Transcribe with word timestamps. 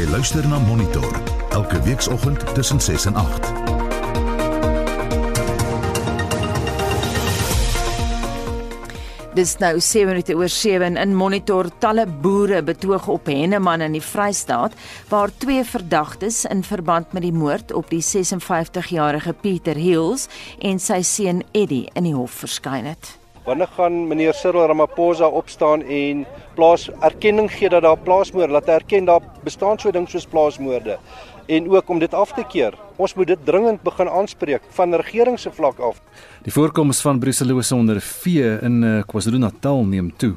Jy 0.00 0.06
luister 0.08 0.46
na 0.48 0.56
Monitor 0.64 1.12
elke 1.52 1.76
weekoggend 1.84 2.54
tussen 2.54 2.80
6 2.80 3.04
en 3.10 3.14
8. 3.20 3.50
Dis 9.36 9.52
nou 9.60 9.74
7 9.76 10.08
minute 10.08 10.38
oor 10.40 10.48
7 10.48 10.96
in 10.96 11.12
Monitor 11.14 11.68
talle 11.84 12.06
boere 12.08 12.62
betoog 12.64 13.12
op 13.12 13.28
Henneman 13.28 13.84
in 13.84 13.98
die 13.98 14.04
Vrystaat 14.04 14.72
waar 15.12 15.36
twee 15.36 15.68
verdagtes 15.68 16.46
in 16.48 16.64
verband 16.64 17.12
met 17.12 17.28
die 17.28 17.36
moord 17.36 17.76
op 17.76 17.92
die 17.92 18.00
56-jarige 18.00 19.36
Pieter 19.36 19.76
Hills 19.76 20.30
en 20.64 20.80
sy 20.80 21.02
seun 21.04 21.44
Eddie 21.52 21.90
in 21.92 22.08
die 22.08 22.16
hof 22.16 22.40
verskyn 22.40 22.88
het. 22.88 23.19
Wanneer 23.50 23.68
gaan 23.74 24.06
meneer 24.06 24.34
Cyril 24.34 24.66
Ramaphosa 24.66 25.26
opstaan 25.26 25.82
en 25.82 26.26
plaas 26.54 26.84
erkenning 27.00 27.48
gee 27.50 27.68
dat 27.68 27.82
daar 27.82 27.98
plaasmoorde, 27.98 28.52
laat 28.52 28.68
hy 28.70 28.76
erken 28.78 29.08
daar 29.08 29.24
bestaan 29.42 29.78
so 29.82 29.90
ding 29.90 30.06
soos 30.08 30.26
plaasmoorde 30.30 30.98
en 31.50 31.66
ook 31.70 31.88
om 31.90 31.98
dit 31.98 32.14
af 32.14 32.30
te 32.36 32.44
keer. 32.46 32.76
Ons 32.96 33.16
moet 33.18 33.26
dit 33.26 33.42
dringend 33.44 33.82
begin 33.82 34.08
aanspreek 34.08 34.68
van 34.76 34.94
regering 34.94 35.38
se 35.38 35.50
vlak 35.50 35.82
af. 35.82 35.98
Die 36.46 36.52
voorkoms 36.54 37.00
van 37.02 37.18
bruselose 37.18 37.74
onder 37.74 37.98
vee 38.00 38.54
in 38.62 38.82
uh, 38.82 39.02
KwaZulu-Natal 39.02 39.82
neem 39.84 40.12
toe. 40.16 40.36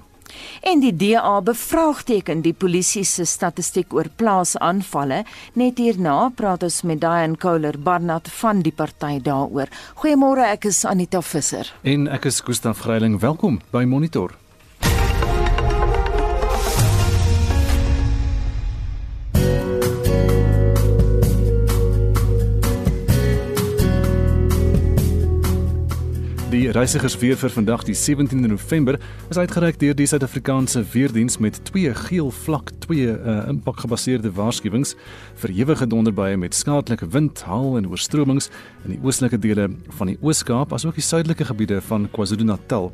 En 0.62 0.80
die 0.84 0.94
DA 0.96 1.42
bevraagteken 1.42 2.42
die 2.42 2.54
polisie 2.54 3.04
se 3.04 3.26
statistiek 3.26 3.94
oor 3.94 4.10
plaasaanvalle. 4.16 5.24
Net 5.60 5.78
hierna 5.78 6.30
praat 6.36 6.64
ons 6.64 6.82
met 6.84 7.02
Diane 7.02 7.38
Kohler 7.38 7.80
Barnard 7.80 8.30
van 8.42 8.62
die 8.62 8.76
party 8.76 9.20
daaroor. 9.24 9.72
Goeiemôre, 10.04 10.48
ek 10.54 10.70
is 10.72 10.86
Anita 10.86 11.22
Visser. 11.22 11.74
En 11.84 12.08
ek 12.08 12.30
is 12.32 12.42
Gustaf 12.46 12.86
Greiling. 12.86 13.20
Welkom 13.20 13.62
by 13.72 13.84
Monitor. 13.84 14.43
Die 26.54 26.68
reisigersweer 26.70 27.34
vir 27.42 27.50
vandag 27.50 27.82
die 27.88 27.96
17de 27.98 28.46
November 28.46 29.00
is 29.32 29.40
uitgereik 29.42 29.80
deur 29.82 29.96
die 29.98 30.06
Suid-Afrikaanse 30.06 30.84
Weerdiens 30.92 31.40
met 31.42 31.56
twee 31.66 31.90
geel 31.98 32.28
vlak 32.44 32.70
2 32.84 33.08
uh, 33.08 33.38
impakgebaseerde 33.50 34.30
waarskuwings 34.38 34.92
vir 35.42 35.54
ewige 35.56 35.88
donderbuie 35.90 36.38
met 36.38 36.54
skadelike 36.54 37.08
wind, 37.10 37.42
haal 37.50 37.80
en 37.80 37.88
oorstromings 37.90 38.52
in 38.84 38.94
die 38.94 39.00
oostelike 39.02 39.40
dele 39.42 39.66
van 39.98 40.12
die 40.12 40.18
Oos-Kaap 40.22 40.76
asook 40.78 41.00
die 41.00 41.06
suidelike 41.08 41.48
gebiede 41.50 41.80
van 41.88 42.06
KwaZulu-Natal. 42.14 42.92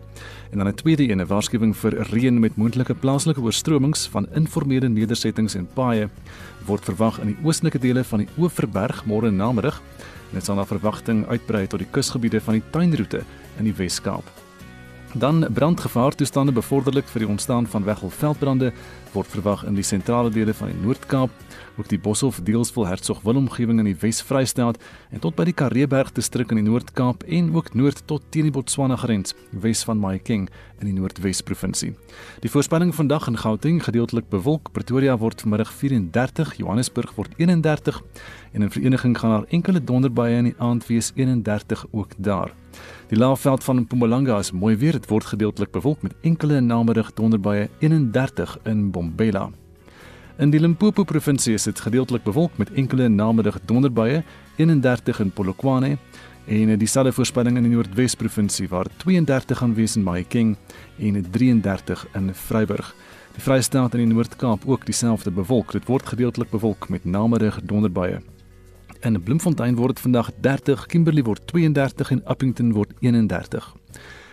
En 0.54 0.64
dan 0.64 0.68
'n 0.68 0.80
tweede 0.80 1.04
een, 1.04 1.20
'n 1.20 1.28
waarskuwing 1.28 1.76
vir 1.76 2.00
reën 2.14 2.40
met 2.40 2.56
moontlike 2.56 2.96
plaaslike 2.96 3.42
oorstromings 3.42 4.08
van 4.08 4.28
informele 4.36 4.88
nedersettings 4.88 5.56
en 5.56 5.68
paaie 5.74 6.08
word 6.66 6.86
verwag 6.86 7.20
in 7.20 7.28
die 7.28 7.38
oostelike 7.44 7.80
dele 7.80 8.04
van 8.04 8.20
die 8.20 8.30
Oeverberg 8.38 9.06
môre 9.06 9.32
namiddag. 9.32 9.82
Dit 10.32 10.46
sal 10.46 10.56
na 10.56 10.66
verwagting 10.66 11.26
uitbrei 11.28 11.68
tot 11.68 11.80
die 11.80 11.90
kusgebiede 11.92 12.40
van 12.42 12.54
die 12.54 12.64
tuinroete 12.72 13.24
in 13.60 13.70
die 13.70 13.76
Wes-Kaap. 13.76 14.26
Dan 15.18 15.48
brandgevaar 15.54 16.14
toestande 16.14 16.52
bevorderlik 16.54 17.08
vir 17.10 17.24
die 17.24 17.30
ontstaan 17.30 17.66
van 17.68 17.84
weggelveldbrande 17.84 18.70
word 19.16 19.32
verwag 19.34 19.64
in 19.66 19.74
die 19.74 19.84
sentrale 19.84 20.30
dele 20.30 20.54
van 20.54 20.70
die 20.70 20.78
Noord-Kaap, 20.84 21.32
ook 21.82 21.88
die 21.90 21.98
Boshoff 21.98 22.38
deelsvol 22.46 22.86
Hertsog 22.86 23.24
Willem 23.26 23.48
omgewing 23.48 23.80
in 23.82 23.90
die 23.90 23.96
Wes-Vrystaat 23.98 24.78
en 25.10 25.24
tot 25.24 25.34
by 25.34 25.48
die 25.50 25.56
Kareeberg 25.58 26.12
distrik 26.14 26.54
in 26.54 26.62
die 26.62 26.68
Noord-Kaap 26.68 27.26
en 27.26 27.50
ook 27.56 27.74
noord 27.74 28.04
tot 28.06 28.28
teen 28.30 28.52
die 28.52 28.54
Botswana 28.54 29.00
grens 29.02 29.34
wes 29.50 29.82
van 29.88 29.98
Mahikeng 29.98 30.46
in 30.78 30.92
die 30.92 30.94
Noordwes 30.94 31.42
provinsie. 31.42 31.96
Die 32.46 32.54
voorspelling 32.54 32.94
vandag 32.94 33.32
in 33.34 33.42
Gauteng 33.42 33.82
gedeeltelik 33.82 34.30
bewolk, 34.30 34.70
Pretoria 34.78 35.18
word 35.18 35.42
vanmiddag 35.42 35.74
34, 35.74 36.54
Johannesburg 36.62 37.18
word 37.18 37.34
31 37.42 37.98
en 38.54 38.62
in 38.62 38.78
vereniging 38.78 39.18
gaan 39.18 39.40
daar 39.40 39.50
enkele 39.50 39.82
donderbuie 39.82 40.38
in 40.38 40.52
die 40.52 40.58
aand 40.62 40.86
wees 40.86 41.16
31 41.18 41.88
ook 41.90 42.14
daar. 42.18 42.54
Die 43.10 43.18
laafveld 43.18 43.64
van 43.64 43.80
Mpumalanga 43.80 44.38
is 44.38 44.52
mooi 44.52 44.76
weer. 44.78 44.92
Dit 44.92 45.10
word 45.10 45.26
gedeeltelik 45.26 45.72
bewolk 45.72 46.02
met 46.02 46.14
enkele 46.22 46.60
namiddag 46.62 47.14
donderbuie 47.14 47.70
31 47.80 48.58
in 48.64 48.92
Bombela. 48.92 49.50
In 50.38 50.54
die 50.54 50.60
Limpopo 50.60 51.04
provinsie 51.04 51.54
is 51.54 51.64
dit 51.64 51.80
gedeeltelik 51.80 52.24
bewolk 52.24 52.58
met 52.58 52.72
enkele 52.72 53.10
namiddag 53.10 53.58
donderbuie 53.66 54.24
31 54.56 55.20
in 55.20 55.32
Polokwane 55.32 55.98
en 56.48 56.78
dieselfde 56.78 57.12
voorspelling 57.12 57.58
in 57.58 57.68
die 57.68 57.74
Noordwes 57.74 58.16
provinsie 58.16 58.70
waar 58.70 58.88
32 58.98 59.58
gaan 59.58 59.76
wees 59.76 59.96
in 59.96 60.04
Mahikeng 60.04 60.56
en 60.98 61.32
33 61.32 62.08
in 62.16 62.34
Vryburg. 62.34 62.96
Die 63.34 63.44
Vrystaat 63.44 63.94
en 63.94 64.06
die 64.06 64.14
Noord-Kaap 64.14 64.64
ook 64.66 64.86
dieselfde 64.86 65.32
bewolk. 65.32 65.72
Dit 65.72 65.86
word 65.86 66.06
gedeeltelik 66.06 66.50
bewolk 66.50 66.90
met 66.90 67.06
namiddag 67.06 67.60
donderbuie 67.64 68.20
In 69.00 69.16
Bloemfontein 69.24 69.78
word 69.80 70.00
vandag 70.00 70.32
30, 70.42 70.86
Kimberley 70.92 71.24
word 71.24 71.48
32 71.48 72.10
en 72.12 72.20
Appington 72.26 72.74
word 72.76 72.92
31. 73.00 73.70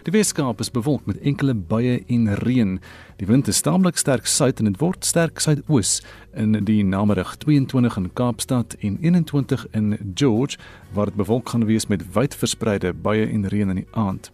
Die 0.03 0.11
Weskaap 0.11 0.59
is 0.61 0.73
bewolk 0.75 1.07
met 1.07 1.21
enkele 1.23 1.55
buie 1.55 2.01
en 2.11 2.33
reën. 2.41 2.73
Die 3.21 3.29
wind 3.31 3.47
is 3.47 3.63
taamlik 3.63 3.95
sterk 3.97 4.27
suid 4.27 4.59
en 4.59 4.67
dit 4.67 4.81
word 4.83 5.07
sterk 5.07 5.39
suidoos 5.39 6.01
in 6.35 6.59
die 6.67 6.81
namiddag 6.83 7.37
22 7.45 8.01
in 8.01 8.11
Kaapstad 8.19 8.75
en 8.81 8.99
21 9.07 9.69
in 9.71 9.95
George 10.15 10.59
waar 10.99 11.13
dit 11.13 11.23
bewolk 11.23 11.55
gaan 11.55 11.69
wees 11.71 11.87
met 11.87 12.03
wyd 12.19 12.35
verspreide 12.35 12.91
buie 12.91 13.31
en 13.31 13.47
reën 13.47 13.71
in 13.71 13.85
die 13.85 13.89
aand. 13.95 14.33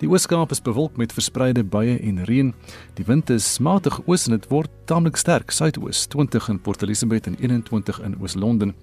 Die 0.00 0.08
Ooskaap 0.08 0.50
is 0.50 0.62
bewolk 0.64 0.96
met 0.96 1.12
verspreide 1.12 1.64
buie 1.64 1.98
en 1.98 2.22
reën. 2.24 2.54
Die 2.96 3.04
wind 3.04 3.30
is 3.30 3.58
matig 3.58 4.00
oos 4.06 4.24
en 4.26 4.36
dit 4.36 4.48
word 4.48 4.70
taamlik 4.88 5.16
sterk 5.20 5.52
suidoos 5.52 6.06
20 6.08 6.48
in 6.48 6.60
Port 6.60 6.82
Elizabeth 6.82 7.26
en 7.26 7.36
21 7.40 8.00
in 8.06 8.16
Oos-London. 8.20 8.74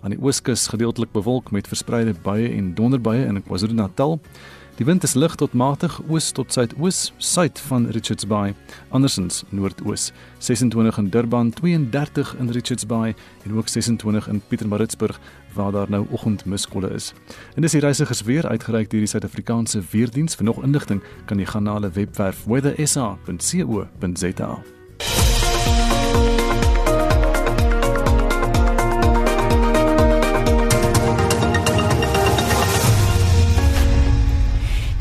Aan 0.00 0.16
die 0.16 0.20
ooskus 0.22 0.68
gedeeltelik 0.72 1.12
bewolk 1.12 1.50
met 1.50 1.68
verspreide 1.68 2.14
buie 2.24 2.48
en 2.48 2.74
donderbuie 2.74 3.26
in 3.26 3.42
KwaZulu-Natal. 3.42 4.20
Die 4.80 4.86
wind 4.88 5.04
is 5.04 5.12
lig 5.14 5.34
tot 5.36 5.52
matig 5.52 5.98
oos 6.08 6.30
tot 6.32 6.54
suidoos 6.54 7.10
suid 7.20 7.60
van 7.68 7.90
Richards 7.92 8.24
Bay, 8.24 8.54
andersins 8.88 9.42
noordoos. 9.52 10.08
26 10.40 10.98
in 10.98 11.10
Durban, 11.12 11.50
32 11.52 12.32
in 12.40 12.48
Richards 12.56 12.86
Bay 12.88 13.12
en 13.44 13.52
ook 13.58 13.68
26 13.68 14.28
in 14.32 14.40
Pietermaritzburg 14.48 15.20
waar 15.54 15.72
daar 15.72 15.90
nou 15.90 16.06
oggendmuskolle 16.10 16.90
is. 16.90 17.12
En 17.54 17.62
dis 17.62 17.72
die 17.72 17.80
reisigers 17.80 18.22
weer 18.22 18.48
uitgereik 18.48 18.90
deur 18.90 19.00
die 19.00 19.08
Suid-Afrikaanse 19.08 19.82
Weerdiens. 19.90 20.34
Vir 20.34 20.44
nog 20.44 20.62
inligting 20.62 21.02
kan 21.24 21.38
jy 21.38 21.46
gaan 21.46 21.62
na 21.62 21.72
hulle 21.78 21.90
webwerf 21.90 22.44
weathersa.co.za. 22.44 24.58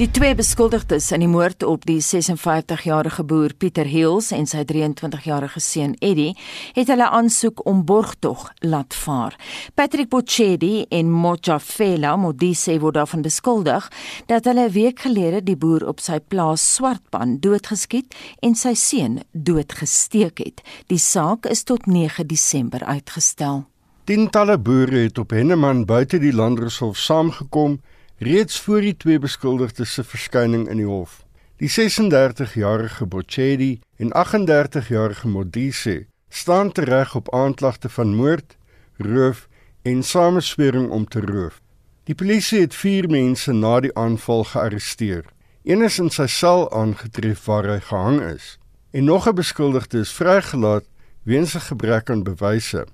Die 0.01 0.09
twee 0.09 0.33
beskuldigdes 0.33 1.11
in 1.13 1.21
die 1.21 1.29
moord 1.29 1.61
op 1.61 1.83
die 1.85 1.99
56-jarige 2.01 3.21
boer 3.29 3.51
Pieter 3.53 3.85
Hills 3.85 4.31
en 4.33 4.47
sy 4.49 4.63
23-jarige 4.65 5.61
seun 5.61 5.91
Eddie 6.01 6.31
het 6.73 6.89
hulle 6.89 7.05
aansoek 7.05 7.61
om 7.69 7.83
borgtog 7.85 8.47
laat 8.65 8.97
vaar. 8.97 9.37
Patrick 9.77 10.09
Bochedi 10.09 10.87
en 10.89 11.11
Mojafela 11.13 12.15
Modise 12.17 12.79
word 12.81 12.97
daarvan 12.97 13.21
beskuldig 13.21 13.91
dat 14.25 14.49
hulle 14.49 14.65
'n 14.71 14.73
week 14.73 15.05
gelede 15.05 15.43
die 15.43 15.55
boer 15.55 15.85
op 15.85 15.99
sy 15.99 16.17
plaas 16.17 16.65
Swartpan 16.73 17.37
doodgeskiet 17.37 18.15
en 18.41 18.55
sy 18.55 18.73
seun 18.73 19.21
doodgesteek 19.33 20.39
het. 20.39 20.65
Die 20.87 20.97
saak 20.97 21.45
is 21.45 21.63
tot 21.63 21.85
9 21.85 22.25
Desember 22.27 22.83
uitgestel. 22.83 23.65
Tientalle 24.05 24.57
boere 24.57 24.97
het 24.97 25.17
op 25.17 25.29
Henneman 25.29 25.85
buite 25.85 26.17
die 26.17 26.33
Landdroshof 26.33 26.97
saamgekom 26.97 27.79
reeds 28.21 28.59
voor 28.61 28.81
die 28.85 28.97
twee 28.97 29.19
beskuldigdes 29.19 29.93
se 29.93 30.03
verskyning 30.05 30.67
in 30.69 30.77
die 30.77 30.85
hof. 30.85 31.23
Die 31.57 31.69
36-jarige 31.69 33.05
Bochedi 33.09 33.79
en 33.97 34.11
38-jarige 34.13 35.27
Modise 35.27 36.05
staan 36.29 36.71
tereg 36.71 37.15
op 37.15 37.31
aanklagte 37.33 37.89
van 37.89 38.13
moord, 38.15 38.57
roof 38.97 39.47
en 39.81 40.03
sameswering 40.03 40.89
om 40.89 41.07
te 41.07 41.21
roof. 41.21 41.61
Die 42.03 42.15
polisie 42.15 42.59
het 42.61 42.75
4 42.75 43.09
mense 43.09 43.53
na 43.53 43.79
die 43.79 43.93
aanval 43.97 44.43
gearresteer. 44.43 45.25
Een 45.63 45.81
is 45.81 45.97
in 45.99 46.09
sy 46.13 46.27
sel 46.29 46.67
aangetref 46.77 47.45
waar 47.45 47.65
hy 47.71 47.79
gehang 47.79 48.19
is 48.21 48.57
en 48.91 49.03
nog 49.09 49.27
'n 49.27 49.35
beskuldigde 49.35 49.99
is 49.99 50.11
vrygelaat 50.13 50.85
weens 51.23 51.55
'n 51.55 51.65
gebrek 51.73 52.09
aan 52.09 52.23
bewyse. 52.23 52.85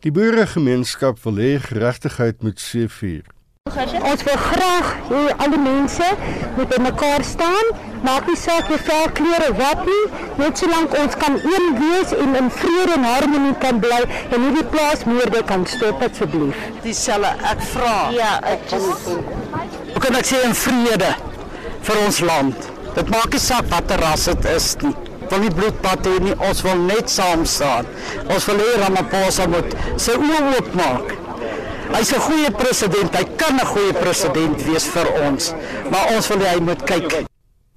Die 0.00 0.12
boeregemeenskap 0.12 1.20
wil 1.22 1.36
hê 1.36 1.60
geregtigheid 1.60 2.42
moet 2.42 2.60
seëvier. 2.60 3.24
Ons 3.68 4.22
wil 4.26 4.38
graag 4.42 4.86
hê 5.08 5.18
al 5.44 5.52
die 5.52 5.58
mense 5.62 6.06
moet 6.56 6.70
by 6.72 6.78
mekaar 6.82 7.22
staan, 7.28 7.68
maak 8.02 8.26
nie 8.26 8.38
saak 8.40 8.70
wie 8.72 8.78
vel 8.86 9.12
kleure 9.18 9.50
wat 9.60 9.84
nie, 9.86 10.00
net 10.40 10.58
solank 10.62 10.96
ons 10.98 11.14
kan 11.20 11.36
een 11.38 11.68
wees 11.78 12.14
en 12.16 12.34
in 12.40 12.50
vrede 12.56 12.96
en 12.96 13.06
harmonie 13.06 13.52
kan 13.62 13.78
bly 13.84 14.00
en 14.08 14.46
hierdie 14.46 14.66
plaasmoorde 14.72 15.44
kan 15.52 15.68
stop 15.74 16.02
asseblief. 16.08 16.64
Dieselfde 16.82 17.30
ek 17.52 17.62
vra. 17.74 17.94
Ja, 18.16 18.32
ek 18.54 18.66
is 18.80 18.90
Hoe 19.92 20.02
kan 20.06 20.18
ek 20.18 20.32
sê 20.32 20.42
in 20.48 20.56
vrede 20.64 21.14
vir 21.86 22.04
ons 22.08 22.20
land? 22.32 22.68
Dit 22.98 23.14
maak 23.14 23.30
nie 23.36 23.44
saak 23.46 23.70
watter 23.70 24.02
ras 24.02 24.26
dit 24.32 24.52
is 24.56 24.72
nie. 24.82 24.96
wil 25.30 25.44
nie 25.46 25.54
bloedbad 25.54 26.06
hê 26.10 26.18
nie. 26.24 26.36
Ons 26.48 26.64
wil 26.66 26.86
net 26.90 27.12
saam 27.12 27.44
staan. 27.46 27.86
Ons 28.26 28.50
wil 28.50 28.64
hê 28.64 28.70
Ramaphosa 28.82 29.46
moet 29.52 29.76
sy 29.96 30.18
oë 30.18 30.46
oopmaak. 30.56 31.29
Hy's 31.92 32.12
'n 32.12 32.20
goeie 32.22 32.50
president. 32.54 33.14
Hy 33.14 33.24
kan 33.36 33.56
'n 33.58 33.66
goeie 33.66 33.92
president 33.92 34.62
wees 34.66 34.86
vir 34.94 35.08
ons, 35.26 35.52
maar 35.90 36.06
ons 36.14 36.28
wil 36.28 36.42
hy 36.46 36.60
moet 36.60 36.82
kyk. 36.86 37.26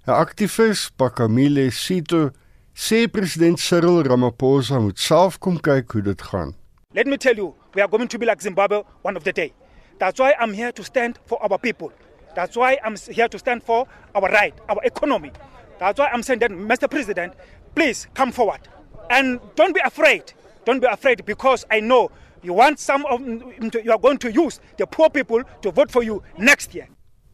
'n 0.07 0.11
Aktivis, 0.13 0.91
Pakamile 0.95 1.71
Sito, 1.71 2.29
sê 2.75 3.07
president 3.07 3.59
Cyril 3.59 4.03
Ramaphosa 4.03 4.79
moet 4.79 4.99
self 4.99 5.39
kom 5.39 5.59
kyk 5.59 5.91
hoe 5.91 6.01
dit 6.01 6.21
gaan. 6.21 6.53
Let 6.93 7.07
me 7.07 7.17
tell 7.17 7.35
you, 7.35 7.55
we 7.73 7.81
are 7.81 7.89
going 7.89 8.07
to 8.07 8.17
be 8.19 8.25
like 8.25 8.41
Zimbabwe 8.41 8.83
one 9.01 9.17
of 9.17 9.23
the 9.23 9.31
day. 9.33 9.51
That's 9.97 10.19
why 10.19 10.33
I'm 10.39 10.53
here 10.53 10.71
to 10.71 10.83
stand 10.83 11.17
for 11.25 11.41
our 11.41 11.57
people. 11.57 11.91
That's 12.35 12.55
why 12.55 12.77
I'm 12.85 12.95
here 13.09 13.27
to 13.29 13.37
stand 13.39 13.63
for 13.63 13.87
our 14.13 14.29
right, 14.29 14.53
our 14.69 14.81
economy. 14.83 15.31
That's 15.79 15.99
why 15.99 16.09
I'm 16.13 16.23
saying 16.23 16.39
that, 16.39 16.51
Mr. 16.51 16.87
President, 16.89 17.33
please 17.75 18.07
come 18.13 18.31
forward. 18.31 18.61
And 19.09 19.39
don't 19.55 19.73
be 19.73 19.81
afraid. 19.83 20.33
Don't 20.65 20.79
be 20.79 20.87
afraid 20.87 21.25
because 21.25 21.65
I 21.69 21.79
know 21.79 22.09
you 22.43 22.53
want 22.53 22.79
some 22.79 23.05
of 23.05 23.21
you 23.21 23.91
are 23.91 23.99
going 23.99 24.19
to 24.19 24.31
use 24.31 24.59
the 24.77 24.85
poor 24.85 25.09
people 25.09 25.43
to 25.61 25.71
vote 25.71 25.91
for 25.91 26.03
you 26.03 26.21
next 26.37 26.73
year. 26.75 26.87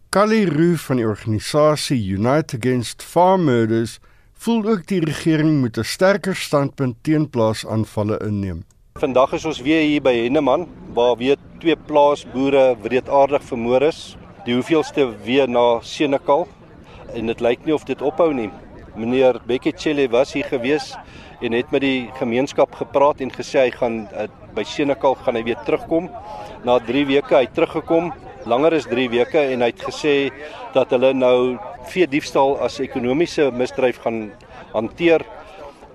Kali 0.10 0.46
Roo 0.46 0.76
van 0.78 0.98
die 0.98 1.06
organisasie 1.06 2.00
Unite 2.16 2.58
Against 2.58 3.04
Farm 3.04 3.44
Murders 3.46 4.00
voel 4.40 4.66
ook 4.72 4.88
die 4.88 5.02
regering 5.06 5.60
moet 5.62 5.78
'n 5.78 5.84
sterker 5.84 6.36
standpunt 6.36 6.96
teen 7.02 7.30
plaasaanvalle 7.30 8.18
inneem. 8.26 8.64
Vandag 9.00 9.34
is 9.34 9.46
ons 9.46 9.62
weer 9.62 9.82
hier 9.82 10.02
by 10.02 10.14
Henneman 10.14 10.68
waar 10.94 11.18
weer 11.18 11.38
twee 11.60 11.76
plaasboere 11.76 12.78
wreedaardig 12.82 13.44
vermoor 13.44 13.82
is. 13.82 14.18
Die 14.46 14.54
hoeveelste 14.54 15.14
weer 15.24 15.50
na 15.50 15.80
Senekal 15.82 16.48
en 17.14 17.26
dit 17.26 17.40
lyk 17.40 17.66
nie 17.66 17.74
of 17.74 17.84
dit 17.84 18.02
ophou 18.02 18.34
nie. 18.34 18.50
Meneer 18.96 19.40
Beketchele 19.46 20.10
was 20.10 20.34
hier 20.34 20.46
gewees 20.46 20.96
en 21.42 21.56
het 21.56 21.72
met 21.72 21.84
die 21.84 22.10
gemeenskap 22.20 22.76
gepraat 22.76 23.22
en 23.24 23.32
gesê 23.32 23.66
hy 23.68 23.72
gaan 23.76 24.02
uh, 24.12 24.28
by 24.56 24.66
Senekal 24.68 25.16
gaan 25.24 25.40
hy 25.40 25.44
weer 25.48 25.60
terugkom. 25.66 26.10
Na 26.68 26.80
3 26.84 27.06
weke 27.08 27.38
hy 27.38 27.48
teruggekom, 27.56 28.12
langer 28.50 28.76
as 28.80 28.88
3 28.92 29.08
weke 29.14 29.42
en 29.54 29.64
hy 29.64 29.72
het 29.72 29.84
gesê 29.88 30.16
dat 30.76 30.92
hulle 30.96 31.14
nou 31.16 31.58
vee 31.90 32.08
diefstal 32.10 32.58
as 32.66 32.80
ekonomiese 32.84 33.50
misdryf 33.56 34.02
gaan 34.04 34.30
hanteer. 34.74 35.26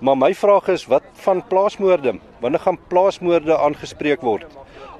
Maar 0.03 0.17
my 0.19 0.33
vraag 0.35 0.67
is 0.73 0.87
wat 0.91 1.05
van 1.23 1.43
plaasmoorde? 1.49 2.17
Wanneer 2.43 2.65
gaan 2.65 2.79
plaasmoorde 2.89 3.57
aangespreek 3.57 4.25
word? 4.25 4.49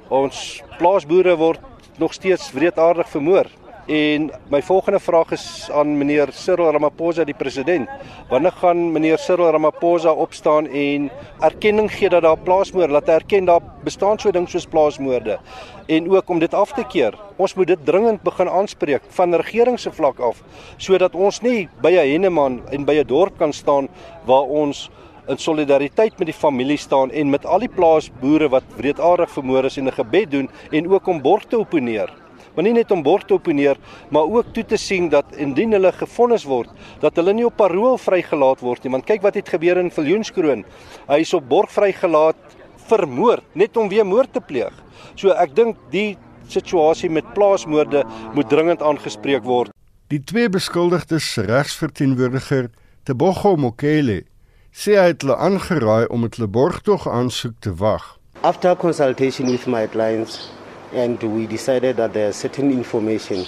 Ons 0.08 0.62
plaasboere 0.78 1.34
word 1.36 1.60
nog 1.98 2.14
steeds 2.14 2.52
wreedaardig 2.54 3.08
vermoor. 3.10 3.50
En 3.86 4.32
my 4.50 4.62
volgende 4.62 4.98
vraag 4.98 5.30
is 5.30 5.68
aan 5.70 5.92
meneer 5.98 6.32
Cyril 6.34 6.72
Ramaphosa 6.74 7.24
die 7.24 7.34
president. 7.38 7.86
Wanneer 8.28 8.52
gaan 8.58 8.92
meneer 8.92 9.18
Cyril 9.18 9.52
Ramaphosa 9.54 10.10
opstaan 10.10 10.66
en 10.66 11.10
erkenning 11.38 11.92
gee 11.94 12.08
dat 12.08 12.22
daar 12.22 12.38
plaasmoorde, 12.38 12.92
laat 12.92 13.08
erken 13.08 13.44
daar 13.44 13.62
bestaan 13.84 14.18
so 14.18 14.30
ding 14.30 14.48
soos 14.48 14.66
plaasmoorde 14.66 15.38
en 15.86 16.10
ook 16.10 16.28
om 16.28 16.38
dit 16.38 16.54
af 16.54 16.72
te 16.72 16.82
keer. 16.88 17.14
Ons 17.36 17.54
moet 17.54 17.66
dit 17.66 17.86
dringend 17.86 18.22
begin 18.22 18.48
aanspreek 18.48 19.02
van 19.08 19.34
regering 19.34 19.78
se 19.78 19.92
vlak 19.92 20.18
af 20.18 20.42
sodat 20.76 21.14
ons 21.14 21.40
nie 21.40 21.68
by 21.80 21.94
'n 21.94 22.10
henneman 22.10 22.60
en 22.70 22.84
by 22.84 22.98
'n 22.98 23.06
dorp 23.06 23.38
kan 23.38 23.52
staan 23.52 23.88
waar 24.24 24.50
ons 24.50 24.90
in 25.28 25.38
solidariteit 25.38 26.18
met 26.18 26.26
die 26.26 26.40
familie 26.40 26.76
staan 26.76 27.10
en 27.10 27.30
met 27.30 27.46
al 27.46 27.58
die 27.58 27.68
plaasboere 27.68 28.48
wat 28.48 28.64
wreedaardig 28.76 29.30
vermoor 29.30 29.64
is 29.64 29.76
en 29.76 29.86
'n 29.86 29.92
gebed 29.92 30.30
doen 30.30 30.50
en 30.70 30.90
ook 30.90 31.06
om 31.06 31.22
borg 31.22 31.44
te 31.44 31.58
opponeer 31.58 32.25
maar 32.56 32.64
nie 32.64 32.72
net 32.72 32.90
om 32.90 33.04
borg 33.04 33.26
te 33.28 33.36
opponeer, 33.36 33.76
maar 34.10 34.26
ook 34.32 34.52
toe 34.56 34.64
te 34.64 34.78
sien 34.80 35.10
dat 35.12 35.36
indien 35.36 35.76
hulle 35.76 35.92
gefonnis 35.92 36.46
word, 36.48 36.72
dat 37.04 37.16
hulle 37.20 37.36
nie 37.36 37.46
op 37.46 37.58
parol 37.60 37.98
vrygelaat 38.00 38.64
word 38.64 38.84
nie. 38.84 38.92
Want 38.96 39.06
kyk 39.06 39.22
wat 39.22 39.36
het 39.36 39.52
gebeur 39.52 39.78
in 39.78 39.92
Viljoenskroon. 39.92 40.64
Hy 41.06 41.20
is 41.20 41.34
op 41.36 41.48
borg 41.48 41.70
vrygelaat 41.72 42.56
vermoor 42.88 43.42
net 43.52 43.76
om 43.76 43.90
weer 43.92 44.06
moord 44.06 44.32
te 44.32 44.40
pleeg. 44.40 44.72
So 45.14 45.34
ek 45.36 45.54
dink 45.56 45.78
die 45.92 46.16
situasie 46.48 47.10
met 47.10 47.28
plaasmoorde 47.34 48.04
moet 48.34 48.48
dringend 48.48 48.82
aangespreek 48.82 49.44
word. 49.44 49.72
Die 50.08 50.22
twee 50.22 50.48
beskuldigdes 50.48 51.32
regsverteenwoordiger, 51.48 52.70
Tebogo 53.06 53.56
Mokele, 53.58 54.22
sê 54.70 54.94
hy 54.94 55.08
het 55.10 55.24
hulle 55.24 55.38
aangeraai 55.42 56.06
om 56.14 56.22
met 56.22 56.36
hulle 56.38 56.50
borgtog 56.52 57.08
aansoek 57.10 57.56
te 57.64 57.72
wag. 57.80 58.14
After 58.46 58.76
consultation 58.76 59.50
with 59.50 59.66
my 59.66 59.86
clients, 59.90 60.46
and 60.92 61.22
we 61.22 61.46
decided 61.46 61.96
that 61.96 62.12
there 62.12 62.28
are 62.28 62.32
certain 62.32 62.70
information 62.70 63.46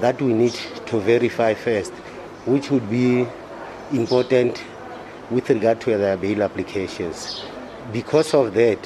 that 0.00 0.20
we 0.20 0.32
need 0.32 0.54
to 0.86 1.00
verify 1.00 1.54
first, 1.54 1.92
which 2.46 2.70
would 2.70 2.88
be 2.90 3.26
important 3.92 4.62
with 5.30 5.48
regard 5.50 5.80
to 5.80 5.96
their 5.96 6.16
bail 6.16 6.42
applications. 6.42 7.44
Because 7.92 8.34
of 8.34 8.54
that, 8.54 8.78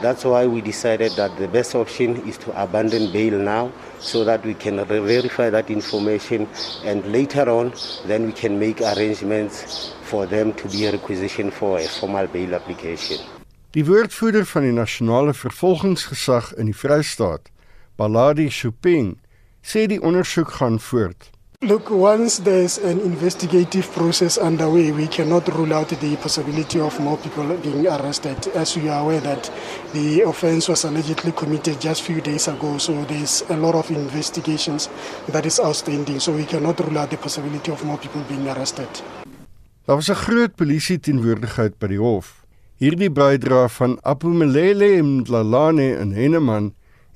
that's 0.00 0.24
why 0.24 0.46
we 0.46 0.60
decided 0.60 1.12
that 1.12 1.36
the 1.36 1.48
best 1.48 1.74
option 1.74 2.16
is 2.28 2.38
to 2.38 2.62
abandon 2.62 3.12
bail 3.12 3.38
now 3.38 3.72
so 3.98 4.24
that 4.24 4.44
we 4.44 4.54
can 4.54 4.82
verify 4.84 5.50
that 5.50 5.70
information 5.70 6.48
and 6.84 7.04
later 7.12 7.48
on 7.50 7.72
then 8.06 8.24
we 8.24 8.32
can 8.32 8.58
make 8.58 8.80
arrangements 8.80 9.92
for 10.02 10.26
them 10.26 10.52
to 10.54 10.68
be 10.68 10.86
a 10.86 10.92
requisition 10.92 11.50
for 11.50 11.78
a 11.78 11.86
formal 11.86 12.26
bail 12.26 12.54
application. 12.54 13.35
Die 13.70 13.84
woordvoerder 13.84 14.46
van 14.46 14.62
die 14.62 14.72
nasionale 14.72 15.34
vervolgingsgesag 15.34 16.52
in 16.56 16.70
die 16.70 16.76
Vrystaat, 16.76 17.50
Baladi 17.96 18.50
Chopin, 18.50 19.16
sê 19.62 19.86
die 19.90 20.00
ondersoek 20.02 20.50
gaan 20.60 20.80
voort. 20.80 21.30
Look, 21.60 21.88
once 21.90 22.42
there's 22.42 22.78
an 22.78 23.00
investigative 23.00 23.90
process 23.92 24.38
underway, 24.38 24.92
we 24.92 25.08
cannot 25.08 25.48
rule 25.48 25.72
out 25.72 25.88
the 25.88 26.16
possibility 26.16 26.78
of 26.78 27.00
more 27.00 27.16
people 27.16 27.56
being 27.56 27.86
arrested. 27.86 28.36
As 28.54 28.76
you 28.76 28.90
are 28.90 29.00
aware 29.00 29.20
that 29.20 29.50
the 29.92 30.20
offense 30.22 30.68
was 30.68 30.84
allegedly 30.84 31.32
committed 31.32 31.80
just 31.80 32.02
a 32.02 32.04
few 32.04 32.20
days 32.20 32.46
ago, 32.46 32.76
so 32.78 32.92
there's 33.04 33.42
a 33.48 33.56
lot 33.56 33.74
of 33.74 33.90
investigations 33.90 34.90
that 35.28 35.46
is 35.46 35.58
outstanding. 35.58 36.20
So 36.20 36.32
we 36.32 36.44
cannot 36.44 36.78
rule 36.80 36.98
out 36.98 37.10
the 37.10 37.16
possibility 37.16 37.72
of 37.72 37.82
more 37.84 37.98
people 37.98 38.22
being 38.28 38.46
arrested. 38.48 38.88
Daar 39.86 39.96
was 39.96 40.08
'n 40.08 40.14
groot 40.14 40.54
polisie 40.54 41.00
teenwoordigheid 41.00 41.78
by 41.78 41.86
die 41.86 41.98
hof. 41.98 42.35
Hierdie 42.76 43.08
bydra 43.08 43.70
van 43.72 43.94
Apumelele 44.04 44.98
Mdlalane 45.00 45.94
in 45.96 46.10
Henneman 46.12 46.66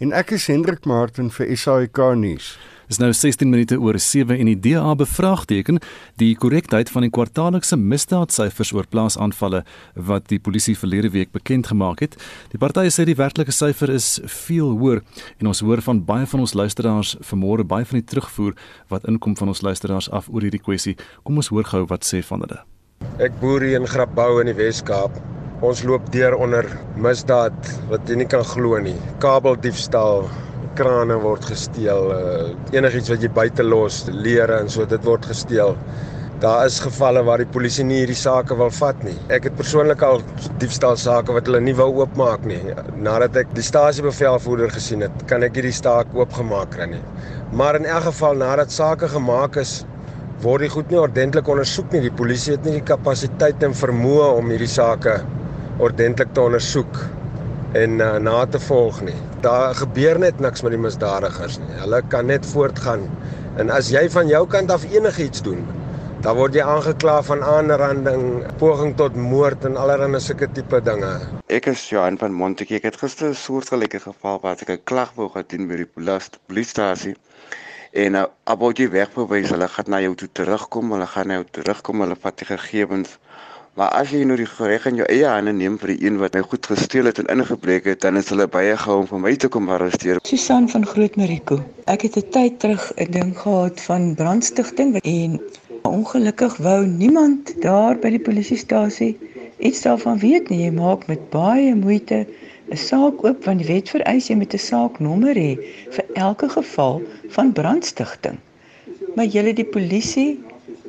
en 0.00 0.12
ek 0.16 0.30
is 0.32 0.46
Hendrik 0.48 0.86
Martin 0.88 1.26
vir 1.28 1.50
SAK 1.52 1.98
nuus. 2.16 2.54
Dis 2.88 2.96
nou 2.96 3.10
16 3.12 3.50
minute 3.52 3.76
oor 3.76 3.98
7 4.00 4.38
en 4.40 4.48
die 4.48 4.56
DA 4.56 4.94
bevraagteken 4.96 5.82
die 6.16 6.30
korrektheid 6.32 6.88
van 6.88 7.04
die 7.04 7.12
kwartaallikse 7.12 7.76
misdaadsyfers 7.76 8.72
oor 8.72 8.88
plaasaanvalle 8.88 9.60
wat 10.08 10.30
die 10.32 10.38
polisie 10.40 10.72
verlede 10.80 11.10
week 11.12 11.34
bekend 11.36 11.68
gemaak 11.68 12.00
het. 12.06 12.16
Die 12.54 12.60
party 12.62 12.86
sê 12.88 13.04
die 13.04 13.18
werklike 13.20 13.52
syfer 13.52 13.92
is 13.92 14.08
veel 14.24 14.72
hoër 14.80 15.02
en 15.42 15.52
ons 15.52 15.60
hoor 15.60 15.84
van 15.84 16.00
baie 16.08 16.24
van 16.24 16.40
ons 16.40 16.56
luisteraars 16.56 17.18
vanmôre 17.34 17.68
baie 17.68 17.84
van 17.84 18.00
die 18.00 18.08
terugvoer 18.14 18.56
wat 18.88 19.04
inkom 19.04 19.36
van 19.36 19.52
ons 19.52 19.60
luisteraars 19.60 20.08
af 20.08 20.32
oor 20.32 20.48
hierdie 20.48 20.64
kwessie. 20.64 20.96
Kom 21.20 21.36
ons 21.36 21.52
hoor 21.52 21.68
gou 21.68 21.84
wat 21.92 22.08
sê 22.08 22.24
van 22.32 22.48
hulle. 22.48 22.62
Ek 23.20 23.36
boer 23.44 23.68
hier 23.68 23.76
in 23.76 23.88
Grabouw 23.88 24.40
in 24.40 24.48
die 24.48 24.56
Wes-Kaap. 24.56 25.20
Ons 25.60 25.82
loop 25.84 26.06
deur 26.08 26.38
onder 26.40 26.64
misdaad 27.04 27.66
wat 27.90 28.08
jy 28.08 28.14
nie 28.16 28.26
kan 28.32 28.40
glo 28.48 28.78
nie. 28.80 28.94
Kabeldiefstal, 29.20 30.22
krane 30.78 31.18
word 31.20 31.44
gesteel, 31.50 32.06
uh, 32.14 32.46
enigiets 32.72 33.10
wat 33.12 33.20
jy 33.20 33.28
buite 33.36 33.66
los, 33.66 34.06
leere 34.08 34.56
en 34.62 34.70
so 34.72 34.86
dit 34.88 35.04
word 35.04 35.26
gesteel. 35.28 35.74
Daar 36.40 36.64
is 36.64 36.78
gevalle 36.80 37.20
waar 37.26 37.42
die 37.44 37.48
polisie 37.52 37.84
nie 37.84 37.98
hierdie 37.98 38.16
sake 38.16 38.56
wil 38.56 38.72
vat 38.72 39.02
nie. 39.04 39.12
Ek 39.36 39.50
het 39.50 39.58
persoonlik 39.58 40.00
al 40.06 40.22
diefstal 40.62 40.96
sake 40.96 41.34
wat 41.36 41.50
hulle 41.50 41.60
nie 41.60 41.74
wou 41.76 41.90
oopmaak 41.98 42.46
nie. 42.48 42.62
Nadat 42.96 43.36
ek 43.42 43.52
die 43.52 43.64
stasiebevelvoerder 43.66 44.72
gesien 44.72 45.04
het, 45.04 45.26
kan 45.28 45.44
ek 45.44 45.60
hierdie 45.60 45.76
staak 45.76 46.16
oopgemaak 46.16 46.72
kry 46.72 46.86
nie. 46.94 47.02
Maar 47.52 47.76
in 47.82 47.90
elk 47.98 48.06
geval 48.08 48.40
nadat 48.40 48.72
sake 48.72 49.12
gemaak 49.12 49.60
is, 49.60 49.82
word 50.40 50.64
dit 50.64 50.72
goed 50.72 50.88
nie 50.88 51.02
ordentlik 51.02 51.52
ondersoek 51.52 51.92
nie. 51.92 52.06
Die 52.08 52.16
polisie 52.22 52.56
het 52.56 52.64
nie 52.64 52.78
die 52.78 52.88
kapasiteit 52.94 53.60
en 53.68 53.76
vermoë 53.76 54.30
om 54.38 54.48
hierdie 54.54 54.72
sake 54.78 55.18
ordentlik 55.80 56.32
te 56.36 56.42
ondersoek 56.44 57.00
en 57.78 58.00
uh, 58.02 58.14
na 58.18 58.46
te 58.46 58.60
volg 58.60 59.00
nie. 59.06 59.16
Daar 59.44 59.74
gebeur 59.78 60.18
net 60.18 60.40
niks 60.42 60.64
met 60.66 60.74
die 60.74 60.80
misdadigers 60.80 61.58
nie. 61.62 61.70
Hulle 61.80 62.02
kan 62.12 62.26
net 62.26 62.46
voortgaan. 62.52 63.06
En 63.60 63.70
as 63.70 63.90
jy 63.92 64.02
van 64.12 64.28
jou 64.30 64.42
kant 64.50 64.70
af 64.74 64.84
enigiets 64.90 65.42
doen, 65.46 65.62
dan 66.24 66.36
word 66.36 66.54
jy 66.54 66.64
aangekla 66.66 67.16
van 67.24 67.42
aanranding, 67.46 68.24
poging 68.60 68.92
tot 68.98 69.16
moord 69.16 69.64
en 69.64 69.78
allerlei 69.80 70.20
sulke 70.20 70.50
tipe 70.52 70.82
dinge. 70.84 71.14
Ek 71.48 71.70
is 71.72 71.86
Johan 71.88 72.18
van 72.20 72.34
Montetjie. 72.36 72.76
Ek 72.80 72.90
het 72.90 73.00
gister 73.00 73.30
'n 73.30 73.34
soortgelyke 73.34 74.00
geval 74.00 74.40
waar 74.42 74.60
ek 74.60 74.70
'n 74.70 74.84
klag 74.84 75.14
wou 75.16 75.30
gedien 75.32 75.68
by 75.68 75.76
die 75.76 75.90
polisiestasie. 76.46 77.16
En 77.92 78.12
nou, 78.12 78.26
uh, 78.26 78.30
aboutjie 78.44 78.88
wegbewys, 78.88 79.50
hulle 79.50 79.68
gaan 79.68 79.90
na 79.90 80.00
jou 80.00 80.14
toe 80.14 80.28
terugkom, 80.32 80.92
hulle 80.92 81.06
gaan 81.06 81.26
na 81.26 81.34
jou 81.40 81.46
terugkom, 81.50 82.00
hulle 82.00 82.16
vat 82.16 82.36
die 82.38 82.46
gegevens 82.46 83.18
Maar 83.74 83.90
as 84.00 84.10
jy 84.10 84.24
nou 84.24 84.36
die 84.36 84.48
reg 84.58 84.86
in 84.86 84.96
jou 84.96 85.06
eie 85.06 85.26
hande 85.26 85.52
neem 85.52 85.78
vir 85.78 85.94
die 85.94 86.06
een 86.06 86.18
wat 86.18 86.34
my 86.34 86.42
goed 86.42 86.66
gesteel 86.66 87.06
het 87.06 87.18
en 87.18 87.26
ingebreek 87.26 87.84
het, 87.84 88.00
dan 88.00 88.16
is 88.16 88.28
hulle 88.28 88.46
baie 88.46 88.76
gehou 88.76 89.00
om 89.00 89.06
vir 89.06 89.20
my 89.20 89.36
te 89.36 89.48
kom 89.48 89.68
arresteer. 89.68 90.18
Susan 90.24 90.68
van 90.68 90.86
Groot 90.86 91.16
Mariko. 91.16 91.62
Ek 91.86 92.02
het 92.02 92.16
'n 92.16 92.30
tyd 92.30 92.58
terug 92.60 92.92
'n 92.96 93.10
ding 93.10 93.38
gehad 93.38 93.80
van 93.80 94.14
brandstigting 94.14 94.98
en 95.02 95.40
Ongelukkig 95.82 96.56
wou 96.56 96.86
niemand 96.86 97.54
daar 97.64 97.96
by 97.96 98.10
die 98.12 98.20
polisiestasie 98.20 99.14
iets 99.58 99.80
daarvan 99.86 100.18
weet 100.20 100.50
nie. 100.52 100.58
Jy 100.66 100.72
maak 100.76 101.06
met 101.08 101.22
baie 101.32 101.72
moeite 101.74 102.26
'n 102.70 102.76
saak 102.76 103.24
oop 103.24 103.44
want 103.48 103.62
die 103.64 103.68
wet 103.70 103.88
vereis 103.88 104.28
jy 104.28 104.36
met 104.36 104.54
'n 104.54 104.60
saaknommer 104.66 105.34
hê 105.34 105.56
vir 105.96 106.04
elke 106.14 106.48
geval 106.48 107.02
van 107.36 107.52
brandstigting. 107.52 108.36
Maar 109.16 109.26
julle 109.26 109.52
die 109.52 109.64
polisie 109.64 110.40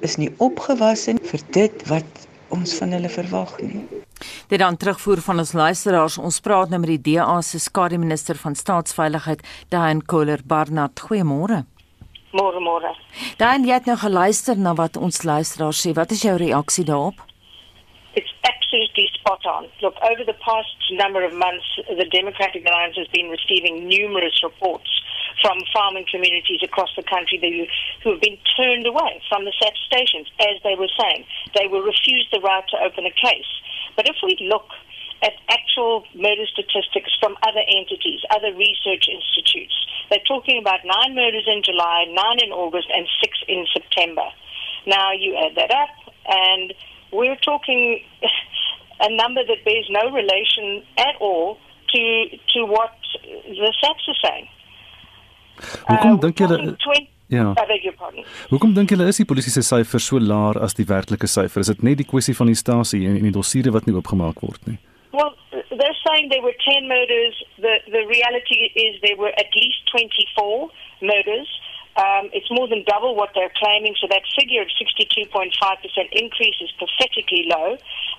is 0.01 0.17
nie 0.17 0.31
opgewasse 0.37 1.15
vir 1.31 1.41
dit 1.51 1.87
wat 1.87 2.27
ons 2.51 2.77
van 2.79 2.95
hulle 2.95 3.09
verwag 3.09 3.57
nie. 3.63 3.83
Dit 4.51 4.59
dan 4.61 4.77
terugvoer 4.77 5.21
van 5.25 5.41
ons 5.41 5.53
luisteraars. 5.53 6.17
Ons 6.21 6.39
praat 6.45 6.69
nou 6.69 6.79
met 6.83 6.93
die 6.93 7.15
DA 7.15 7.41
se 7.41 7.59
skare 7.59 7.97
minister 7.97 8.37
van 8.37 8.55
staatsveiligheid, 8.55 9.41
Diane 9.73 10.05
Kohler 10.05 10.43
Barnard. 10.45 11.01
Goeiemôre. 11.07 11.63
Môre 12.31 12.61
môre. 12.63 12.93
Dan 13.37 13.65
jy 13.67 13.75
het 13.75 13.89
nou 13.89 13.97
geluister 13.99 14.57
na 14.57 14.75
wat 14.77 14.97
ons 14.97 15.23
luisteraars 15.27 15.81
sê. 15.83 15.91
Wat 15.97 16.11
is 16.15 16.23
jou 16.23 16.37
reaksie 16.39 16.85
daarop? 16.87 17.19
It's 18.15 18.31
absolutely 18.47 19.07
spot 19.17 19.43
on. 19.45 19.67
Look, 19.81 19.97
over 20.03 20.23
the 20.23 20.37
past 20.39 20.77
number 20.91 21.25
of 21.25 21.33
months, 21.33 21.67
the 21.87 22.07
Democratic 22.11 22.63
Alliance 22.67 22.95
has 22.95 23.07
been 23.11 23.29
receiving 23.29 23.87
numerous 23.87 24.39
reports 24.43 25.00
from 25.41 25.57
farming 25.73 26.05
communities 26.09 26.61
across 26.63 26.89
the 26.95 27.03
country 27.03 27.37
who 28.03 28.11
have 28.11 28.21
been 28.21 28.37
turned 28.55 28.85
away 28.85 29.21
from 29.27 29.45
the 29.45 29.53
SAP 29.59 29.75
stations, 29.85 30.27
as 30.39 30.61
they 30.63 30.75
were 30.75 30.91
saying. 30.99 31.25
They 31.57 31.67
were 31.67 31.81
refused 31.81 32.29
the 32.31 32.39
right 32.39 32.63
to 32.69 32.77
open 32.81 33.05
a 33.05 33.11
case. 33.11 33.49
But 33.95 34.07
if 34.07 34.15
we 34.23 34.37
look 34.47 34.69
at 35.23 35.33
actual 35.49 36.03
murder 36.15 36.45
statistics 36.49 37.11
from 37.19 37.37
other 37.43 37.61
entities, 37.67 38.21
other 38.31 38.53
research 38.53 39.09
institutes, 39.09 39.75
they're 40.09 40.25
talking 40.27 40.59
about 40.59 40.81
nine 40.85 41.15
murders 41.15 41.47
in 41.47 41.61
July, 41.63 42.05
nine 42.09 42.39
in 42.43 42.51
August, 42.51 42.87
and 42.93 43.07
six 43.21 43.37
in 43.47 43.65
September. 43.73 44.25
Now 44.85 45.11
you 45.13 45.37
add 45.37 45.55
that 45.55 45.71
up, 45.71 46.13
and 46.25 46.73
we're 47.11 47.37
talking 47.37 48.01
a 48.99 49.15
number 49.15 49.41
that 49.45 49.63
bears 49.65 49.87
no 49.89 50.11
relation 50.11 50.83
at 50.97 51.15
all 51.19 51.57
to 51.93 52.37
to 52.53 52.65
what 52.65 52.93
the 53.21 53.73
SAPs 53.81 54.07
are 54.07 54.29
saying. 54.29 54.47
Hoekom 55.87 56.19
dink 56.19 56.37
julle 56.37 56.75
Ja. 57.31 57.53
Hoekom 58.49 58.73
dink 58.75 58.91
julle 58.91 59.05
is 59.07 59.21
die 59.21 59.25
polisie 59.25 59.53
se 59.55 59.61
syfer 59.63 60.01
so 60.03 60.19
laag 60.19 60.57
as 60.59 60.75
die 60.75 60.85
werklike 60.87 61.29
syfer? 61.31 61.63
Is 61.63 61.71
dit 61.71 61.83
net 61.87 62.01
die 62.01 62.07
kwessie 62.07 62.35
van 62.35 62.51
die 62.51 62.59
stasie 62.59 63.05
en, 63.07 63.15
en 63.15 63.27
die 63.29 63.31
dossiere 63.31 63.71
wat 63.71 63.87
nie 63.87 63.95
oopgemaak 63.95 64.43
word 64.43 64.67
nie? 64.67 64.75
Well, 65.15 65.31
they're 65.51 66.01
saying 66.03 66.27
there 66.27 66.43
were 66.43 66.55
10 66.67 66.91
murders. 66.91 67.39
The 67.63 67.79
the 67.95 68.03
reality 68.11 68.59
is 68.75 68.99
there 68.99 69.15
were 69.15 69.31
at 69.39 69.47
least 69.55 69.79
24 69.95 70.67
murders. 70.99 71.49
Um, 71.95 72.27
it's 72.31 72.51
more 72.51 72.67
than 72.67 72.83
double 72.87 73.15
what 73.15 73.31
they're 73.35 73.55
claiming, 73.59 73.95
so 73.99 74.07
that 74.07 74.23
figure 74.35 74.61
of 74.63 74.69
62.5% 74.79 75.51
increase 76.11 76.57
is 76.63 76.71
pathetically 76.79 77.47
low. 77.47 77.75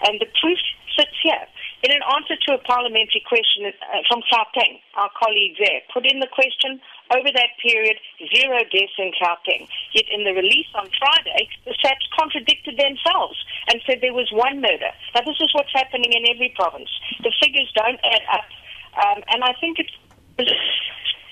And 0.09 0.21
the 0.21 0.29
proof 0.41 0.61
sits 0.97 1.17
here. 1.23 1.45
In 1.83 1.91
an 1.91 2.03
answer 2.15 2.39
to 2.47 2.55
a 2.55 2.63
parliamentary 2.63 3.27
question 3.27 3.67
uh, 3.67 4.07
from 4.07 4.23
Gauteng, 4.31 4.79
our 4.95 5.11
colleague 5.19 5.59
there 5.59 5.83
put 5.93 6.07
in 6.07 6.23
the 6.23 6.31
question 6.31 6.79
over 7.11 7.27
that 7.27 7.59
period, 7.59 7.99
zero 8.31 8.63
deaths 8.71 8.95
in 9.03 9.11
Gauteng. 9.19 9.67
Yet 9.91 10.07
in 10.07 10.23
the 10.23 10.31
release 10.31 10.71
on 10.79 10.87
Friday, 10.95 11.51
the 11.67 11.75
SAPs 11.83 12.07
contradicted 12.15 12.79
themselves 12.79 13.35
and 13.67 13.83
said 13.83 13.99
there 13.99 14.15
was 14.15 14.31
one 14.31 14.63
murder. 14.63 14.95
Now, 15.15 15.27
this 15.27 15.43
is 15.43 15.51
what's 15.59 15.75
happening 15.75 16.15
in 16.15 16.23
every 16.31 16.55
province. 16.55 16.89
The 17.19 17.35
figures 17.43 17.67
don't 17.75 17.99
add 18.07 18.23
up. 18.31 18.47
Um, 19.03 19.19
and 19.35 19.43
I 19.43 19.53
think 19.59 19.83
it's 19.83 19.91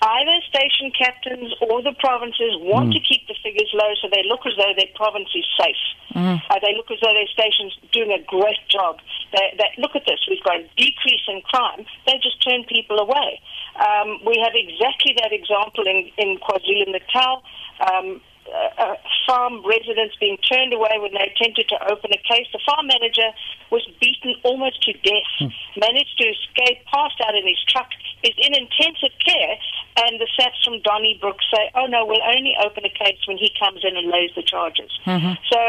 either 0.01 0.37
station 0.49 0.91
captains 0.97 1.53
or 1.61 1.81
the 1.83 1.93
provinces 1.99 2.57
want 2.65 2.89
mm. 2.89 2.93
to 2.93 2.99
keep 2.99 3.27
the 3.27 3.35
figures 3.43 3.69
low 3.73 3.93
so 4.01 4.09
they 4.09 4.23
look 4.25 4.41
as 4.45 4.53
though 4.57 4.73
their 4.75 4.89
province 4.95 5.29
is 5.35 5.45
safe. 5.57 5.83
Mm. 6.15 6.41
Uh, 6.49 6.59
they 6.61 6.73
look 6.75 6.89
as 6.89 6.97
though 7.01 7.13
their 7.13 7.29
station's 7.29 7.77
doing 7.93 8.11
a 8.11 8.21
great 8.25 8.61
job. 8.67 8.97
They, 9.31 9.53
they, 9.57 9.69
look 9.77 9.95
at 9.95 10.05
this, 10.05 10.19
we've 10.27 10.43
got 10.43 10.57
a 10.57 10.65
decrease 10.75 11.25
in 11.27 11.41
crime. 11.41 11.85
They 12.05 12.17
just 12.21 12.41
turn 12.41 12.65
people 12.65 12.97
away. 12.99 13.39
Um, 13.77 14.19
we 14.25 14.41
have 14.41 14.53
exactly 14.57 15.15
that 15.21 15.31
example 15.31 15.85
in, 15.85 16.09
in 16.17 16.37
KwaZulu-Natal. 16.39 17.43
Um, 17.79 18.21
uh, 18.51 18.95
farm 19.27 19.63
residents 19.65 20.15
being 20.19 20.37
turned 20.49 20.73
away 20.73 20.97
when 20.99 21.13
they 21.13 21.31
attempted 21.31 21.69
to 21.69 21.77
open 21.91 22.11
a 22.11 22.21
case. 22.27 22.47
The 22.51 22.59
farm 22.65 22.87
manager 22.87 23.31
was 23.69 23.87
beaten 24.01 24.35
almost 24.43 24.81
to 24.83 24.93
death, 24.93 25.31
mm. 25.39 25.51
managed 25.77 26.17
to 26.17 26.27
escape, 26.27 26.83
passed 26.91 27.21
out 27.25 27.35
in 27.35 27.47
his 27.47 27.61
truck, 27.67 27.87
is 28.23 28.35
in 28.37 28.53
intensive 28.53 29.15
care, 29.23 29.55
and 29.97 30.19
the 30.19 30.27
SAPs 30.37 30.63
from 30.63 30.81
Donnybrook 30.81 31.37
say, 31.53 31.69
oh 31.75 31.85
no, 31.85 32.05
we'll 32.05 32.23
only 32.23 32.55
open 32.63 32.85
a 32.85 32.89
case 32.89 33.19
when 33.27 33.37
he 33.37 33.51
comes 33.59 33.81
in 33.83 33.97
and 33.97 34.07
lays 34.09 34.31
the 34.35 34.43
charges. 34.43 34.91
Mm-hmm. 35.05 35.33
So, 35.51 35.59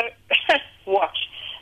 what? 0.85 1.15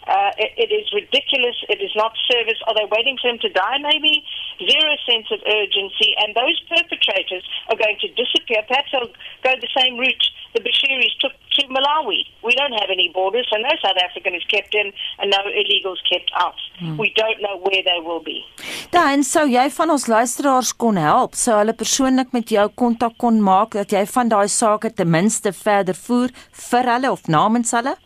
Uh, 0.07 0.33
it, 0.38 0.71
it 0.71 0.75
is 0.75 0.88
ridiculous. 0.93 1.57
It 1.69 1.81
is 1.81 1.93
not 1.95 2.17
service. 2.26 2.59
Are 2.67 2.75
they 2.75 2.88
waiting 2.90 3.17
for 3.21 3.29
him 3.29 3.38
to 3.40 3.49
die? 3.49 3.79
Maybe 3.79 4.25
zero 4.59 4.97
sense 5.07 5.29
of 5.31 5.40
urgency, 5.47 6.17
and 6.19 6.35
those 6.35 6.59
perpetrators 6.69 7.45
are 7.69 7.76
going 7.76 7.97
to 8.00 8.09
disappear. 8.17 8.64
Perhaps 8.67 8.90
they'll 8.93 9.12
go 9.45 9.55
the 9.61 9.71
same 9.76 9.99
route 9.99 10.26
the 10.54 10.61
Bashiris 10.61 11.14
took 11.21 11.33
to 11.57 11.62
Malawi. 11.69 12.21
We 12.42 12.54
don't 12.54 12.73
have 12.80 12.90
any 12.90 13.11
borders, 13.14 13.47
so 13.50 13.57
no 13.57 13.71
South 13.83 13.99
African 14.07 14.35
is 14.35 14.45
kept 14.45 14.75
in 14.75 14.92
and 15.19 15.30
no 15.30 15.38
illegals 15.61 16.02
kept 16.11 16.30
out. 16.35 16.59
Hmm. 16.78 16.97
We 16.97 17.12
don't 17.16 17.40
know 17.42 17.57
where 17.59 17.83
they 17.83 18.00
will 18.00 18.23
be. 18.23 18.45
Dan 18.90 19.25
sou 19.26 19.47
jy 19.50 19.69
van 19.76 19.95
ons 19.95 20.07
luisteraars 20.11 20.73
kon 20.73 20.99
help, 21.00 21.38
sou 21.38 21.59
hulle 21.61 21.75
persoonlik 21.76 22.35
met 22.37 22.50
jou 22.50 22.66
kontak 22.83 23.19
kon 23.23 23.40
maak 23.42 23.76
dat 23.78 23.95
jy 23.95 24.04
van 24.14 24.30
daai 24.33 24.49
sake 24.49 24.95
ten 24.95 25.11
minste 25.11 25.52
verder 25.54 25.99
voer 26.07 26.35
vir 26.71 26.95
hulle 26.95 27.11
of 27.11 27.28
namens 27.28 27.75
hulle? 27.76 27.97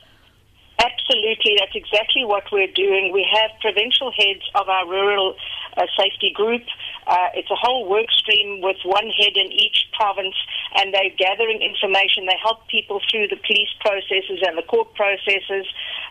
Absolutely, 0.79 1.57
that's 1.59 1.75
exactly 1.75 2.25
what 2.25 2.45
we're 2.51 2.73
doing. 2.75 3.13
We 3.13 3.27
have 3.33 3.51
provincial 3.61 4.11
heads 4.11 4.43
of 4.55 4.69
our 4.69 4.89
rural 4.89 5.37
uh, 5.77 5.87
safety 5.97 6.33
group. 6.35 6.63
Uh, 7.07 7.29
it's 7.35 7.51
a 7.51 7.55
whole 7.55 7.89
work 7.89 8.11
stream 8.11 8.61
with 8.61 8.77
one 8.85 9.09
head 9.09 9.37
in 9.37 9.53
each 9.53 9.87
province, 9.93 10.35
and 10.77 10.93
they're 10.93 11.15
gathering 11.17 11.63
information. 11.63 12.27
They 12.27 12.39
help 12.43 12.67
people 12.69 13.01
through 13.11 13.29
the 13.29 13.37
police 13.37 13.71
processes 13.81 14.43
and 14.43 14.59
the 14.59 14.67
court 14.67 14.95
processes. 14.95 15.67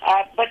Uh, 0.05 0.24
but 0.38 0.48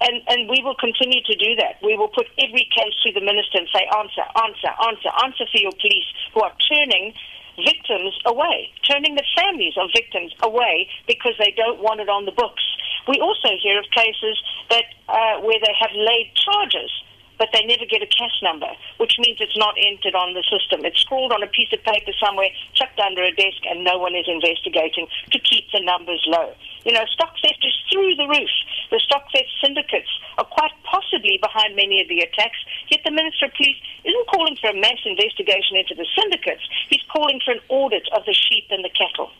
and, 0.00 0.22
and 0.28 0.48
we 0.48 0.60
will 0.62 0.76
continue 0.76 1.22
to 1.24 1.34
do 1.36 1.56
that. 1.56 1.80
We 1.82 1.96
will 1.96 2.08
put 2.08 2.28
every 2.38 2.68
case 2.68 2.94
to 3.04 3.12
the 3.12 3.24
minister 3.24 3.58
and 3.58 3.68
say, 3.72 3.88
answer, 3.96 4.24
answer, 4.44 4.72
answer, 4.84 5.10
answer 5.24 5.44
for 5.50 5.58
your 5.58 5.72
police 5.72 6.04
who 6.34 6.42
are 6.42 6.52
turning 6.68 7.14
victims 7.56 8.14
away, 8.26 8.70
turning 8.88 9.14
the 9.14 9.24
families 9.36 9.74
of 9.76 9.90
victims 9.94 10.32
away 10.42 10.88
because 11.06 11.34
they 11.38 11.52
don't 11.56 11.80
want 11.80 12.00
it 12.00 12.08
on 12.08 12.24
the 12.24 12.32
books. 12.32 12.62
We 13.08 13.20
also 13.20 13.48
hear 13.60 13.78
of 13.78 13.86
cases 13.90 14.36
that 14.70 14.84
uh, 15.08 15.40
where 15.40 15.58
they 15.60 15.74
have 15.78 15.92
laid 15.94 16.32
charges 16.34 16.90
but 17.38 17.48
they 17.52 17.64
never 17.64 17.84
get 17.84 18.02
a 18.02 18.06
cash 18.06 18.40
number, 18.42 18.68
which 18.98 19.16
means 19.18 19.38
it's 19.40 19.56
not 19.56 19.74
entered 19.76 20.14
on 20.14 20.34
the 20.34 20.44
system. 20.48 20.84
It's 20.84 21.00
scrawled 21.00 21.32
on 21.32 21.42
a 21.42 21.46
piece 21.46 21.72
of 21.72 21.82
paper 21.84 22.12
somewhere, 22.16 22.48
chucked 22.74 22.98
under 22.98 23.22
a 23.22 23.32
desk, 23.32 23.60
and 23.68 23.84
no 23.84 23.98
one 23.98 24.14
is 24.14 24.26
investigating 24.26 25.06
to 25.32 25.38
keep 25.38 25.70
the 25.72 25.80
numbers 25.80 26.24
low. 26.26 26.52
You 26.84 26.92
know, 26.92 27.04
stock 27.12 27.34
theft 27.42 27.64
is 27.64 27.76
through 27.92 28.16
the 28.16 28.26
roof. 28.26 28.50
The 28.90 29.00
stock 29.06 29.24
theft 29.32 29.50
syndicates 29.62 30.12
are 30.38 30.48
quite 30.58 30.74
possibly 30.84 31.38
behind 31.46 31.76
many 31.76 32.00
of 32.02 32.08
the 32.08 32.20
attacks, 32.20 32.60
yet 32.90 33.00
the 33.04 33.10
Minister 33.10 33.46
of 33.46 33.52
Police 33.58 33.80
isn't 34.04 34.26
calling 34.34 34.56
for 34.60 34.68
a 34.70 34.76
mass 34.84 35.00
investigation 35.04 35.76
into 35.76 35.94
the 35.94 36.06
syndicates. 36.18 36.64
He's 36.90 37.04
calling 37.14 37.40
for 37.44 37.52
an 37.56 37.62
audit 37.68 38.06
of 38.16 38.24
the 38.24 38.34
sheep 38.34 38.66
and 38.70 38.84
the 38.84 38.94
cattle. 39.00 39.30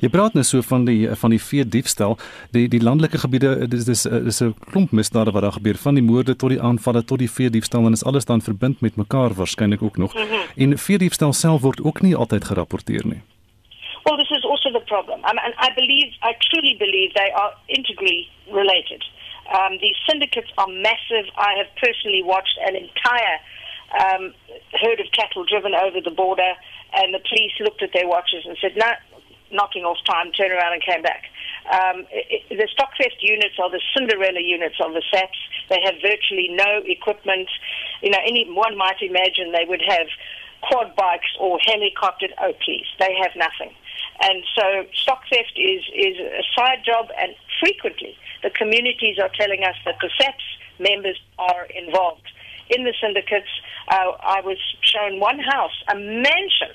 Jy 0.00 0.08
praat 0.12 0.36
nou 0.36 0.44
so 0.46 0.62
van 0.64 0.84
die 0.86 1.08
van 1.18 1.34
die 1.34 1.40
vee 1.42 1.64
diefstal, 1.66 2.16
die 2.54 2.66
die 2.70 2.80
landelike 2.82 3.18
gebiede 3.24 3.68
dis 3.68 3.84
dis 3.88 4.06
dis 4.06 4.40
'n 4.42 4.54
klomp 4.70 4.92
misdade 4.92 5.34
wat 5.34 5.42
daar 5.42 5.58
gebeur 5.58 5.76
van 5.76 5.94
die 5.94 6.02
moorde 6.02 6.36
tot 6.36 6.50
die 6.50 6.60
aanvalle 6.60 7.04
tot 7.04 7.18
die 7.18 7.30
vee 7.30 7.50
diefstal 7.50 7.86
en 7.86 7.92
is 7.92 8.04
alles 8.04 8.24
dan 8.24 8.40
verbind 8.42 8.80
met 8.80 8.96
mekaar 8.96 9.34
waarskynlik 9.34 9.82
ook 9.82 9.96
nog. 9.96 10.14
Mm 10.14 10.20
-hmm. 10.20 10.42
En 10.56 10.78
vee 10.78 10.98
diefstal 10.98 11.32
self 11.32 11.60
word 11.60 11.82
ook 11.82 12.00
nie 12.02 12.16
altyd 12.16 12.44
gerapporteer 12.44 13.06
nie. 13.06 13.22
The 14.74 14.84
problem. 14.84 15.22
I 15.24 15.32
mean, 15.32 15.54
I 15.58 15.70
believe, 15.74 16.12
I 16.22 16.34
truly 16.50 16.76
believe 16.78 17.14
they 17.14 17.30
are 17.30 17.54
integrally 17.68 18.28
related. 18.52 19.02
Um, 19.48 19.78
these 19.80 19.96
syndicates 20.08 20.50
are 20.58 20.68
massive. 20.68 21.30
I 21.36 21.54
have 21.56 21.70
personally 21.80 22.22
watched 22.22 22.58
an 22.66 22.76
entire 22.76 23.38
um, 23.94 24.34
herd 24.82 25.00
of 25.00 25.06
cattle 25.12 25.44
driven 25.44 25.74
over 25.74 26.00
the 26.00 26.10
border, 26.10 26.52
and 26.92 27.14
the 27.14 27.20
police 27.20 27.52
looked 27.60 27.82
at 27.82 27.90
their 27.94 28.08
watches 28.08 28.44
and 28.44 28.56
said, 28.60 28.76
"No, 28.76 28.90
knocking 29.52 29.84
off 29.84 29.98
time, 30.04 30.32
turn 30.32 30.50
around 30.50 30.74
and 30.74 30.82
came 30.82 31.02
back. 31.02 31.24
Um, 31.70 32.04
it, 32.10 32.44
the 32.50 32.68
stock 32.72 32.90
theft 32.98 33.20
units 33.20 33.54
are 33.62 33.70
the 33.70 33.80
Cinderella 33.96 34.40
units 34.40 34.76
of 34.80 34.92
the 34.92 35.02
SAPs. 35.12 35.38
They 35.70 35.80
have 35.84 35.94
virtually 36.02 36.48
no 36.50 36.82
equipment. 36.84 37.48
You 38.02 38.10
know, 38.10 38.20
anyone 38.26 38.76
might 38.76 39.00
imagine 39.00 39.52
they 39.52 39.64
would 39.64 39.82
have 39.86 40.08
quad 40.68 40.94
bikes 40.96 41.32
or 41.40 41.58
helicoptered 41.64 42.32
Oakleys. 42.42 42.88
They 42.98 43.14
have 43.22 43.32
nothing. 43.36 43.72
And 44.22 44.42
so 44.54 44.84
stock 44.94 45.22
theft 45.28 45.52
is, 45.56 45.82
is 45.94 46.16
a 46.18 46.42
side 46.56 46.84
job, 46.84 47.08
and 47.18 47.34
frequently 47.60 48.16
the 48.42 48.50
communities 48.50 49.18
are 49.18 49.30
telling 49.38 49.64
us 49.64 49.74
that 49.84 49.96
the 50.00 50.10
SAPs 50.18 50.44
members 50.78 51.20
are 51.38 51.66
involved 51.66 52.28
in 52.70 52.84
the 52.84 52.94
syndicates. 53.00 53.48
Uh, 53.88 54.12
I 54.20 54.40
was 54.40 54.58
shown 54.82 55.20
one 55.20 55.38
house, 55.38 55.76
a 55.88 55.94
mansion 55.94 56.72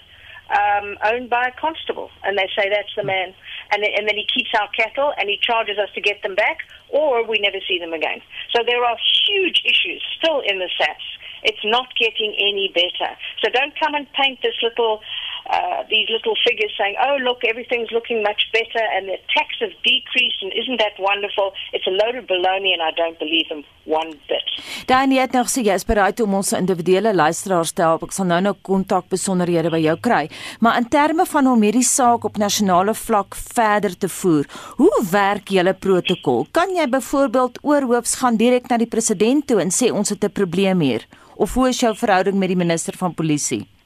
um, 0.49 0.97
owned 1.05 1.29
by 1.29 1.47
a 1.47 1.59
constable, 1.59 2.09
and 2.23 2.37
they 2.37 2.49
say 2.57 2.69
that's 2.69 2.93
the 2.95 3.03
man. 3.03 3.33
and, 3.71 3.83
and 3.83 4.07
then 4.07 4.15
he 4.15 4.25
keeps 4.25 4.49
our 4.59 4.67
cattle 4.69 5.13
and 5.17 5.29
he 5.29 5.37
charges 5.41 5.77
us 5.77 5.89
to 5.93 6.01
get 6.01 6.21
them 6.23 6.35
back, 6.35 6.59
or 6.89 7.25
we 7.25 7.39
never 7.39 7.57
see 7.67 7.79
them 7.79 7.93
again. 7.93 8.21
So 8.55 8.63
there 8.65 8.83
are 8.83 8.97
huge 9.27 9.61
issues 9.65 10.01
still 10.17 10.41
in 10.41 10.59
the 10.59 10.69
SAPs. 10.77 11.05
It's 11.43 11.63
not 11.63 11.87
getting 11.97 12.35
any 12.37 12.71
better. 12.73 13.15
So 13.43 13.49
don't 13.51 13.73
come 13.79 13.95
and 13.95 14.11
paint 14.13 14.39
this 14.41 14.55
little, 14.61 15.01
uh, 15.49 15.81
these 15.89 16.07
little 16.15 16.37
figures 16.47 16.71
saying, 16.77 16.95
"Oh, 17.07 17.15
look, 17.27 17.43
everything's 17.51 17.91
looking 17.91 18.21
much 18.29 18.41
better, 18.51 18.83
and 18.95 19.07
the 19.11 19.19
tax 19.35 19.49
have 19.59 19.75
decreased, 19.83 20.41
and 20.43 20.51
isn't 20.61 20.79
that 20.79 20.95
wonderful?" 21.09 21.53
It's 21.73 21.87
a 21.87 21.95
load 22.01 22.15
of 22.19 22.25
baloney, 22.31 22.71
and 22.75 22.81
I 22.89 22.91
don't 23.01 23.17
believe 23.19 23.47
them 23.49 23.63
one 23.85 24.11
bit. 24.27 24.47
Dan 24.85 25.11
het 25.11 25.31
nog 25.31 25.49
sê 25.49 25.63
jy 25.65 25.73
is 25.73 25.85
bereid 25.85 26.19
om 26.21 26.33
ons 26.39 26.51
individuele 26.53 27.13
luisteraars 27.15 27.71
te 27.71 27.81
help. 27.81 28.03
Ek 28.03 28.13
sal 28.15 28.29
nou 28.29 28.39
nou 28.41 28.53
kontak 28.61 29.09
besonderhede 29.09 29.71
by 29.73 29.81
jou 29.81 29.95
kry. 29.97 30.29
Maar 30.59 30.77
in 30.81 30.89
terme 30.89 31.25
van 31.25 31.47
om 31.47 31.65
hierdie 31.65 31.85
saak 31.85 32.27
op 32.29 32.37
nasionale 32.37 32.93
vlak 32.93 33.37
verder 33.53 33.97
te 33.97 34.09
voer, 34.19 34.45
hoe 34.77 34.93
werk 35.11 35.49
julle 35.49 35.73
protokol? 35.73 36.45
Kan 36.51 36.75
jy 36.75 36.85
byvoorbeeld 36.89 37.59
oorhoops 37.63 38.15
gaan 38.21 38.37
direk 38.37 38.69
na 38.69 38.77
die 38.77 38.89
president 38.89 39.47
toe 39.47 39.59
en 39.61 39.73
sê 39.73 39.91
ons 39.91 40.09
het 40.09 40.23
'n 40.23 40.31
probleem 40.31 40.79
hier? 40.79 41.05
Of 41.35 41.53
hoe 41.53 41.69
is 41.69 41.79
jou 41.79 41.95
verhouding 41.95 42.37
met 42.37 42.49
die 42.49 42.57
minister 42.57 42.93
van 42.97 43.13
polisie? 43.13 43.78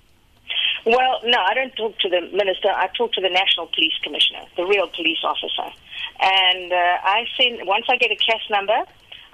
Well, 0.86 1.22
no, 1.24 1.40
I 1.40 1.54
don't 1.54 1.76
talk 1.76 1.98
to 2.00 2.10
the 2.10 2.22
minister. 2.36 2.68
I 2.68 2.90
talk 2.98 3.14
to 3.14 3.22
the 3.22 3.30
National 3.30 3.68
Police 3.68 3.96
Commissioner, 4.04 4.44
the 4.58 4.66
real 4.66 4.88
police 4.92 5.24
officer. 5.24 5.72
And 6.20 6.74
uh, 6.74 6.98
I 7.04 7.24
send, 7.40 7.66
once 7.66 7.86
I 7.88 7.96
get 7.96 8.12
a 8.12 8.20
case 8.20 8.44
number, 8.50 8.76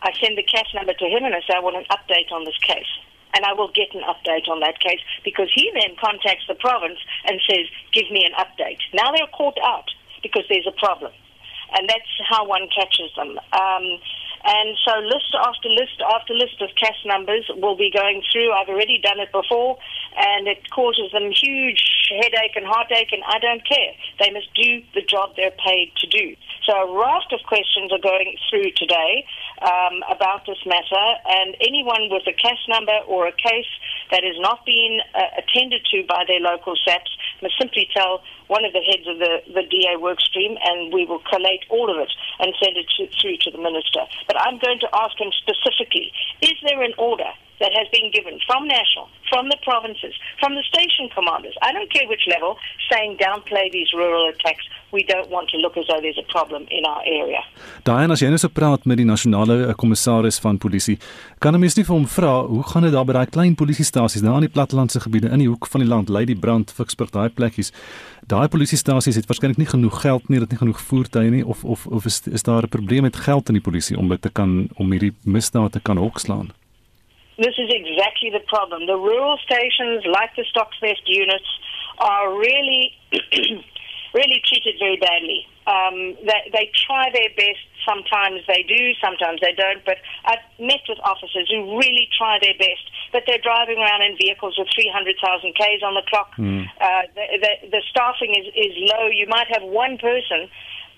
I 0.02 0.14
send 0.22 0.38
the 0.38 0.44
case 0.46 0.70
number 0.76 0.94
to 0.94 1.06
him 1.06 1.26
and 1.26 1.34
I 1.34 1.42
say, 1.42 1.58
I 1.58 1.60
want 1.60 1.76
an 1.76 1.90
update 1.90 2.32
on 2.32 2.46
this 2.46 2.58
case. 2.62 2.90
And 3.34 3.46
I 3.46 3.54
will 3.54 3.72
get 3.74 3.94
an 3.94 4.02
update 4.06 4.48
on 4.48 4.60
that 4.62 4.80
case 4.80 5.02
because 5.24 5.50
he 5.54 5.72
then 5.74 5.96
contacts 6.00 6.46
the 6.48 6.56
province 6.56 7.00
and 7.26 7.42
says, 7.50 7.66
give 7.94 8.10
me 8.12 8.26
an 8.26 8.34
update. 8.38 8.82
Now 8.94 9.12
they're 9.12 9.30
caught 9.34 9.58
out 9.64 9.90
because 10.22 10.46
there's 10.50 10.68
a 10.68 10.78
problem. 10.78 11.12
And 11.78 11.90
that's 11.90 12.10
how 12.30 12.48
one 12.48 12.68
catches 12.74 13.14
them. 13.16 13.38
Um, 13.54 13.86
and 14.44 14.78
so 14.86 14.98
list 15.00 15.36
after 15.36 15.68
list 15.70 16.02
after 16.02 16.34
list 16.34 16.62
of 16.62 16.70
case 16.76 16.98
numbers 17.06 17.46
will 17.58 17.76
be 17.76 17.92
going 17.92 18.24
through. 18.32 18.52
I've 18.54 18.70
already 18.70 18.98
done 18.98 19.20
it 19.20 19.32
before, 19.32 19.78
and 20.20 20.48
it 20.48 20.70
causes 20.70 21.12
them 21.12 21.32
huge 21.32 22.12
headache 22.12 22.56
and 22.56 22.66
heartache, 22.66 23.12
and 23.12 23.24
I 23.24 23.40
don't 23.40 23.66
care. 23.66 23.94
They 24.20 24.32
must 24.32 24.54
do 24.54 24.84
the 24.94 25.02
job 25.02 25.36
they're 25.36 25.56
paid 25.56 25.94
to 25.98 26.08
do. 26.08 26.36
So 26.66 26.76
a 26.76 27.00
raft 27.00 27.32
of 27.32 27.40
questions 27.48 27.92
are 27.92 28.04
going 28.04 28.36
through 28.50 28.72
today 28.76 29.26
um, 29.62 30.04
about 30.12 30.46
this 30.46 30.60
matter, 30.66 31.06
and 31.26 31.56
anyone 31.62 32.10
with 32.12 32.28
a 32.28 32.34
case 32.34 32.64
number 32.68 33.00
or 33.08 33.28
a 33.28 33.32
case 33.32 33.72
that 34.12 34.24
is 34.24 34.36
not 34.40 34.66
being 34.66 35.00
uh, 35.16 35.40
attended 35.40 35.86
to 35.92 36.04
by 36.08 36.26
their 36.28 36.40
local 36.40 36.76
SAPs 36.86 37.12
must 37.42 37.58
simply 37.58 37.88
tell 37.96 38.22
one 38.48 38.66
of 38.66 38.74
the 38.74 38.82
heads 38.82 39.08
of 39.08 39.20
the, 39.20 39.42
the 39.54 39.64
DA 39.64 39.96
work 39.96 40.20
stream, 40.20 40.58
and 40.64 40.94
we 40.94 41.06
will 41.06 41.22
collate 41.30 41.64
all 41.70 41.90
of 41.90 41.98
it 41.98 42.12
and 42.40 42.54
send 42.62 42.76
it 42.76 42.88
to, 42.98 43.08
through 43.22 43.38
to 43.38 43.52
the 43.52 43.62
minister. 43.62 44.02
But 44.28 44.40
I'm 44.42 44.60
going 44.60 44.80
to 44.80 44.90
ask 44.94 45.16
him 45.20 45.32
specifically, 45.38 46.12
is 46.42 46.58
there 46.64 46.82
an 46.82 46.94
order 46.98 47.30
that 47.60 47.72
has 47.76 47.88
been 47.92 48.12
given 48.12 48.40
from 48.48 48.68
national, 48.68 49.10
from 49.30 49.50
the 49.50 49.58
provinces, 49.70 50.14
from 50.40 50.56
the 50.56 50.64
station 50.64 51.10
commanders, 51.16 51.56
I 51.62 51.72
don't 51.72 51.92
care 51.94 52.08
which 52.08 52.26
level, 52.28 52.58
saying 52.92 53.18
downplay 53.18 53.72
these 53.72 53.92
rural 53.94 54.30
attacks. 54.30 54.66
We 54.92 55.04
don't 55.04 55.30
want 55.30 55.50
to 55.50 55.58
look 55.58 55.78
as 55.78 55.86
though 55.88 56.02
there's 56.02 56.18
a 56.18 56.28
problem 56.36 56.66
in 56.70 56.84
our 56.86 57.02
area. 57.06 57.42
Diana, 57.86 58.14
as 58.18 58.24
jy 58.24 58.32
nou 58.34 58.40
so 58.42 58.50
praat 58.50 58.88
met 58.90 58.98
die 58.98 59.06
nasionale 59.06 59.58
eh, 59.68 59.76
kommissaris 59.78 60.40
van 60.42 60.58
polisie, 60.58 60.98
kan 61.40 61.54
'n 61.54 61.62
mens 61.62 61.78
nie 61.78 61.86
vir 61.86 61.96
hom 61.96 62.08
vra 62.08 62.34
hoe 62.50 62.64
gaan 62.72 62.84
dit 62.84 62.94
daar 62.94 63.06
by 63.06 63.14
daai 63.14 63.30
klein 63.30 63.56
polisiestasies 63.56 64.26
daar 64.26 64.42
in 64.42 64.48
die 64.50 64.56
plattelandse 64.58 65.00
gebiede 65.00 65.30
in 65.30 65.46
die 65.46 65.48
hoek 65.48 65.68
van 65.68 65.82
die 65.82 65.90
land, 65.90 66.10
lei 66.10 66.26
die 66.26 66.36
brand, 66.36 66.74
Ficksburg, 66.74 67.12
daai 67.12 67.30
plekkies. 67.30 67.72
Daai 68.26 68.48
polisiestasies 68.48 69.16
het 69.16 69.30
waarskynlik 69.30 69.58
nie 69.58 69.70
genoeg 69.70 70.02
geld 70.02 70.30
nie, 70.30 70.40
dit 70.40 70.50
nie 70.50 70.62
genoeg 70.64 70.82
voertuie 70.82 71.30
nie 71.30 71.46
of 71.46 71.64
of 71.64 71.86
of 71.88 72.06
is, 72.06 72.22
is 72.28 72.44
daar 72.44 72.64
'n 72.64 72.70
probleem 72.70 73.04
met 73.04 73.16
geld 73.16 73.48
in 73.50 73.54
die 73.54 73.68
polisie 73.70 73.98
om 73.98 74.10
dit 74.10 74.22
te 74.22 74.30
kan 74.30 74.70
om 74.76 74.92
hierdie 74.92 75.14
misdade 75.24 75.70
te 75.70 75.80
kan 75.80 75.98
hokslaan? 75.98 76.50
This 77.40 77.56
is 77.56 77.72
exactly 77.72 78.30
the 78.30 78.44
problem. 78.52 78.86
The 78.86 79.00
rural 79.00 79.40
stations, 79.48 80.04
like 80.04 80.36
the 80.36 80.44
stock 80.52 80.76
theft 80.84 81.08
units, 81.08 81.48
are 81.98 82.36
really, 82.36 82.92
really 84.14 84.44
treated 84.44 84.76
very 84.76 85.00
badly. 85.00 85.48
Um, 85.64 86.20
they, 86.28 86.52
they 86.52 86.66
try 86.76 87.08
their 87.16 87.32
best. 87.40 87.64
Sometimes 87.88 88.44
they 88.44 88.68
do, 88.68 88.92
sometimes 89.00 89.40
they 89.40 89.56
don't. 89.56 89.80
But 89.88 90.04
I've 90.26 90.44
met 90.60 90.84
with 90.92 91.00
officers 91.00 91.48
who 91.48 91.80
really 91.80 92.12
try 92.12 92.44
their 92.44 92.60
best, 92.60 92.84
but 93.16 93.24
they're 93.26 93.42
driving 93.42 93.80
around 93.80 94.04
in 94.04 94.20
vehicles 94.20 94.60
with 94.60 94.68
300,000 94.76 95.16
Ks 95.56 95.80
on 95.80 95.96
the 95.96 96.04
clock. 96.12 96.36
Hmm. 96.36 96.68
Uh, 96.76 97.08
the, 97.16 97.26
the, 97.40 97.54
the 97.72 97.82
staffing 97.88 98.36
is, 98.36 98.52
is 98.52 98.76
low. 98.92 99.08
You 99.08 99.28
might 99.32 99.48
have 99.48 99.64
one 99.64 99.98
person 99.98 100.52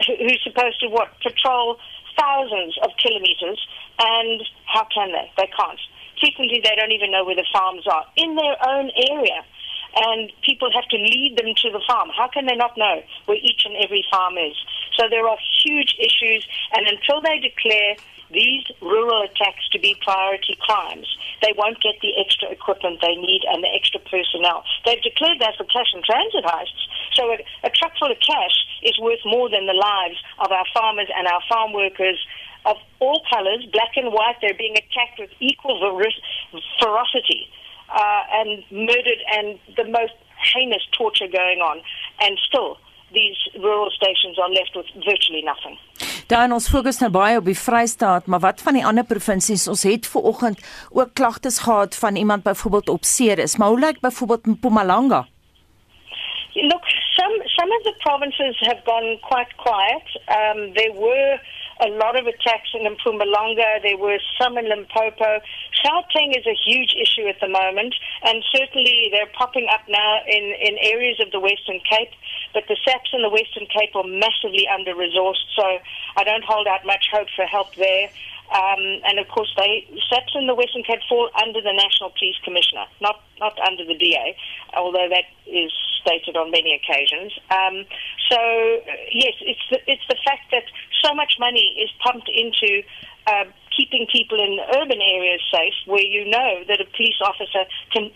who's 0.07 0.41
supposed 0.41 0.81
to 0.81 0.89
what 0.89 1.13
patrol 1.21 1.77
thousands 2.17 2.77
of 2.81 2.89
kilometers, 2.97 3.61
and 3.99 4.41
how 4.65 4.87
can 4.93 5.11
they? 5.11 5.29
They 5.37 5.49
can't. 5.53 5.79
Frequently, 6.21 6.61
they 6.63 6.75
don't 6.77 6.93
even 6.93 7.11
know 7.11 7.25
where 7.25 7.35
the 7.35 7.47
farms 7.51 7.85
are 7.87 8.05
in 8.15 8.35
their 8.35 8.55
own 8.61 8.91
area, 9.09 9.43
and 9.95 10.31
people 10.45 10.71
have 10.71 10.87
to 10.87 10.97
lead 10.97 11.35
them 11.35 11.51
to 11.57 11.67
the 11.71 11.81
farm. 11.85 12.09
How 12.15 12.29
can 12.29 12.45
they 12.45 12.55
not 12.55 12.77
know 12.77 13.01
where 13.25 13.37
each 13.41 13.65
and 13.65 13.75
every 13.75 14.05
farm 14.09 14.37
is? 14.37 14.55
So 14.95 15.09
there 15.09 15.27
are 15.27 15.37
huge 15.65 15.97
issues, 15.99 16.47
and 16.77 16.87
until 16.87 17.19
they 17.21 17.39
declare 17.39 17.97
these 18.31 18.63
rural 18.81 19.23
attacks 19.23 19.67
to 19.71 19.79
be 19.79 19.97
priority 19.99 20.55
crimes, 20.61 21.07
they 21.41 21.53
won't 21.57 21.81
get 21.81 21.95
the 22.01 22.15
extra 22.19 22.49
equipment 22.49 22.99
they 23.01 23.15
need 23.15 23.41
and 23.49 23.63
the 23.63 23.73
extra 23.73 23.99
personnel. 23.99 24.63
They've 24.85 25.01
declared 25.01 25.39
that 25.39 25.57
for 25.57 25.65
cash 25.65 25.91
and 25.93 26.03
transit 26.03 26.45
heists. 26.45 26.85
So 27.13 27.27
a, 27.33 27.37
a 27.67 27.69
truck 27.69 27.91
full 27.99 28.11
of 28.11 28.19
cash 28.19 28.55
is 28.83 28.97
worth 28.99 29.19
more 29.25 29.49
than 29.49 29.67
the 29.67 29.75
lives 29.75 30.15
of 30.39 30.51
our 30.51 30.65
farmers 30.73 31.09
and 31.15 31.27
our 31.27 31.41
farm 31.49 31.73
workers 31.73 32.17
of 32.65 32.77
all 32.99 33.21
colors, 33.33 33.65
black 33.71 33.93
and 33.95 34.11
white. 34.13 34.37
They're 34.41 34.57
being 34.57 34.77
attacked 34.77 35.19
with 35.19 35.31
equal 35.39 35.79
ferocity 36.79 37.47
uh, 37.89 38.39
and 38.39 38.63
murdered 38.71 39.21
and 39.35 39.59
the 39.75 39.85
most 39.85 40.13
heinous 40.53 40.85
torture 40.91 41.27
going 41.27 41.59
on. 41.59 41.81
And 42.21 42.37
still, 42.47 42.77
these 43.13 43.37
rural 43.59 43.91
stations 43.91 44.39
are 44.39 44.49
left 44.49 44.75
with 44.75 44.87
virtually 45.05 45.43
nothing. 45.43 45.77
Dan 46.31 46.53
ons 46.55 46.69
fokus 46.71 47.01
nou 47.03 47.09
baie 47.11 47.35
op 47.35 47.43
die 47.45 47.57
Vrystaat, 47.57 48.27
maar 48.31 48.39
wat 48.39 48.61
van 48.63 48.77
die 48.77 48.85
ander 48.87 49.03
provinsies? 49.03 49.67
Ons 49.67 49.83
het 49.83 50.07
ver 50.07 50.23
oggend 50.31 50.61
ook 50.89 51.11
klagtes 51.13 51.59
gehad 51.59 51.97
van 51.99 52.15
iemand 52.15 52.43
byvoorbeeld 52.43 52.89
op 52.89 53.03
Ceres, 53.03 53.57
maar 53.57 53.67
hoe 53.67 53.79
lyk 53.79 53.99
byvoorbeeld 53.99 54.45
Mpumalanga? 54.45 55.25
Look, 56.53 56.85
some 57.17 57.35
some 57.57 57.71
of 57.77 57.83
the 57.83 57.95
provinces 57.99 58.55
have 58.59 58.79
gone 58.85 59.19
quite 59.21 59.51
quiet. 59.55 60.05
Um, 60.39 60.73
there 60.73 60.93
were 60.93 61.39
a 61.81 61.89
lot 61.89 62.15
of 62.15 62.27
attacks 62.27 62.69
in 62.73 62.85
Mpumalanga. 62.85 63.81
There 63.81 63.97
were 63.97 64.19
some 64.39 64.57
in 64.57 64.69
Limpopo. 64.69 65.41
Gauteng 65.83 66.37
is 66.37 66.45
a 66.45 66.55
huge 66.65 66.93
issue 66.93 67.27
at 67.27 67.39
the 67.41 67.47
moment, 67.47 67.95
and 68.23 68.43
certainly 68.55 69.09
they're 69.11 69.31
popping 69.33 69.67
up 69.73 69.81
now 69.89 70.19
in, 70.27 70.53
in 70.61 70.77
areas 70.79 71.19
of 71.19 71.31
the 71.31 71.39
Western 71.39 71.79
Cape. 71.89 72.11
But 72.53 72.63
the 72.67 72.77
SAPs 72.85 73.09
in 73.13 73.21
the 73.21 73.29
Western 73.29 73.65
Cape 73.65 73.95
are 73.95 74.03
massively 74.03 74.67
under 74.67 74.93
resourced, 74.93 75.49
so 75.55 75.79
I 76.17 76.23
don't 76.23 76.43
hold 76.43 76.67
out 76.67 76.85
much 76.85 77.07
hope 77.11 77.27
for 77.35 77.45
help 77.45 77.73
there. 77.75 78.09
Um, 78.51 78.99
and 79.07 79.17
of 79.17 79.27
course, 79.29 79.47
they 79.55 79.87
SAPs 80.11 80.35
in 80.35 80.47
the 80.47 80.55
Western 80.55 80.83
Cape 80.83 80.99
fall 81.07 81.29
under 81.41 81.61
the 81.61 81.71
National 81.71 82.11
Police 82.11 82.35
Commissioner, 82.43 82.83
not 82.99 83.23
not 83.39 83.57
under 83.63 83.85
the 83.85 83.95
DA, 83.95 84.35
although 84.75 85.07
that 85.07 85.23
is 85.47 85.71
stated 86.03 86.35
on 86.35 86.51
many 86.51 86.75
occasions. 86.75 87.31
Um, 87.49 87.85
so 88.29 88.35
uh, 88.35 88.91
yes, 89.13 89.35
it's 89.39 89.65
the, 89.71 89.79
it's 89.87 90.03
the 90.09 90.19
fact 90.25 90.51
that 90.51 90.67
so 91.01 91.15
much 91.15 91.39
money 91.39 91.79
is 91.79 91.89
pumped 92.03 92.27
into 92.27 92.83
uh, 93.27 93.45
keeping 93.71 94.05
people 94.11 94.35
in 94.35 94.59
urban 94.75 94.99
areas 94.99 95.39
safe, 95.47 95.73
where 95.85 96.03
you 96.03 96.27
know 96.27 96.67
that 96.67 96.81
a 96.81 96.87
police 96.91 97.19
officer 97.23 97.63
can 97.95 98.11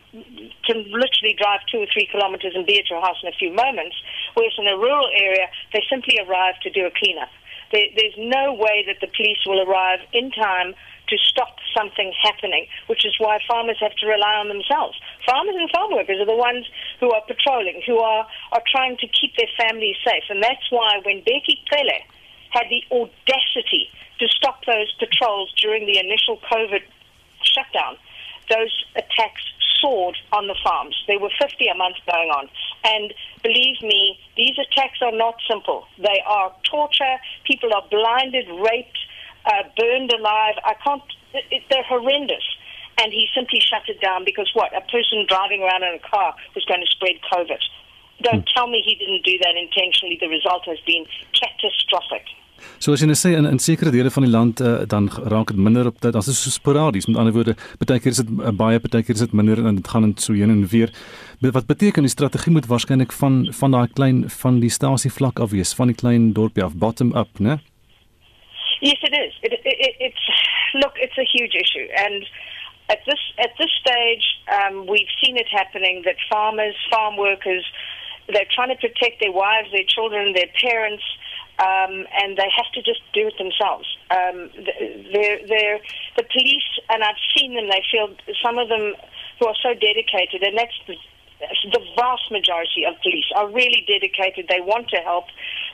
can 0.67 0.83
literally 0.91 1.31
drive 1.37 1.61
two 1.71 1.79
or 1.79 1.87
three 1.93 2.09
kilometres 2.11 2.53
and 2.55 2.65
be 2.65 2.77
at 2.77 2.89
your 2.89 2.99
house 2.99 3.17
in 3.23 3.29
a 3.29 3.37
few 3.39 3.53
moments. 3.53 3.95
Whereas 4.33 4.53
in 4.57 4.67
a 4.67 4.75
rural 4.75 5.07
area, 5.15 5.47
they 5.71 5.83
simply 5.89 6.19
arrive 6.19 6.59
to 6.63 6.69
do 6.69 6.85
a 6.85 6.91
cleanup. 6.91 7.31
There, 7.71 7.87
there's 7.95 8.17
no 8.17 8.53
way 8.53 8.83
that 8.87 9.01
the 9.01 9.07
police 9.15 9.39
will 9.45 9.61
arrive 9.61 9.99
in 10.13 10.31
time 10.31 10.73
to 11.07 11.17
stop 11.17 11.57
something 11.75 12.11
happening, 12.21 12.67
which 12.87 13.05
is 13.05 13.13
why 13.19 13.39
farmers 13.47 13.77
have 13.79 13.93
to 13.95 14.07
rely 14.07 14.35
on 14.35 14.47
themselves. 14.47 14.97
Farmers 15.25 15.55
and 15.57 15.69
farm 15.69 15.93
workers 15.93 16.19
are 16.19 16.25
the 16.25 16.35
ones 16.35 16.65
who 16.99 17.11
are 17.11 17.21
patrolling, 17.27 17.81
who 17.85 17.99
are, 17.99 18.25
are 18.51 18.63
trying 18.71 18.97
to 18.97 19.07
keep 19.07 19.35
their 19.37 19.49
families 19.57 19.97
safe. 20.03 20.23
And 20.29 20.41
that's 20.41 20.65
why 20.69 20.99
when 21.03 21.19
Becky 21.19 21.61
Pele 21.69 22.01
had 22.49 22.65
the 22.69 22.83
audacity 22.91 23.89
to 24.19 24.27
stop 24.29 24.63
those 24.65 24.91
patrols 24.97 25.53
during 25.57 25.85
the 25.85 25.99
initial 25.99 26.39
COVID 26.51 26.81
shutdown, 27.43 27.97
those 28.49 28.85
attacks 28.95 29.43
soared 29.85 30.17
on 30.31 30.47
the 30.47 30.55
farms. 30.63 30.95
There 31.07 31.19
were 31.19 31.29
50 31.39 31.67
a 31.67 31.75
month 31.75 31.97
going 32.09 32.29
on. 32.29 32.49
And 32.83 33.13
believe 33.43 33.81
me, 33.81 34.17
these 34.35 34.57
attacks 34.57 34.99
are 35.01 35.11
not 35.11 35.35
simple. 35.49 35.85
They 35.97 36.21
are 36.25 36.53
torture. 36.63 37.17
People 37.45 37.73
are 37.73 37.83
blinded, 37.89 38.47
raped, 38.49 38.97
uh, 39.45 39.63
burned 39.77 40.11
alive. 40.11 40.55
I 40.65 40.73
can't, 40.83 41.03
it, 41.33 41.45
it, 41.51 41.63
they're 41.69 41.83
horrendous. 41.83 42.43
And 42.97 43.11
he 43.11 43.27
simply 43.35 43.59
shut 43.59 43.83
it 43.87 44.01
down 44.01 44.23
because 44.25 44.49
what? 44.53 44.71
A 44.75 44.81
person 44.89 45.25
driving 45.27 45.61
around 45.61 45.83
in 45.83 45.99
a 45.99 46.09
car 46.09 46.33
was 46.55 46.63
going 46.65 46.81
to 46.81 46.87
spread 46.87 47.15
COVID. 47.31 47.59
Don't 48.21 48.47
tell 48.55 48.67
me 48.67 48.81
he 48.81 48.95
didn't 48.95 49.25
do 49.25 49.37
that 49.43 49.55
intentionally. 49.59 50.17
The 50.19 50.29
result 50.29 50.63
has 50.65 50.79
been 50.87 51.05
catastrophic. 51.33 52.23
So 52.79 52.93
as 52.93 53.01
jy 53.01 53.07
nou 53.09 53.17
sê 53.17 53.33
in 53.37 53.47
in 53.49 53.59
sekere 53.59 53.91
dele 53.93 54.11
van 54.11 54.25
die 54.25 54.31
land 54.31 54.61
uh, 54.61 54.83
dan 54.87 55.09
raak 55.09 55.53
dit 55.53 55.57
minder 55.57 55.87
op 55.87 56.01
dit 56.01 56.13
dit 56.13 56.23
so 56.23 56.49
sporadies. 56.53 57.07
Met 57.07 57.17
ander 57.17 57.33
woorde, 57.33 57.55
baie 57.79 57.99
keer 57.99 58.11
is 58.11 58.21
dit 58.23 58.29
uh, 58.39 58.51
baie 58.51 58.79
baie 58.79 59.03
keer 59.03 59.15
is 59.15 59.23
dit 59.25 59.33
minder 59.33 59.61
en 59.65 59.79
dit 59.79 59.87
gaan 59.87 60.11
so 60.17 60.33
heen 60.33 60.51
en 60.53 60.67
weer. 60.67 60.91
Wat 61.41 61.67
beteken 61.67 62.05
die 62.05 62.11
strategie 62.11 62.51
moet 62.51 62.67
waarskynlik 62.67 63.11
van 63.11 63.47
van 63.59 63.71
daai 63.71 63.87
klein 63.93 64.29
van 64.41 64.59
die 64.59 64.69
stasie 64.69 65.11
vlak 65.11 65.39
af 65.39 65.51
wees, 65.51 65.73
van 65.73 65.87
die 65.87 65.95
klein 65.95 66.33
dorpie 66.33 66.63
af 66.63 66.75
bottom 66.75 67.15
up, 67.15 67.39
né? 67.39 67.59
Yes, 68.81 69.01
it 69.01 69.13
is. 69.13 69.33
It, 69.41 69.53
it, 69.53 69.65
it, 69.65 69.95
it's 69.99 70.25
look, 70.73 70.93
it's 70.97 71.17
a 71.17 71.27
huge 71.37 71.55
issue, 71.55 71.87
and 72.05 72.27
at 72.89 72.99
this 73.05 73.21
at 73.37 73.51
this 73.57 73.71
stage, 73.81 74.25
um, 74.57 74.85
we've 74.85 75.13
seen 75.21 75.37
it 75.37 75.47
happening 75.49 76.03
that 76.03 76.17
farmers, 76.29 76.75
farm 76.91 77.17
workers, 77.17 77.65
they're 78.27 78.51
trying 78.53 78.69
to 78.69 78.79
protect 78.79 79.21
their 79.21 79.31
wives, 79.31 79.69
their 79.71 79.87
children, 79.87 80.33
their 80.33 80.51
parents 80.61 81.03
um, 81.59 82.05
and 82.21 82.37
they 82.37 82.49
have 82.51 82.69
to 82.73 82.81
just 82.81 83.01
do 83.13 83.27
it 83.27 83.37
themselves. 83.37 83.87
Um, 84.11 84.51
they're, 85.11 85.39
they're, 85.47 85.79
the 86.17 86.23
police, 86.31 86.67
and 86.89 87.03
I've 87.03 87.19
seen 87.35 87.55
them, 87.55 87.69
they 87.69 87.83
feel 87.91 88.11
some 88.43 88.57
of 88.57 88.67
them 88.67 88.93
who 89.39 89.47
are 89.47 89.55
so 89.63 89.73
dedicated, 89.73 90.43
and 90.43 90.57
that's 90.57 90.75
the, 90.87 90.95
the 91.71 91.83
vast 91.95 92.31
majority 92.31 92.83
of 92.85 92.95
police 93.01 93.25
are 93.35 93.47
really 93.49 93.85
dedicated. 93.87 94.47
They 94.47 94.61
want 94.61 94.89
to 94.89 94.97
help, 94.97 95.25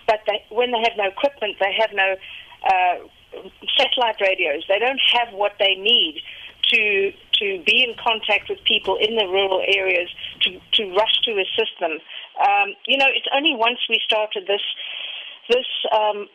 but 0.07 0.21
they, 0.27 0.43
when 0.49 0.71
they 0.71 0.81
have 0.85 0.97
no 0.97 1.09
equipment, 1.09 1.57
they 1.59 1.73
have 1.77 1.91
no 1.93 2.15
uh, 2.69 2.95
satellite 3.77 4.21
radios. 4.21 4.63
They 4.67 4.79
don't 4.79 5.01
have 5.13 5.33
what 5.33 5.53
they 5.59 5.75
need 5.75 6.21
to 6.73 7.11
to 7.41 7.63
be 7.65 7.83
in 7.83 7.95
contact 7.97 8.49
with 8.49 8.59
people 8.65 8.97
in 8.97 9.15
the 9.15 9.25
rural 9.25 9.63
areas 9.65 10.09
to 10.41 10.59
to 10.73 10.93
rush 10.93 11.15
to 11.25 11.31
assist 11.31 11.73
them. 11.79 11.97
Um, 12.39 12.73
you 12.85 12.97
know, 12.97 13.07
it's 13.09 13.27
only 13.35 13.55
once 13.55 13.79
we 13.89 13.99
started 14.05 14.47
this 14.47 14.61
this, 15.51 15.67
um, 15.91 16.27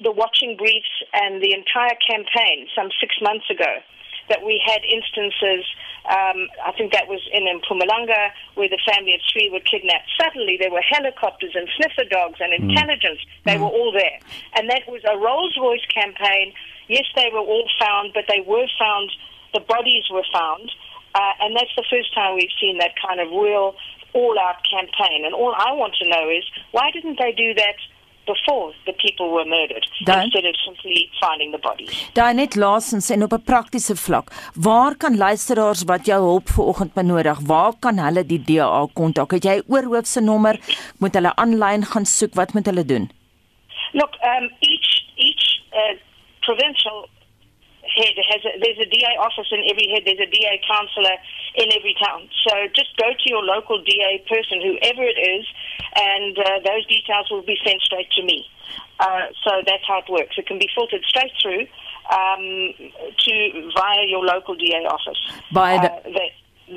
the 0.00 0.12
watching 0.12 0.56
briefs 0.56 0.94
and 1.12 1.42
the 1.42 1.52
entire 1.52 1.96
campaign 2.00 2.66
some 2.74 2.88
six 3.00 3.14
months 3.20 3.50
ago, 3.50 3.82
that 4.28 4.44
we 4.44 4.62
had 4.64 4.80
instances, 4.86 5.66
um, 6.06 6.48
I 6.64 6.72
think 6.78 6.92
that 6.92 7.06
was 7.06 7.20
in 7.32 7.42
Mpumalanga, 7.46 8.30
where 8.54 8.68
the 8.68 8.78
family 8.86 9.14
of 9.14 9.20
three 9.32 9.50
were 9.50 9.60
kidnapped. 9.60 10.08
Suddenly 10.20 10.56
there 10.58 10.70
were 10.70 10.82
helicopters 10.82 11.52
and 11.54 11.68
sniffer 11.76 12.08
dogs 12.08 12.38
and 12.40 12.54
mm. 12.54 12.70
intelligence. 12.70 13.20
They 13.44 13.56
mm. 13.56 13.66
were 13.66 13.74
all 13.74 13.92
there. 13.92 14.18
And 14.54 14.70
that 14.70 14.86
was 14.86 15.02
a 15.04 15.18
Rolls 15.18 15.58
Royce 15.60 15.84
campaign. 15.92 16.54
Yes, 16.88 17.06
they 17.14 17.30
were 17.32 17.42
all 17.42 17.68
found, 17.78 18.12
but 18.14 18.24
they 18.28 18.40
were 18.46 18.66
found, 18.78 19.10
the 19.54 19.60
bodies 19.60 20.04
were 20.10 20.26
found. 20.32 20.70
Uh, 21.14 21.32
and 21.40 21.54
that's 21.54 21.74
the 21.76 21.84
first 21.90 22.14
time 22.14 22.34
we've 22.34 22.56
seen 22.60 22.78
that 22.78 22.94
kind 22.96 23.20
of 23.20 23.28
real 23.28 23.74
all 24.14 24.36
out 24.38 24.62
campaign. 24.64 25.24
And 25.24 25.34
all 25.34 25.54
I 25.56 25.72
want 25.72 25.94
to 26.00 26.08
know 26.08 26.28
is 26.30 26.44
why 26.70 26.90
didn't 26.90 27.18
they 27.18 27.32
do 27.32 27.54
that 27.54 27.76
before 28.26 28.72
the 28.86 28.92
people 28.92 29.30
were 29.30 29.44
murdered 29.44 29.84
Dan, 30.04 30.24
instead 30.24 30.44
of 30.44 30.56
simply 30.64 31.10
finding 31.20 31.50
the 31.52 31.58
bodies. 31.58 32.10
Daai 32.12 32.34
net 32.34 32.54
laasens 32.54 33.10
en 33.10 33.22
op 33.22 33.32
'n 33.32 33.42
praktiese 33.42 33.96
vlak, 33.96 34.32
waar 34.54 34.96
kan 34.96 35.16
luisteraars 35.16 35.82
wat 35.84 36.06
jou 36.06 36.20
hulp 36.22 36.48
vanoggend 36.48 36.92
benodig, 36.94 37.38
waar 37.46 37.72
kan 37.80 37.98
hulle 37.98 38.26
die 38.26 38.42
DA 38.44 38.86
kontak? 38.92 39.30
Het 39.30 39.44
jy 39.44 39.62
oorhoof 39.68 40.06
se 40.06 40.20
nommer? 40.20 40.60
Moet 40.98 41.14
hulle 41.14 41.34
aanlyn 41.36 41.84
gaan 41.84 42.06
soek? 42.06 42.34
Wat 42.34 42.52
moet 42.52 42.66
hulle 42.66 42.84
doen? 42.84 43.10
Look, 43.92 44.14
um 44.22 44.50
each 44.60 44.90
each 45.16 45.46
uh, 45.72 45.96
provincial 46.40 47.08
head 47.96 48.14
has 48.16 48.42
a, 48.44 48.52
there's 48.60 48.78
a 48.78 48.88
DA 48.88 49.16
office 49.20 49.48
in 49.50 49.62
every 49.68 49.88
head, 49.92 50.02
there's 50.04 50.20
a 50.20 50.30
DA 50.30 50.60
councillor 50.66 51.16
in 51.54 51.68
every 51.72 51.94
town. 52.00 52.28
So 52.48 52.52
just 52.74 52.96
go 52.96 53.12
to 53.12 53.26
your 53.26 53.42
local 53.42 53.82
DA 53.82 54.24
person, 54.28 54.60
whoever 54.60 55.04
it 55.04 55.20
is, 55.20 55.44
and 55.96 56.38
uh, 56.38 56.60
those 56.64 56.86
details 56.86 57.30
will 57.30 57.42
be 57.44 57.56
sent 57.64 57.80
straight 57.82 58.10
to 58.16 58.22
me. 58.22 58.46
Uh, 59.00 59.28
so 59.44 59.62
that's 59.66 59.84
how 59.86 59.98
it 59.98 60.08
works. 60.08 60.36
It 60.38 60.46
can 60.46 60.58
be 60.58 60.68
filtered 60.74 61.04
straight 61.04 61.32
through 61.40 61.66
um, 62.10 62.72
to 63.18 63.70
via 63.74 64.06
your 64.06 64.24
local 64.24 64.54
DA 64.54 64.86
office. 64.86 65.18
By 65.52 65.78
the- 65.78 65.92
uh, 65.92 66.28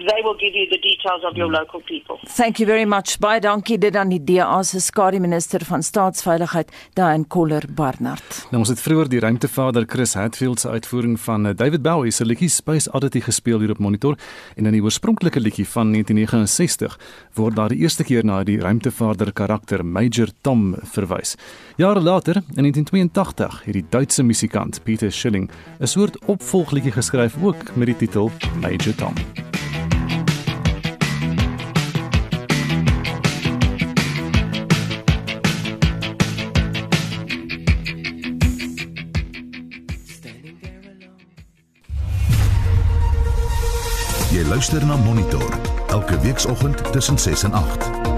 they 0.10 0.21
will 0.23 0.38
give 0.38 0.53
you 0.60 0.67
the 0.69 0.79
details 0.79 1.23
of 1.23 1.36
your 1.36 1.49
local 1.51 1.81
people. 1.81 2.19
Thank 2.27 2.60
you 2.60 2.67
very 2.67 2.86
much. 2.86 3.17
Baie 3.19 3.39
dankie 3.39 3.77
dit 3.77 3.95
aan 3.95 4.10
die 4.10 4.21
DA 4.23 4.62
se 4.63 4.79
skare 4.79 5.19
minister 5.19 5.65
van 5.65 5.84
staatsveiligheid, 5.84 6.71
Daan 6.93 7.27
Koller 7.27 7.63
Barnard. 7.69 8.41
Nou 8.51 8.63
ons 8.63 8.71
het 8.71 8.81
vroeër 8.81 9.10
die 9.10 9.21
ruimtevader 9.23 9.86
Chris 9.88 10.13
Hadfield 10.13 10.60
se 10.60 10.69
uitvoering 10.69 11.19
van 11.19 11.47
eh, 11.47 11.55
David 11.55 11.81
Bowie 11.81 12.12
se 12.12 12.25
liedjie 12.25 12.49
Space 12.49 12.91
Oddity 12.91 13.19
gespeel 13.19 13.60
hier 13.60 13.75
op 13.75 13.79
monitor 13.79 14.17
en 14.55 14.65
in 14.65 14.75
die 14.75 14.84
oorspronklike 14.84 15.39
liedjie 15.39 15.67
van 15.67 15.91
1969 15.91 16.99
word 17.34 17.55
daar 17.55 17.73
die 17.73 17.81
eerste 17.84 18.03
keer 18.03 18.25
na 18.25 18.43
die 18.43 18.60
ruimtevader 18.60 19.34
karakter 19.34 19.86
Major 19.86 20.29
Tom 20.41 20.75
verwys. 20.84 21.36
Jare 21.77 22.01
later, 22.01 22.36
in 22.55 22.67
1982, 22.67 23.62
het 23.65 23.73
die 23.73 23.86
Duitse 23.89 24.23
musikant 24.23 24.84
Peter 24.84 25.12
Schilling 25.12 25.49
'n 25.79 25.88
soort 25.88 26.17
opvolgliedjie 26.25 26.91
geskryf 26.91 27.36
ook 27.43 27.75
met 27.75 27.88
die 27.88 27.95
titel 27.95 28.31
Major 28.62 28.95
Tom. 28.95 29.55
Luister 44.56 44.86
na 44.86 44.96
Monitor 44.96 45.60
elke 45.88 46.20
weekoggend 46.20 46.91
tussen 46.91 47.18
6 47.18 47.44
en 47.44 47.54
8. 47.54 48.14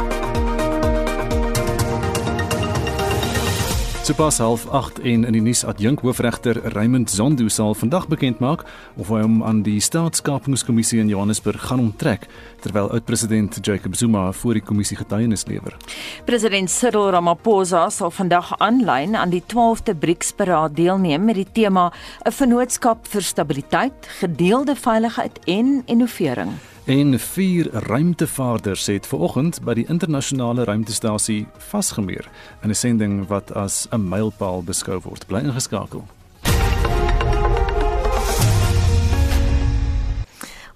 Sopas 4.08 4.38
half 4.38 4.68
8 4.72 5.00
en 5.00 5.26
in 5.28 5.36
die 5.36 5.42
nuus 5.44 5.66
adjunk 5.68 6.00
hoofregter 6.00 6.56
Raymond 6.72 7.12
Zondo 7.12 7.50
sal 7.52 7.74
vandag 7.76 8.06
bekend 8.08 8.40
maak 8.40 8.62
of 8.96 9.10
hy 9.12 9.20
hom 9.20 9.42
aan 9.44 9.66
die 9.66 9.82
staatskapingskommissie 9.84 11.02
in 11.02 11.10
Johannesburg 11.12 11.66
gaan 11.68 11.84
onttrek 11.84 12.24
terwyl 12.64 12.88
oud-president 12.96 13.60
Jacob 13.60 13.98
Zuma 14.00 14.30
voor 14.32 14.56
die 14.56 14.64
kommissie 14.64 14.96
getuienis 14.96 15.44
lewer. 15.52 15.76
President 16.24 16.72
Cyril 16.72 17.10
Ramaphosa 17.18 17.90
sal 17.92 18.16
vandag 18.16 18.54
aanlyn 18.64 19.20
aan 19.20 19.36
die 19.36 19.44
12de 19.44 19.98
BRICS-beraad 20.00 20.80
deelneem 20.80 21.28
met 21.28 21.42
die 21.42 21.52
tema 21.52 21.92
'n 22.24 22.32
vennootskap 22.32 23.12
vir 23.12 23.22
stabiliteit, 23.22 24.08
gedeelde 24.24 24.76
veiligheid 24.76 25.40
en 25.46 25.84
innovering. 25.86 26.56
En 26.88 27.20
vier 27.20 27.70
ruimtevaarders 27.72 28.86
het 28.86 29.08
vanoggend 29.08 29.58
by 29.62 29.74
die 29.76 29.84
internasionale 29.92 30.64
ruimtestasie 30.64 31.42
vasgemeer 31.58 32.30
in 32.64 32.70
'n 32.70 32.76
sending 32.76 33.28
wat 33.28 33.52
as 33.54 33.88
'n 33.92 34.08
mylpaal 34.08 34.64
beskou 34.64 35.00
word. 35.04 35.28
Bly 35.28 35.40
ingeskakel. 35.40 36.08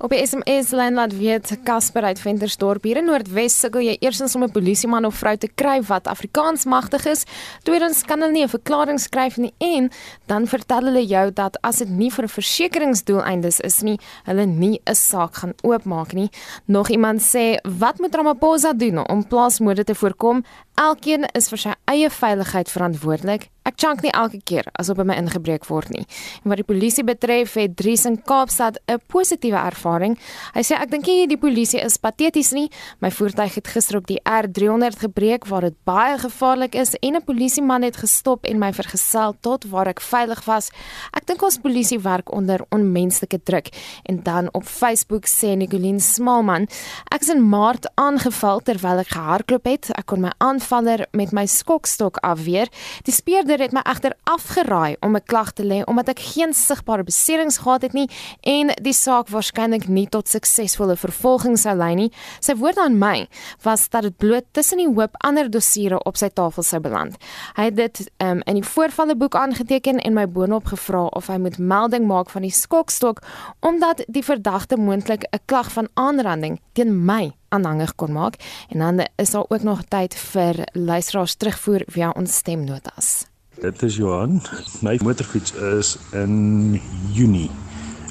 Op 0.01 0.09
die 0.09 0.23
SMS 0.25 0.71
lyn 0.73 0.95
laat 0.97 1.11
weet 1.13 1.51
Casper 1.61 2.07
uit 2.09 2.19
Ventersdorp 2.19 2.87
hier 2.87 2.97
in 2.97 3.05
Noordwes 3.05 3.53
sukkel 3.61 3.83
jy 3.85 3.99
eersins 4.01 4.33
om 4.33 4.41
'n 4.43 4.51
polisieman 4.51 5.05
of 5.05 5.19
vrou 5.21 5.35
te 5.37 5.47
kry 5.47 5.77
wat 5.85 6.07
Afrikaans 6.07 6.65
magtig 6.65 7.05
is. 7.05 7.23
Tweedens 7.63 8.01
kan 8.01 8.19
hulle 8.19 8.31
nie 8.31 8.43
'n 8.43 8.49
verklaring 8.49 8.99
skryf 8.99 9.37
nie 9.37 9.53
en 9.59 9.91
dan 10.25 10.47
vertel 10.47 10.85
hulle 10.85 11.05
jou 11.05 11.31
dat 11.31 11.57
as 11.61 11.77
dit 11.77 11.89
nie 11.89 12.09
vir 12.09 12.23
'n 12.25 12.27
versekeringsdoeleindes 12.27 13.59
is 13.59 13.81
nie, 13.81 13.99
hulle 14.25 14.45
nie 14.45 14.81
'n 14.87 14.95
saak 14.95 15.35
gaan 15.35 15.53
oopmaak 15.61 16.13
nie. 16.13 16.29
Nog 16.65 16.89
iemand 16.89 17.21
sê, 17.21 17.57
"Wat 17.77 17.99
moet 17.99 18.15
Ramaphosa 18.15 18.73
doen 18.73 19.07
om 19.07 19.27
plaasmoorde 19.27 19.83
te 19.83 19.95
voorkom? 19.95 20.43
Elkeen 20.75 21.25
is 21.33 21.49
vir 21.49 21.57
sy 21.57 21.73
eie 21.85 22.09
veiligheid 22.09 22.69
verantwoordelik." 22.69 23.49
Ek 23.61 23.75
chunk 23.77 23.99
nie 24.01 24.09
elke 24.17 24.39
keer 24.41 24.65
as 24.81 24.89
op 24.89 24.97
my 25.05 25.13
ingebreek 25.21 25.67
word 25.69 25.91
nie. 25.93 26.01
En 26.41 26.49
wat 26.49 26.57
die 26.57 26.65
polisie 26.65 27.03
betref, 27.05 27.53
het 27.61 27.75
Dries 27.77 28.07
in 28.09 28.17
Kaapstad 28.17 28.79
'n 28.89 28.97
positiewe 29.07 29.57
ervaring. 29.57 30.17
Hy 30.55 30.61
sê 30.61 30.73
ek 30.81 30.89
dink 30.89 31.05
nie 31.05 31.27
die 31.27 31.37
polisie 31.37 31.79
is 31.79 31.97
pateties 31.97 32.51
nie. 32.53 32.71
My 33.01 33.11
voertuig 33.11 33.55
het 33.55 33.67
gister 33.67 33.97
op 33.97 34.07
die 34.07 34.19
R300 34.25 34.97
gebreek 35.05 35.45
waar 35.45 35.61
dit 35.61 35.75
baie 35.85 36.17
gevaarlik 36.17 36.73
is 36.75 36.95
en 37.01 37.15
'n 37.15 37.23
polisieman 37.23 37.83
het 37.83 37.97
gestop 37.97 38.45
en 38.45 38.57
my 38.57 38.73
vergesel 38.73 39.35
tot 39.41 39.65
waar 39.69 39.87
ek 39.87 40.01
veilig 40.01 40.43
was. 40.45 40.71
Ek 41.13 41.27
dink 41.27 41.41
ons 41.43 41.57
polisie 41.57 41.99
werk 41.99 42.31
onder 42.33 42.65
onmenslike 42.71 43.43
druk. 43.43 43.69
En 44.05 44.23
dan 44.23 44.49
op 44.53 44.63
Facebook 44.63 45.27
sê 45.27 45.55
Nicoline 45.55 45.99
Smalman, 45.99 46.67
ek 47.11 47.21
is 47.21 47.29
in 47.29 47.49
Maart 47.49 47.85
aangeval 47.95 48.59
terwyl 48.59 48.99
ek 48.99 49.07
gehardloop 49.07 49.65
het. 49.65 49.91
Ek 49.91 50.05
kon 50.05 50.21
my 50.21 50.31
aanvaller 50.71 51.05
met 51.11 51.31
my 51.31 51.45
skokstok 51.45 52.17
afweer. 52.23 52.69
Die 53.03 53.13
speer 53.13 53.41
Verder 53.41 53.65
het 53.65 53.73
my 53.73 53.81
egter 53.89 54.13
afgeraai 54.29 54.95
om 55.01 55.15
'n 55.15 55.23
klag 55.25 55.51
te 55.51 55.63
lê 55.63 55.83
omdat 55.85 56.09
ek 56.09 56.19
geen 56.19 56.53
sigbare 56.53 57.03
beserings 57.03 57.57
gehad 57.57 57.81
het 57.81 57.93
nie 57.93 58.09
en 58.41 58.71
die 58.81 58.93
saak 58.93 59.27
waarskynlik 59.29 59.87
nie 59.87 60.07
tot 60.07 60.27
suksesvolle 60.27 60.95
vervolging 60.95 61.57
sou 61.57 61.75
lei 61.75 61.95
nie. 61.95 62.11
Sy 62.39 62.55
woord 62.55 62.77
aan 62.77 62.97
my 62.97 63.27
was 63.63 63.89
dat 63.89 64.03
dit 64.03 64.17
bloot 64.17 64.45
tussen 64.51 64.77
die 64.77 64.87
hoop 64.87 65.15
ander 65.19 65.49
dossiere 65.49 66.03
op 66.03 66.17
sy 66.17 66.29
tafel 66.29 66.63
sou 66.63 66.79
beland. 66.79 67.17
Hy 67.55 67.63
het 67.63 67.75
dit 67.75 68.11
um, 68.17 68.41
in 68.45 68.55
die 68.55 68.69
voorvalle 68.69 69.15
boek 69.15 69.35
aangeteken 69.35 69.99
en 69.99 70.13
my 70.13 70.27
boonop 70.27 70.65
gevra 70.65 71.05
of 71.05 71.27
hy 71.27 71.37
moet 71.37 71.57
melding 71.57 72.07
maak 72.07 72.29
van 72.29 72.41
die 72.41 72.51
skokstok 72.51 73.19
omdat 73.59 74.03
die 74.07 74.23
verdagte 74.23 74.77
moontlik 74.77 75.23
'n 75.31 75.39
klag 75.45 75.71
van 75.71 75.89
aanranding 75.93 76.59
teen 76.73 77.05
my 77.05 77.40
aanhangig 77.51 77.95
kon 77.95 78.11
maak 78.15 78.35
en 78.69 78.79
dan 78.79 79.07
is 79.15 79.31
daar 79.31 79.45
ook 79.47 79.63
nog 79.63 79.83
tyd 79.87 80.15
vir 80.15 80.63
luisteraars 80.71 81.35
terugvoer 81.35 81.83
via 81.87 82.09
ons 82.09 82.35
stemnotas. 82.35 83.25
Dit 83.61 83.81
is 83.83 83.95
Johan. 83.95 84.41
My 84.81 84.99
motorfiets 85.03 85.53
is 85.53 85.97
in 86.11 86.81
Junie 87.11 87.51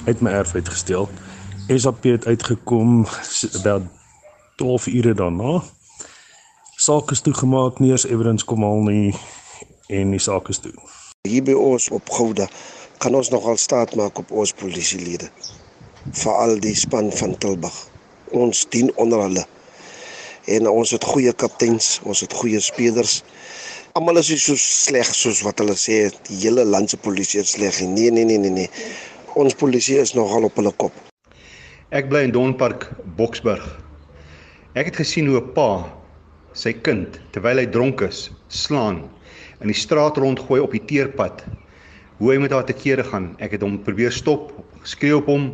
uit 0.07 0.20
my 0.20 0.31
erf 0.31 0.55
uitgesteel. 0.55 1.09
SAP 1.66 2.05
het 2.05 2.26
uitgekom 2.26 3.07
wel 3.62 3.83
12 4.57 4.87
ure 4.87 5.14
daarna. 5.14 5.62
Saak 6.76 7.11
is 7.11 7.20
toegemaak, 7.20 7.79
nie 7.79 7.90
eens 7.90 8.07
evidence 8.07 8.44
kom 8.44 8.64
al 8.64 8.83
nie 8.87 9.16
en 9.88 10.11
die 10.11 10.20
saak 10.20 10.48
is 10.48 10.59
toe. 10.59 10.72
Hier 11.29 11.44
by 11.44 11.53
ons 11.53 11.88
op 11.92 12.09
Gouda 12.11 12.46
kan 13.00 13.14
ons 13.14 13.29
nogal 13.33 13.57
staat 13.57 13.94
maak 13.96 14.18
op 14.18 14.31
ons 14.31 14.53
polisielede. 14.53 15.29
Veral 16.12 16.61
die 16.61 16.76
span 16.76 17.11
van 17.12 17.38
Tilburg. 17.38 17.89
Ons 18.31 18.66
dien 18.71 18.90
onder 18.97 19.23
hulle. 19.25 19.45
En 20.47 20.69
ons 20.71 20.90
het 20.90 21.05
goeie 21.05 21.33
kapteins, 21.33 21.99
ons 22.05 22.21
het 22.21 22.33
goeie 22.33 22.61
spelers. 22.61 23.21
Almal 23.99 24.21
is 24.23 24.31
so 24.38 24.55
sleg 24.55 25.09
soos 25.14 25.43
wat 25.43 25.59
hulle 25.59 25.75
sê, 25.75 26.09
die 26.29 26.38
hele 26.45 26.64
land 26.64 26.90
se 26.90 26.97
polisie 26.97 27.40
is 27.43 27.57
sleg. 27.57 27.81
Nee, 27.83 28.11
nee, 28.11 28.25
nee, 28.25 28.38
nee, 28.38 28.51
nee. 28.51 28.69
Ons 29.35 29.55
polisie 29.55 29.99
is 29.99 30.14
nogal 30.14 30.47
op 30.47 30.57
hulle 30.59 30.73
kop. 30.79 30.95
Ek 31.90 32.07
bly 32.11 32.23
in 32.29 32.35
Donpark, 32.35 32.87
Boksburg. 33.19 33.64
Ek 34.79 34.93
het 34.93 35.01
gesien 35.03 35.27
hoe 35.27 35.40
'n 35.40 35.55
pa 35.55 35.90
sy 36.55 36.73
kind 36.73 37.19
terwyl 37.33 37.59
hy 37.59 37.66
dronk 37.66 38.01
is, 38.07 38.31
slaan 38.49 39.09
in 39.61 39.69
die 39.69 39.77
straat 39.77 40.16
rondgooi 40.16 40.61
op 40.61 40.73
die 40.73 40.85
teerpad. 40.87 41.45
Hoe 42.19 42.33
hy 42.33 42.38
met 42.38 42.53
haar 42.53 42.66
te 42.69 42.77
kere 42.77 43.05
gaan. 43.05 43.35
Ek 43.40 43.53
het 43.57 43.62
hom 43.64 43.79
probeer 43.85 44.12
stop, 44.12 44.53
skreeu 44.85 45.21
op 45.21 45.27
hom. 45.27 45.51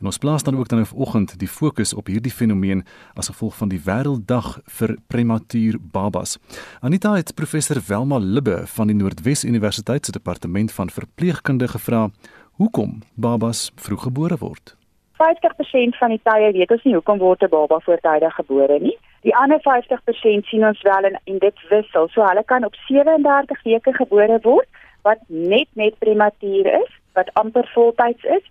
En 0.00 0.10
ons 0.10 0.18
plaas 0.18 0.42
dan 0.42 0.56
ook 0.56 0.68
dan 0.68 0.86
vanoggend 0.86 1.38
die 1.38 1.48
fokus 1.48 1.94
op 1.94 2.06
hierdie 2.06 2.32
fenomeen 2.32 2.84
as 3.14 3.30
gevolg 3.30 3.56
van 3.56 3.70
die 3.70 3.80
Wêrelddag 3.84 4.58
vir 4.66 4.96
Prematuur 5.06 5.78
Babas. 5.80 6.38
Anita 6.80 7.14
het 7.14 7.34
professor 7.34 7.82
Welma 7.86 8.18
Libbe 8.18 8.62
van 8.66 8.90
die 8.90 8.96
Noordwes 8.96 9.44
Universiteit 9.44 10.06
se 10.06 10.12
departement 10.12 10.72
van 10.72 10.90
verpleegkunde 10.90 11.68
gevra 11.68 12.08
hoekom 12.58 13.00
babas 13.14 13.70
vroeg 13.76 14.02
gebore 14.02 14.36
word. 14.38 14.79
50% 15.20 15.98
van 16.00 16.14
die 16.14 16.20
tye 16.22 16.52
weet 16.56 16.70
ons 16.70 16.84
nie 16.84 16.94
hoekom 16.94 17.18
word 17.18 17.42
'n 17.42 17.52
baba 17.52 17.78
voortydig 17.78 18.34
gebore 18.34 18.78
nie. 18.80 18.96
Die 19.22 19.36
ander 19.36 19.60
50% 19.60 20.46
sien 20.46 20.66
ons 20.66 20.82
wel 20.82 21.04
en, 21.04 21.20
en 21.24 21.38
dit 21.38 21.58
wissel. 21.68 22.08
So 22.08 22.24
hulle 22.24 22.44
kan 22.44 22.64
op 22.64 22.74
37 22.88 23.62
weke 23.62 23.92
gebore 23.92 24.38
word 24.42 24.68
wat 25.02 25.18
net 25.26 25.68
net 25.72 25.98
prematuur 25.98 26.66
is, 26.66 26.90
wat 27.12 27.30
amper 27.34 27.68
voltyds 27.74 28.24
is. 28.24 28.44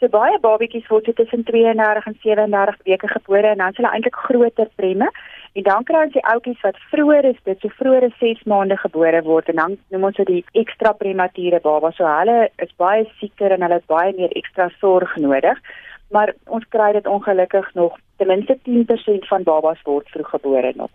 So 0.00 0.08
baie 0.12 0.38
babatjies 0.40 0.88
word 0.92 1.06
tussen 1.16 1.44
32 1.48 2.06
en 2.06 2.16
37 2.22 2.76
weke 2.84 3.08
gebore 3.08 3.46
en 3.46 3.62
dan 3.62 3.70
is 3.72 3.78
hulle 3.80 3.92
eintlik 3.92 4.18
groter 4.26 4.68
premme. 4.76 5.08
En 5.56 5.62
dan 5.62 5.84
kry 5.88 6.02
ons 6.04 6.12
die 6.12 6.24
ouetjies 6.32 6.60
wat 6.66 6.80
vroeër 6.90 7.24
is, 7.30 7.38
dit 7.48 7.62
so 7.64 7.72
vroeër 7.78 8.04
as 8.10 8.18
6 8.20 8.42
maande 8.44 8.76
gebore 8.76 9.22
word 9.24 9.48
en 9.48 9.62
dan 9.62 9.78
noem 9.94 10.10
ons 10.10 10.18
dit 10.20 10.28
die 10.28 10.44
ekstra 10.62 10.92
premature 10.92 11.60
baba. 11.64 11.94
So 11.96 12.04
hulle 12.04 12.50
is 12.60 12.74
baie 12.76 13.06
sieker 13.20 13.54
en 13.56 13.64
hulle 13.64 13.80
het 13.80 13.88
baie 13.88 14.12
meer 14.18 14.34
ekstra 14.36 14.68
sorg 14.82 15.16
nodig. 15.16 15.62
Maar 16.10 16.34
ons 16.46 16.64
kry 16.68 16.92
dit 16.92 17.06
ongelukkig 17.06 17.74
nog 17.74 17.98
ten 18.16 18.26
minste 18.26 18.58
10% 18.62 19.28
van 19.28 19.42
babas 19.42 19.82
word 19.82 20.08
vroeggebore 20.08 20.72
nog. 20.76 20.90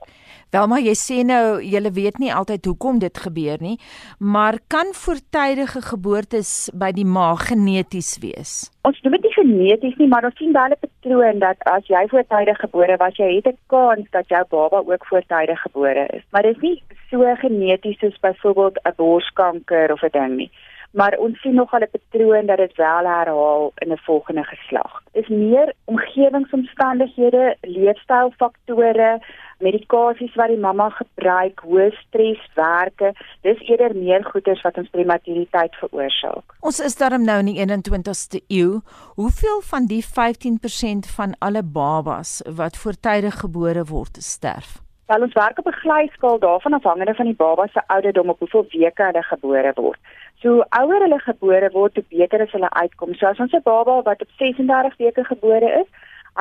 Welma, 0.52 0.82
jy 0.84 0.94
sê 1.00 1.22
nou 1.24 1.62
jy 1.64 1.80
weet 1.96 2.18
nie 2.20 2.32
altyd 2.36 2.66
hoekom 2.68 2.98
dit 3.00 3.22
gebeur 3.24 3.62
nie, 3.64 3.78
maar 4.20 4.58
kan 4.68 4.92
voortydige 4.98 5.80
geboortes 5.86 6.70
by 6.74 6.90
die 6.92 7.06
ma 7.08 7.36
geneties 7.40 8.18
wees? 8.20 8.56
Ons 8.88 9.00
noem 9.06 9.16
dit 9.16 9.30
nie 9.30 9.36
geneties 9.38 9.96
nie, 10.02 10.10
maar 10.12 10.28
ons 10.28 10.36
sien 10.42 10.52
wel 10.52 10.76
'n 10.76 10.82
patroon 10.82 11.40
dat 11.40 11.58
as 11.72 11.88
jy 11.88 12.04
voortydig 12.08 12.60
gebore 12.60 12.98
was, 12.98 13.16
jy 13.16 13.36
het 13.36 13.48
'n 13.48 13.58
kans 13.68 14.08
dat 14.12 14.28
jou 14.28 14.44
baba 14.50 14.84
ook 14.84 15.06
voortydig 15.06 15.62
gebore 15.62 16.08
is. 16.18 16.24
Maar 16.32 16.44
dit 16.44 16.56
is 16.56 16.62
nie 16.62 16.84
so 17.10 17.36
geneties 17.36 18.00
soos 18.00 18.20
byvoorbeeld 18.20 18.80
'n 18.84 18.94
borskanker 18.98 19.94
of 19.94 20.04
'n 20.04 20.12
ding 20.12 20.36
nie 20.36 20.52
maar 20.92 21.18
ons 21.18 21.40
sien 21.42 21.54
nog 21.54 21.74
al 21.74 21.80
'n 21.80 21.90
patroon 21.92 22.46
dat 22.46 22.58
dit 22.58 22.76
wel 22.76 23.06
herhaal 23.06 23.72
in 23.76 23.92
'n 23.92 23.98
volgende 23.98 24.44
geslag. 24.44 25.04
Dis 25.12 25.28
meer 25.28 25.74
omgewingsomstandighede, 25.86 27.56
leefstylfaktore, 27.62 29.22
medikasies 29.60 30.36
wat 30.36 30.48
die 30.48 30.58
mamma 30.58 30.90
gebruik, 30.90 31.60
hoë 31.60 31.92
stres, 31.92 32.42
werke, 32.56 33.14
dis 33.42 33.60
eerder 33.60 33.96
meer 33.96 34.24
goeters 34.24 34.62
wat 34.62 34.78
ons 34.78 34.90
prematuriteit 34.90 35.76
veroorsaak. 35.76 36.56
Ons 36.60 36.80
is 36.80 36.98
daarom 36.98 37.26
nou 37.26 37.40
in 37.40 37.46
die 37.46 37.60
21ste 37.60 38.42
eeu. 38.48 38.80
Hoeveel 39.16 39.62
van 39.62 39.86
die 39.86 40.06
15% 40.06 41.08
van 41.16 41.36
alle 41.40 41.64
babas 41.64 42.42
wat 42.56 42.78
voortydig 42.78 43.40
gebore 43.40 43.84
word, 43.84 44.16
sterf? 44.18 44.82
Wel 45.12 45.22
ons 45.22 45.34
werk 45.34 45.58
op 45.60 45.68
'n 45.68 45.82
glyskaal 45.84 46.40
daarvan 46.40 46.74
afhangende 46.74 47.14
van 47.14 47.26
die 47.26 47.36
baba 47.36 47.68
se 47.68 47.82
ouderdom 47.88 48.30
op 48.30 48.40
hoeveel 48.40 48.66
weke 48.70 49.04
hulle 49.04 49.24
gebore 49.24 49.72
word. 49.76 50.00
So 50.42 50.64
ouer 50.74 51.04
hulle 51.06 51.20
gebore 51.22 51.68
word, 51.74 52.00
hoe 52.00 52.06
beter 52.10 52.42
is 52.42 52.54
hulle 52.56 52.70
uitkom. 52.74 53.12
So 53.18 53.28
as 53.30 53.42
ons 53.44 53.54
'n 53.54 53.62
baba 53.66 54.02
wat 54.08 54.22
op 54.26 54.32
36 54.40 54.98
weke 54.98 55.24
gebore 55.24 55.70
is, 55.82 55.90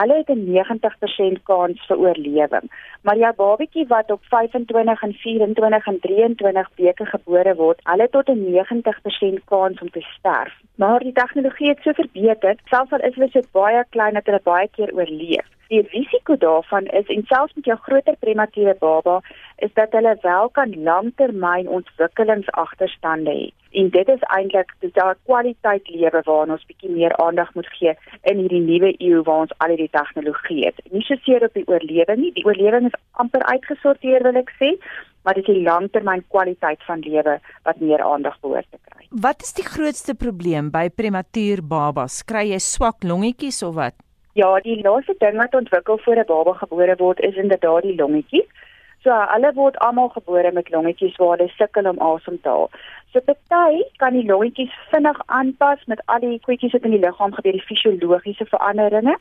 hulle 0.01 0.17
het 0.21 0.31
'n 0.31 0.45
90% 0.53 1.43
kans 1.51 1.85
vir 1.89 1.99
oorlewing. 1.99 2.71
Maar 3.03 3.17
jou 3.17 3.33
babatjie 3.43 3.87
wat 3.87 4.11
op 4.11 4.25
25 4.25 5.03
en 5.03 5.13
24 5.13 5.87
en 5.87 6.01
23 6.01 6.71
weke 6.77 7.07
gebore 7.07 7.55
word, 7.55 7.81
hulle 7.85 8.03
het 8.03 8.13
tot 8.13 8.29
'n 8.29 8.45
90% 8.51 9.45
kans 9.45 9.81
om 9.81 9.91
te 9.91 10.01
sterf. 10.01 10.55
Maar 10.77 11.01
die 11.01 11.13
tegnologie 11.13 11.69
het 11.69 11.83
so 11.83 11.93
verbeter, 11.93 12.57
selfs 12.65 12.93
al 12.93 13.01
is 13.01 13.15
hulle 13.15 13.31
so 13.31 13.41
baie 13.53 13.85
klein 13.91 14.15
dat 14.15 14.27
hulle 14.27 14.41
baie 14.43 14.69
keer 14.69 14.93
oorleef 14.95 15.49
die 15.71 15.87
risiko 15.93 16.37
daarvan 16.37 16.87
is 16.87 17.07
en 17.07 17.23
selfs 17.27 17.55
met 17.55 17.65
jou 17.65 17.79
groter 17.79 18.17
premature 18.19 18.75
baba 18.79 19.21
is 19.57 19.73
dat 19.75 19.93
hulle 19.93 20.19
wel 20.23 20.49
kan 20.49 20.83
langtermyn 20.83 21.69
ontwikkelingsagterstande 21.69 23.31
hê. 23.31 23.60
En 23.71 23.91
dit 23.95 24.09
is 24.09 24.23
eintlik 24.35 24.73
dis 24.83 24.93
daai 24.97 25.15
kwaliteit 25.29 25.89
lewe 25.89 26.23
waarna 26.27 26.57
ons 26.57 26.67
bietjie 26.67 26.91
meer 26.91 27.15
aandag 27.23 27.53
moet 27.55 27.69
gee 27.77 27.93
in 28.33 28.43
hierdie 28.43 28.63
nuwe 28.65 28.91
eeu 28.99 29.23
waar 29.29 29.45
ons 29.47 29.55
al 29.59 29.75
hierdie 29.75 29.93
tegnologie 29.95 30.65
het. 30.67 30.81
Nie 30.91 31.05
so 31.07 31.19
seer 31.23 31.47
op 31.47 31.55
die 31.55 31.67
oorlewing 31.71 32.19
nie. 32.19 32.33
Die 32.35 32.45
oorlewing 32.45 32.89
is 32.91 32.99
amper 33.23 33.47
uitgesorteer 33.47 34.27
wil 34.27 34.41
ek 34.43 34.51
sê, 34.59 34.75
maar 35.23 35.39
dit 35.39 35.47
is 35.47 35.61
die 35.61 35.67
langtermyn 35.69 36.25
kwaliteit 36.35 36.83
van 36.89 37.05
lewe 37.07 37.39
wat 37.69 37.81
meer 37.81 38.03
aandag 38.03 38.41
behoort 38.43 38.67
te 38.71 38.79
kry. 38.91 39.07
Wat 39.11 39.43
is 39.47 39.55
die 39.55 39.67
grootste 39.67 40.15
probleem 40.15 40.73
by 40.75 40.89
prematuur 40.91 41.63
babas? 41.63 42.23
Kry 42.27 42.49
jy 42.51 42.59
swak 42.65 43.07
longetjies 43.07 43.63
of 43.67 43.77
wat? 43.79 43.95
Ja, 44.39 44.51
die 44.65 44.79
laaste 44.83 45.15
ding 45.19 45.39
wat 45.39 45.55
ontwikkel 45.55 45.99
voor 45.99 46.19
'n 46.19 46.27
baba 46.27 46.53
gebore 46.59 46.97
word 46.99 47.21
is 47.21 47.37
inderdaad 47.37 47.83
die 47.83 47.97
longetjies. 47.97 48.51
So 49.05 49.17
hulle 49.33 49.51
word 49.57 49.79
almal 49.81 50.11
gebore 50.13 50.53
met 50.53 50.71
longetjies 50.73 51.15
waar 51.17 51.39
hulle 51.39 51.53
sukkel 51.57 51.87
om 51.89 52.01
asem 52.05 52.41
te 52.45 52.49
haal. 52.53 52.67
So 53.13 53.21
party 53.27 53.79
kan 54.03 54.13
die 54.13 54.27
longetjies 54.29 54.75
vinnig 54.91 55.21
aanpas 55.27 55.87
met 55.93 56.03
al 56.07 56.21
die 56.25 56.41
kwetjies 56.45 56.75
wat 56.77 56.85
in 56.89 56.93
die 56.95 57.01
liggaam 57.05 57.33
gebeur, 57.37 57.57
die 57.57 57.69
fisiologiese 57.71 58.45
veranderinge, 58.51 59.17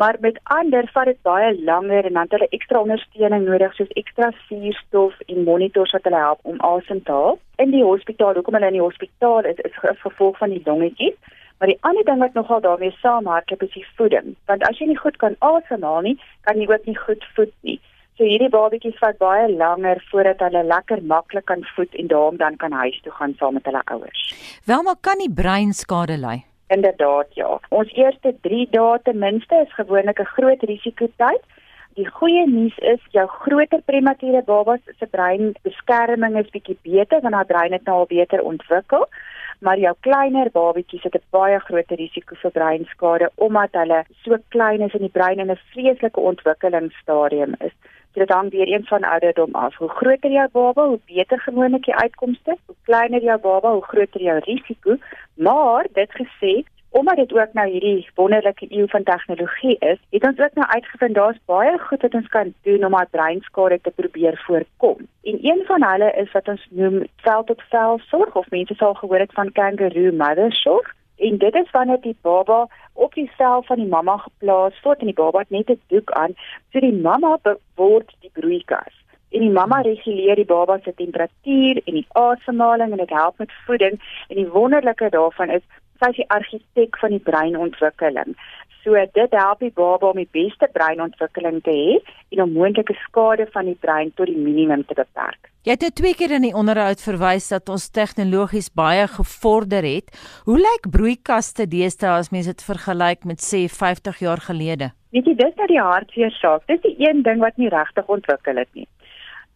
maar 0.00 0.16
met 0.20 0.40
ander 0.56 0.88
vat 0.94 1.10
dit 1.10 1.20
baie 1.28 1.50
langer 1.64 2.08
en 2.08 2.16
dan 2.16 2.22
het 2.24 2.36
hulle 2.38 2.48
ekstra 2.56 2.80
ondersteuning 2.86 3.44
nodig 3.50 3.74
soos 3.76 3.92
ekstra 4.02 4.30
suurstof 4.46 5.20
en 5.26 5.44
monitors 5.50 5.92
wat 5.96 6.08
hulle 6.08 6.22
help 6.24 6.40
om 6.52 6.64
asem 6.70 7.02
te 7.04 7.12
haal. 7.12 7.38
In 7.64 7.74
die 7.74 7.84
hospitaal, 7.84 8.34
hoekom 8.40 8.56
hulle 8.56 8.72
in 8.72 8.78
die 8.80 8.86
hospitaal 8.86 9.50
is, 9.52 9.60
is 9.68 9.76
as 9.92 10.00
gevolg 10.06 10.40
van 10.40 10.56
die 10.56 10.62
longetjies. 10.64 11.36
Maar 11.58 11.68
die 11.74 11.78
ander 11.80 12.04
ding 12.04 12.20
wat 12.22 12.34
nogal 12.38 12.60
daarmee 12.64 12.96
saamhardloop 13.02 13.62
is 13.62 13.72
die 13.74 13.86
voeding, 13.98 14.34
want 14.46 14.62
as 14.68 14.78
jy 14.78 14.86
nie 14.86 14.98
goed 14.98 15.16
kan 15.18 15.34
asemhaal 15.42 16.04
nie, 16.06 16.14
kan 16.46 16.60
jy 16.60 16.68
ook 16.70 16.86
nie 16.86 16.98
goed 16.98 17.24
voed 17.34 17.54
nie. 17.66 17.80
So 18.18 18.26
hierdie 18.26 18.48
babatjies 18.50 18.96
vat 18.98 19.14
baie 19.22 19.44
langer 19.46 20.00
voordat 20.10 20.40
hulle 20.42 20.64
lekker 20.66 21.04
maklik 21.06 21.44
kan 21.46 21.60
voed 21.76 21.92
en 21.94 22.08
daarom 22.10 22.40
dan 22.40 22.56
kan 22.58 22.72
huis 22.74 22.96
toe 23.04 23.12
gaan 23.14 23.34
saam 23.38 23.54
met 23.54 23.68
hulle 23.70 23.82
ouers. 23.94 24.22
Welma 24.66 24.96
kan 25.06 25.22
die 25.22 25.30
brein 25.30 25.70
skade 25.70 26.16
ly? 26.18 26.40
Inderdaad 26.74 27.30
ja. 27.38 27.52
Ons 27.70 27.92
eerste 27.94 28.32
3 28.48 28.64
dae 28.72 28.98
ten 29.06 29.22
minste 29.22 29.62
is 29.62 29.78
gewoonlik 29.78 30.18
'n 30.18 30.32
groot 30.34 30.66
risikotyd. 30.72 31.46
Die 31.94 32.08
goeie 32.18 32.44
nuus 32.46 32.76
is 32.78 33.00
jou 33.14 33.26
groter 33.26 33.82
premature 33.86 34.42
babas 34.42 34.82
se 34.98 35.06
breinbeskerming 35.06 36.38
is 36.42 36.50
bietjie 36.50 36.78
beter 36.82 37.20
want 37.20 37.34
haar 37.34 37.46
brein 37.46 37.72
het 37.72 37.84
nou 37.84 37.98
al 37.98 38.06
beter 38.06 38.42
ontwikkel 38.42 39.06
maar 39.58 39.78
jou 39.78 39.94
kleiner 40.00 40.50
babatjies 40.52 41.02
het 41.02 41.14
'n 41.14 41.30
baie 41.30 41.58
groter 41.58 41.96
risiko 41.96 42.34
vir 42.34 42.50
breinskade 42.50 43.30
omdat 43.34 43.72
hulle 43.72 44.04
so 44.24 44.36
klein 44.48 44.80
is 44.80 44.94
en 44.94 45.06
die 45.06 45.16
brein 45.18 45.38
in 45.38 45.50
'n 45.50 45.60
vreeslike 45.72 46.20
ontwikkelingsstadium 46.20 47.54
is. 47.60 47.72
Dit 48.18 48.28
hang 48.28 48.50
weer 48.50 48.66
eens 48.66 48.88
van 48.88 49.04
ouderdom 49.04 49.54
af. 49.54 49.76
Hoe 49.76 49.88
groter 49.88 50.30
jou 50.30 50.48
baba, 50.52 50.86
hoe 50.86 51.00
beter 51.06 51.40
gewoonlik 51.40 51.84
die 51.84 51.94
uitkomste. 51.94 52.56
Hoe 52.66 52.74
kleiner 52.82 53.22
jou 53.22 53.38
baba, 53.40 53.72
hoe 53.72 53.84
groter 53.84 54.20
jou 54.20 54.38
risiko. 54.38 54.96
Maar 55.34 55.86
dit 55.92 56.10
gesê, 56.10 56.52
omdat 56.90 57.16
dit 57.16 57.32
ook 57.32 57.52
nou 57.52 57.68
hierdie 57.70 58.08
wonderlike 58.14 58.66
eeu 58.68 58.86
van 58.88 59.02
tegnologie 59.02 59.76
is, 59.78 59.98
het 60.10 60.26
ons 60.26 60.38
ook 60.38 60.54
nou 60.54 60.68
uitgevind 60.68 61.14
daar's 61.14 61.40
baie 61.44 61.78
goed 61.78 62.02
wat 62.02 62.14
ons 62.14 62.28
kan 62.28 62.54
doen 62.62 62.84
om 62.84 62.94
our 62.94 63.08
breinskade 63.10 63.80
te 63.82 63.90
probeer 63.90 64.42
voorkom. 64.46 64.96
En 65.22 65.38
een 65.42 65.62
van 65.66 65.84
hulle 65.84 66.12
is 66.12 66.32
wat 66.32 66.48
ons 66.48 66.66
noem 66.70 67.02
vel 67.16 67.44
tot 67.44 67.62
vel 67.68 68.00
sorg 68.10 68.36
of 68.36 68.50
mense 68.50 68.74
sal 68.74 68.94
gehoor 68.94 69.18
het 69.18 69.32
van 69.32 69.52
kangaroo 69.52 70.12
mother 70.12 70.52
sorg. 70.52 70.94
En 71.18 71.38
dit 71.38 71.54
is 71.54 71.70
wanneer 71.70 72.00
die 72.00 72.16
baba 72.22 72.66
op 72.92 73.14
die 73.14 73.30
vel 73.36 73.62
van 73.62 73.76
die 73.76 73.88
mamma 73.88 74.16
geplaas 74.16 74.80
word 74.82 75.00
en 75.00 75.10
die 75.10 75.20
baba 75.20 75.38
het 75.38 75.50
net 75.50 75.70
'n 75.70 75.80
doek 75.86 76.10
aan, 76.10 76.34
so 76.72 76.80
die 76.80 77.00
mamma 77.08 77.38
word 77.74 78.14
die 78.20 78.30
broeikas. 78.32 78.94
En 79.30 79.40
die 79.40 79.50
mamma 79.50 79.80
reguleer 79.80 80.34
die 80.34 80.44
baba 80.44 80.78
se 80.84 80.94
temperatuur 80.94 81.80
en 81.84 81.94
die 81.94 82.06
asemhaling 82.08 82.90
en 82.90 83.02
dit 83.04 83.10
help 83.10 83.38
met 83.38 83.52
voeding 83.66 84.00
en 84.28 84.36
die 84.36 84.48
wonderlike 84.48 85.10
daarvan 85.10 85.50
is 85.50 85.62
sy 86.00 86.08
is 86.08 86.16
die 86.16 86.30
argitek 86.30 86.98
van 86.98 87.10
die 87.10 87.24
breinontwikkeling. 87.30 88.36
So 88.88 88.96
dit 88.96 89.34
help 89.36 89.60
die 89.60 89.72
baba 89.76 90.08
om 90.14 90.16
die 90.16 90.30
beste 90.32 90.64
breinontwikkeling 90.72 91.58
te 91.66 91.72
hê 91.76 91.96
en 92.32 92.40
om 92.46 92.54
moontlike 92.56 92.94
skade 93.02 93.44
van 93.52 93.68
die 93.68 93.76
brein 93.76 94.14
tot 94.16 94.30
die 94.30 94.38
minimum 94.38 94.86
te 94.88 94.96
beperk. 94.96 95.50
Jy 95.68 95.76
het 95.76 95.96
twee 95.98 96.16
keer 96.16 96.32
in 96.38 96.46
die 96.46 96.54
onderhoud 96.56 97.02
verwys 97.04 97.50
dat 97.52 97.68
ons 97.68 97.90
tegnologies 97.92 98.70
baie 98.72 99.04
gevorder 99.12 99.84
het. 99.84 100.08
Hoe 100.48 100.56
lyk 100.56 100.88
broeikaste 100.94 101.68
deesdae 101.68 102.14
as 102.16 102.32
mens 102.32 102.48
dit 102.48 102.64
vergelyk 102.64 103.28
met 103.28 103.44
sê 103.44 103.66
50 103.68 104.24
jaar 104.24 104.40
gelede? 104.48 104.94
Weet 105.12 105.28
jy, 105.28 105.36
dis 105.36 105.60
net 105.60 105.68
die 105.68 105.82
hartseer 105.82 106.32
saak. 106.40 106.64
Dis 106.72 106.80
die 106.86 106.96
een 107.04 107.20
ding 107.28 107.44
wat 107.44 107.60
nie 107.60 107.68
regtig 107.68 108.08
ontwikkel 108.08 108.62
het 108.62 108.72
nie. 108.72 108.88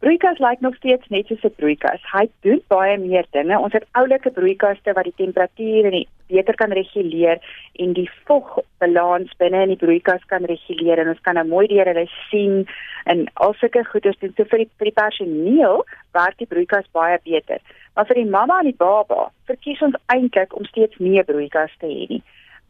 Broeikas 0.05 0.41
lyk 0.43 0.61
nog 0.61 0.75
steeds 0.77 1.09
net 1.15 1.29
soos 1.31 1.45
'n 1.47 1.57
broeikas. 1.57 2.03
Hy 2.13 2.29
doen 2.45 2.61
baie 2.69 2.99
meer 2.99 3.25
dinge. 3.31 3.59
Ons 3.59 3.73
het 3.73 3.87
oulike 3.93 4.31
broeikaste 4.31 4.93
wat 4.93 5.05
die 5.05 5.21
temperatuur 5.25 5.85
en 5.85 5.95
die 5.97 6.09
beter 6.33 6.59
kan 6.61 6.75
reguleer 6.79 7.39
en 7.85 7.95
die 7.99 8.09
vogbalans 8.29 9.33
binne 9.43 9.63
in 9.67 9.75
die 9.75 9.81
broeikas 9.85 10.25
kan 10.33 10.49
reguleer 10.51 11.03
en 11.03 11.13
ons 11.15 11.23
kan 11.29 11.39
nou 11.39 11.47
mooi 11.53 11.67
deur 11.73 11.93
hulle 11.93 12.07
sien 12.31 12.65
en 13.13 13.25
al 13.47 13.57
sulke 13.61 13.85
goeders 13.93 14.19
doen. 14.21 14.35
So 14.37 14.49
vir 14.51 14.65
die, 14.65 14.71
vir 14.79 14.91
die 14.91 14.99
personeel 14.99 15.85
werk 16.19 16.39
die 16.43 16.51
broeikas 16.51 16.91
baie 16.97 17.19
beter. 17.25 17.63
Maar 17.95 18.09
vir 18.11 18.23
die 18.23 18.31
mamma 18.37 18.61
en 18.63 18.71
die 18.73 18.79
baba 18.85 19.31
verkies 19.51 19.83
ons 19.89 19.99
eintlik 20.15 20.57
om 20.57 20.69
steeds 20.71 20.99
nie 20.99 21.19
'n 21.19 21.29
broeikas 21.29 21.75
te 21.79 21.87
hê 21.87 22.09
nie 22.09 22.23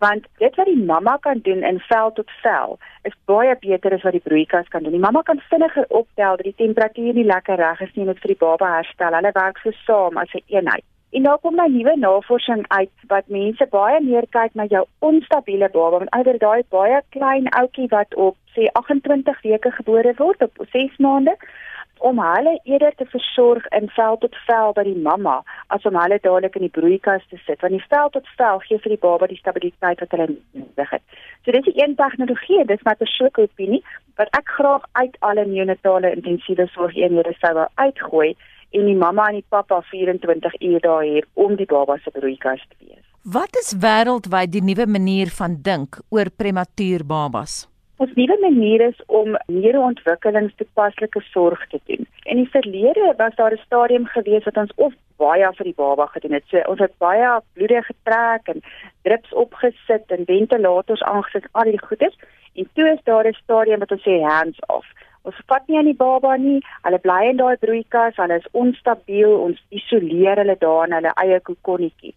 want 0.03 0.27
dit 0.42 0.57
wat 0.59 0.66
die 0.66 0.85
mamma 0.90 1.16
kan 1.27 1.40
doen 1.46 1.62
in 1.70 1.79
vel 1.88 2.12
tot 2.18 2.31
vel 2.42 2.79
is 3.09 3.14
baie 3.31 3.55
beter 3.66 3.94
as 3.96 4.07
wat 4.07 4.16
die 4.16 4.27
broeikas 4.29 4.70
kan 4.75 4.83
doen. 4.83 4.96
Die 4.96 5.05
mamma 5.07 5.22
kan 5.29 5.42
vinniger 5.51 5.87
optel 6.01 6.38
dat 6.40 6.48
die 6.48 6.61
temperatuur 6.64 7.18
nie 7.18 7.29
lekker 7.29 7.61
reg 7.62 7.85
is 7.87 7.92
nie 7.94 8.07
en 8.07 8.12
dit 8.12 8.25
vir 8.25 8.35
die 8.35 8.40
baba 8.46 8.70
herstel. 8.77 9.18
Hulle 9.18 9.35
werk 9.38 9.62
so 9.62 9.75
saam 9.87 10.18
as 10.22 10.35
'n 10.35 10.42
een 10.42 10.59
eenheid. 10.59 10.87
En 11.12 11.22
nou 11.22 11.35
kom 11.40 11.55
nou 11.55 11.68
nuwe 11.68 11.92
navorsing 12.01 12.62
uit 12.68 12.92
wat 13.09 13.27
mense 13.29 13.66
baie 13.70 13.98
meer 14.01 14.25
kyk 14.33 14.55
na 14.57 14.64
jou 14.64 14.87
onstabiele 15.05 15.68
baba, 15.75 15.98
want 16.01 16.14
ouer 16.16 16.38
daai 16.40 16.62
baie 16.72 17.01
klein 17.16 17.51
ouetjie 17.59 17.88
wat 17.92 18.14
op 18.27 18.38
sê 18.55 18.70
28 18.81 19.42
weke 19.44 19.72
gebore 19.77 20.14
word 20.16 20.44
op 20.46 20.62
6 20.72 20.96
maande 21.05 21.35
om 22.09 22.18
hulle 22.25 22.55
eerder 22.64 22.94
te 22.96 23.05
versorg 23.11 23.66
in 23.79 23.90
vel 23.96 24.16
tot 24.22 24.38
vel 24.46 24.72
by 24.79 24.87
die 24.88 25.03
mamma 25.09 25.35
as 25.77 25.85
om 25.90 25.98
hulle 26.01 26.18
dadelik 26.22 26.57
in 26.59 26.64
die 26.66 26.77
broeikas 26.79 27.29
te 27.29 27.40
sit 27.44 27.61
want 27.61 27.77
die 27.77 27.85
vel 27.92 28.09
tot 28.16 28.33
vel 28.40 28.64
gee 28.64 28.81
vir 28.87 28.94
die 28.94 29.03
baba 29.05 29.29
die 29.31 29.38
stabiliteit 29.42 30.01
wat 30.01 30.16
hulle 30.16 30.29
nodig 30.33 30.96
het. 30.96 31.05
So 31.44 31.53
dis 31.53 31.68
'n 31.75 31.77
een 31.83 31.94
tegnologie, 32.01 32.64
dis 32.72 32.88
my 32.88 32.94
persoonlike 33.05 33.44
opinie 33.51 33.83
wat 34.16 34.33
ek 34.40 34.48
graag 34.57 34.88
uit 34.92 35.16
alle 35.20 35.44
neonatale 35.44 36.14
intensiewe 36.16 36.66
sorgeenhede 36.72 37.37
sou 37.44 37.55
wou 37.61 37.68
uitgooi 37.75 38.35
en 38.72 38.87
die 38.87 38.96
mamma 38.96 39.28
en 39.28 39.40
die 39.40 39.48
pappa 39.48 39.80
24 39.90 40.61
uur 40.61 40.80
daar 40.80 41.04
hê 41.04 41.22
om 41.35 41.56
die 41.56 41.66
baba 41.66 41.98
se 42.02 42.11
broeikas 42.11 42.62
te 42.68 42.76
wees. 42.80 43.04
Wat 43.22 43.56
is 43.61 43.76
wêreldwyd 43.78 44.50
die 44.50 44.64
nuwe 44.66 44.87
manier 44.87 45.30
van 45.30 45.61
dink 45.62 46.00
oor 46.11 46.30
prematuur 46.30 47.04
babas? 47.06 47.68
Ons 48.02 48.14
nuwe 48.18 48.37
manier 48.42 48.82
is 48.88 48.98
om 49.06 49.37
neuroontwikkelingstoepaslike 49.46 51.20
sorg 51.28 51.61
te 51.70 51.78
doen. 51.87 52.08
In 52.24 52.40
die 52.40 52.48
verlede 52.50 53.14
was 53.18 53.35
daar 53.38 53.54
'n 53.54 53.62
stadium 53.66 54.06
gewees 54.06 54.44
wat 54.44 54.56
ons 54.56 54.72
of 54.76 54.92
baie 55.16 55.52
vir 55.58 55.64
die 55.64 55.76
baba 55.76 56.06
gedoen 56.06 56.32
het. 56.32 56.44
So 56.50 56.62
ons 56.72 56.80
het 56.80 56.94
baie 56.98 57.28
bloede 57.54 57.82
getrek 57.82 58.48
en 58.48 58.62
drips 59.02 59.32
opgesit 59.32 60.11
en 60.16 60.24
ventilators 60.26 61.02
aangesit, 61.02 61.46
al 61.52 61.70
die 61.70 61.85
goeders. 61.87 62.18
En 62.54 62.68
toe 62.74 62.88
is 62.92 63.02
daar 63.04 63.26
'n 63.26 63.38
stadium 63.44 63.78
wat 63.78 63.92
ons 63.92 64.06
sê 64.08 64.20
hands 64.22 64.58
off. 64.66 64.88
Ons 65.28 65.38
vat 65.46 65.68
nie 65.68 65.78
aan 65.78 65.90
die 65.90 65.98
baba 65.98 66.35
nie. 66.37 66.58
Hulle 66.87 66.98
bly 67.02 67.20
in 67.30 67.38
daai 67.38 67.56
broeikas, 67.62 68.18
hulle 68.18 68.40
is 68.40 68.50
onstabiel. 68.64 69.37
Ons 69.46 69.62
isoleer 69.70 70.42
hulle 70.42 70.56
daar 70.58 70.88
in 70.88 70.96
hulle 70.98 71.14
eie 71.24 71.40
kokonnetjie. 71.48 72.14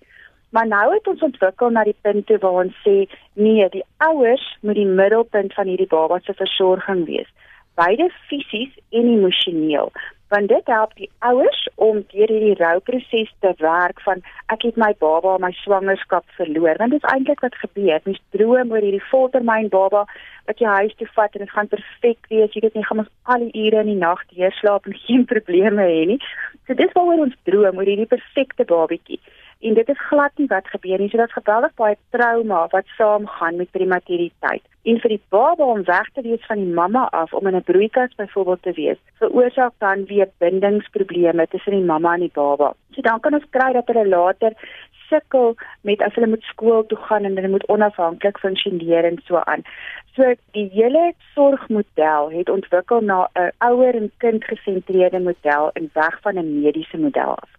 Maar 0.56 0.68
nou 0.72 0.86
het 0.94 1.08
ons 1.12 1.24
ontwikkel 1.28 1.74
na 1.76 1.84
die 1.84 1.98
punt 2.02 2.26
toe 2.30 2.38
waar 2.40 2.62
ons 2.64 2.76
sê 2.86 2.96
nee, 3.34 3.66
die 3.74 3.84
ouers 4.08 4.46
moet 4.62 4.80
die 4.80 4.88
middelpunt 4.88 5.54
van 5.54 5.68
hierdie 5.68 5.90
baba 5.92 6.22
se 6.24 6.34
versorging 6.34 7.04
wees. 7.10 7.28
Beide 7.76 8.08
fisies 8.30 8.72
en 8.96 9.10
emosioneel. 9.18 9.92
Want 10.34 10.50
dit 10.50 10.66
help 10.66 10.96
die 10.98 11.10
ouers 11.20 11.68
om 11.76 12.00
deur 12.12 12.32
hierdie 12.34 12.56
rouproses 12.58 13.34
te 13.40 13.52
werk 13.58 14.02
van 14.02 14.24
ek 14.54 14.66
het 14.66 14.80
my 14.82 14.92
baba 15.00 15.36
my 15.38 15.52
swangerskap 15.62 16.26
verloor. 16.40 16.80
Want 16.82 16.96
dit 16.96 17.04
is 17.04 17.12
eintlik 17.12 17.44
wat 17.46 17.56
gebeur. 17.62 18.02
Mens 18.04 18.22
droom 18.34 18.74
oor 18.74 18.82
hierdie 18.82 19.04
voltermyn 19.12 19.70
baba 19.70 20.06
wat 20.50 20.62
jy 20.62 20.74
huis 20.82 20.98
toe 20.98 21.08
vat 21.14 21.38
en 21.38 21.46
dit 21.46 21.54
gaan 21.54 21.70
perfek 21.70 22.30
wees. 22.34 22.54
Jy 22.54 22.66
weet 22.66 22.78
nie 22.80 22.86
gaan 22.90 23.04
ons 23.06 23.14
al 23.24 23.46
die 23.46 23.66
ure 23.68 23.86
in 23.86 23.94
die 23.94 24.02
nag 24.02 24.26
deurslaap 24.34 24.90
en 24.90 24.98
geen 25.06 25.26
probleme 25.30 25.86
hê 25.94 26.06
nie. 26.14 26.22
So 26.66 26.74
dis 26.74 26.94
waaroor 26.98 27.28
ons 27.30 27.42
droom 27.50 27.82
oor 27.82 27.92
hierdie 27.94 28.10
perfekte 28.18 28.66
babatjie 28.70 29.22
en 29.66 29.74
dit 29.74 29.90
is 29.90 30.08
glad 30.10 30.32
nie 30.38 30.48
wat 30.52 30.68
gebeur 30.74 31.00
nie. 31.00 31.10
So 31.10 31.22
dit's 31.22 31.38
geweldig 31.38 31.74
baie 31.82 31.98
trauma 32.16 32.66
wat 32.74 32.90
saamgaan 32.98 33.62
met 33.62 33.72
prematuriteit. 33.72 34.66
En 34.86 35.00
vir 35.02 35.10
die 35.16 35.22
baba 35.34 35.66
om 35.66 35.84
weg 35.84 36.10
te 36.14 36.22
wees 36.22 36.46
van 36.46 36.60
die 36.62 36.74
mamma 36.80 37.08
af 37.20 37.34
om 37.34 37.48
in 37.48 37.56
'n 37.56 37.68
broeikas 37.70 38.16
byvoorbeeld 38.16 38.62
te 38.62 38.74
wees, 38.74 39.00
veroorsaak 39.20 39.74
dan 39.78 40.06
weer 40.06 40.30
bindingsprobleme 40.38 41.48
tussen 41.48 41.72
die 41.72 41.90
mamma 41.92 42.14
en 42.14 42.20
die 42.20 42.34
baba. 42.34 42.74
So 42.92 43.02
dan 43.02 43.20
kan 43.20 43.34
ons 43.34 43.50
kry 43.50 43.74
dat 43.74 43.88
hulle 43.88 44.08
later 44.08 44.54
sukkel 45.10 45.56
met 45.82 46.02
as 46.02 46.14
hulle 46.14 46.28
moet 46.28 46.44
skool 46.44 46.86
toe 46.86 46.98
gaan 46.98 47.26
en 47.26 47.36
hulle 47.36 47.48
moet 47.48 47.68
onafhanklik 47.68 48.38
funksioneer 48.38 49.04
en 49.04 49.20
so 49.26 49.36
aan. 49.36 49.64
So 50.16 50.34
die 50.52 50.70
hele 50.74 51.14
sorgmodel 51.34 52.32
het 52.32 52.50
ontwikkel 52.50 53.02
na 53.02 53.28
'n 53.34 53.52
ouer 53.58 53.96
en 53.96 54.12
kind 54.18 54.44
gesentreerde 54.44 55.20
model 55.20 55.70
en 55.74 55.90
weg 55.94 56.22
van 56.22 56.38
'n 56.38 56.62
mediese 56.62 56.98
model 56.98 57.36
af 57.36 57.50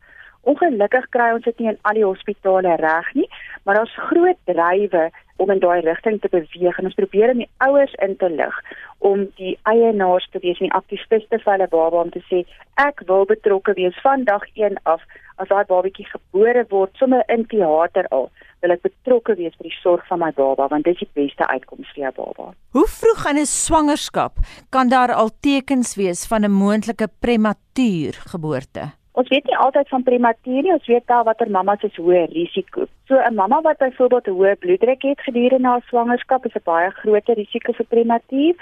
Ongelukkig 0.47 1.09
kry 1.11 1.33
ons 1.35 1.45
dit 1.45 1.59
nie 1.59 1.73
in 1.73 1.79
al 1.83 1.99
die 1.99 2.07
hospitale 2.07 2.77
reg 2.79 3.13
nie, 3.19 3.29
maar 3.65 3.81
daar's 3.81 3.97
groot 4.09 4.39
drywe 4.47 5.11
om 5.37 5.51
in 5.51 5.61
daai 5.61 5.81
rigting 5.81 6.21
te 6.21 6.31
beweeg 6.33 6.79
en 6.79 6.89
ons 6.89 6.99
probeer 6.99 7.33
om 7.35 7.43
die 7.43 7.51
ouers 7.67 7.95
in 8.07 8.17
te 8.21 8.31
lig 8.33 8.57
om 9.05 9.27
die 9.41 9.55
eienaars 9.69 10.29
te 10.33 10.41
wees 10.41 10.61
en 10.61 10.71
die 10.71 10.79
aktiviste 10.79 11.41
vir 11.43 11.53
hulle 11.53 11.69
baba 11.73 12.03
om 12.07 12.13
te 12.15 12.23
sê 12.31 12.43
ek 12.81 13.03
wil 13.11 13.27
betrokke 13.29 13.77
wees 13.77 13.99
van 14.05 14.25
dag 14.29 14.47
1 14.55 14.81
af 14.93 15.05
as 15.43 15.51
daai 15.53 15.69
babatjie 15.69 16.07
gebore 16.09 16.65
word 16.71 16.97
sommer 17.01 17.25
in 17.33 17.45
teater 17.53 18.09
al 18.19 18.31
wil 18.65 18.75
ek 18.75 18.85
betrokke 18.87 19.37
wees 19.41 19.57
by 19.59 19.69
die 19.69 19.79
sorg 19.83 20.07
van 20.09 20.23
my 20.25 20.33
baba 20.37 20.71
want 20.73 20.89
dit 20.89 20.97
is 20.97 21.05
die 21.05 21.23
beste 21.23 21.49
uitkoms 21.53 21.91
vir 21.95 22.07
jou 22.07 22.13
baba. 22.23 22.53
Hoe 22.73 22.89
vroeg 22.99 23.27
in 23.31 23.43
'n 23.43 23.47
swangerskap 23.47 24.39
kan 24.71 24.89
daar 24.89 25.13
al 25.13 25.31
tekens 25.41 25.97
wees 25.97 26.27
van 26.27 26.45
'n 26.45 26.51
moontlike 26.51 27.09
prematuur 27.21 28.15
geboorte? 28.33 28.93
Ons 29.21 29.31
weet 29.33 29.47
nie 29.49 29.57
altyd 29.57 29.89
van 29.89 30.03
prematuur 30.05 30.65
nie, 30.65 30.73
ons 30.75 30.89
weet 30.91 31.07
wel 31.09 31.23
watter 31.25 31.49
mamas 31.49 31.85
is 31.87 31.95
hoë 31.97 32.27
risiko. 32.35 32.85
So 33.09 33.17
'n 33.17 33.35
mamma 33.35 33.61
wat 33.65 33.79
byvoorbeeld 33.79 34.27
'n 34.29 34.37
hoë 34.39 34.57
bloeddruk 34.65 35.03
het 35.09 35.21
gedurende 35.29 35.69
haar 35.69 35.85
swangerskap 35.89 36.45
is 36.47 36.57
'n 36.57 36.65
baie 36.65 36.91
groter 36.91 37.35
risiko 37.35 37.73
vir 37.73 37.87
prematuur 37.95 38.55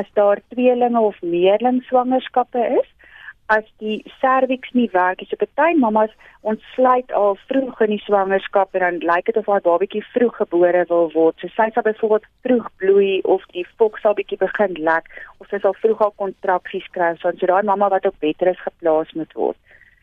as 0.00 0.08
daar 0.14 0.40
tweelinge 0.48 1.00
of 1.00 1.22
meerling 1.22 1.78
swangerskappe 1.82 2.62
is 2.80 2.88
as 3.46 3.64
die 3.78 4.02
serviks 4.20 4.70
nie 4.72 4.90
werk, 4.92 5.22
is 5.22 5.32
'n 5.32 5.46
party 5.46 5.78
mamas 5.78 6.10
ontsluit 6.40 7.12
al 7.12 7.36
vroeg 7.46 7.80
in 7.80 7.90
die 7.90 8.04
swangerskap 8.08 8.74
en 8.74 8.80
dan 8.80 8.98
lyk 9.14 9.24
dit 9.26 9.36
of 9.36 9.46
haar 9.46 9.60
babatjie 9.60 10.04
vroeg 10.14 10.36
gebore 10.36 10.84
wil 10.88 11.10
word. 11.12 11.38
So 11.38 11.46
sy 11.48 11.70
sal 11.70 11.82
byvoorbeeld 11.82 12.26
vroeg 12.42 12.66
bloei 12.76 13.20
of 13.22 13.42
die 13.52 13.66
fok 13.76 13.98
sal 13.98 14.14
bietjie 14.14 14.38
begin 14.38 14.72
lek 14.74 15.06
of 15.38 15.46
sy 15.48 15.58
sal 15.58 15.74
vroeg 15.74 16.00
al 16.00 16.14
kontraksies 16.16 16.88
kry, 16.90 17.14
so 17.16 17.30
daai 17.30 17.62
mamma 17.62 17.88
wat 17.88 18.06
op 18.06 18.14
bedrus 18.18 18.58
geplaas 18.58 19.12
moet 19.12 19.32
word 19.34 19.56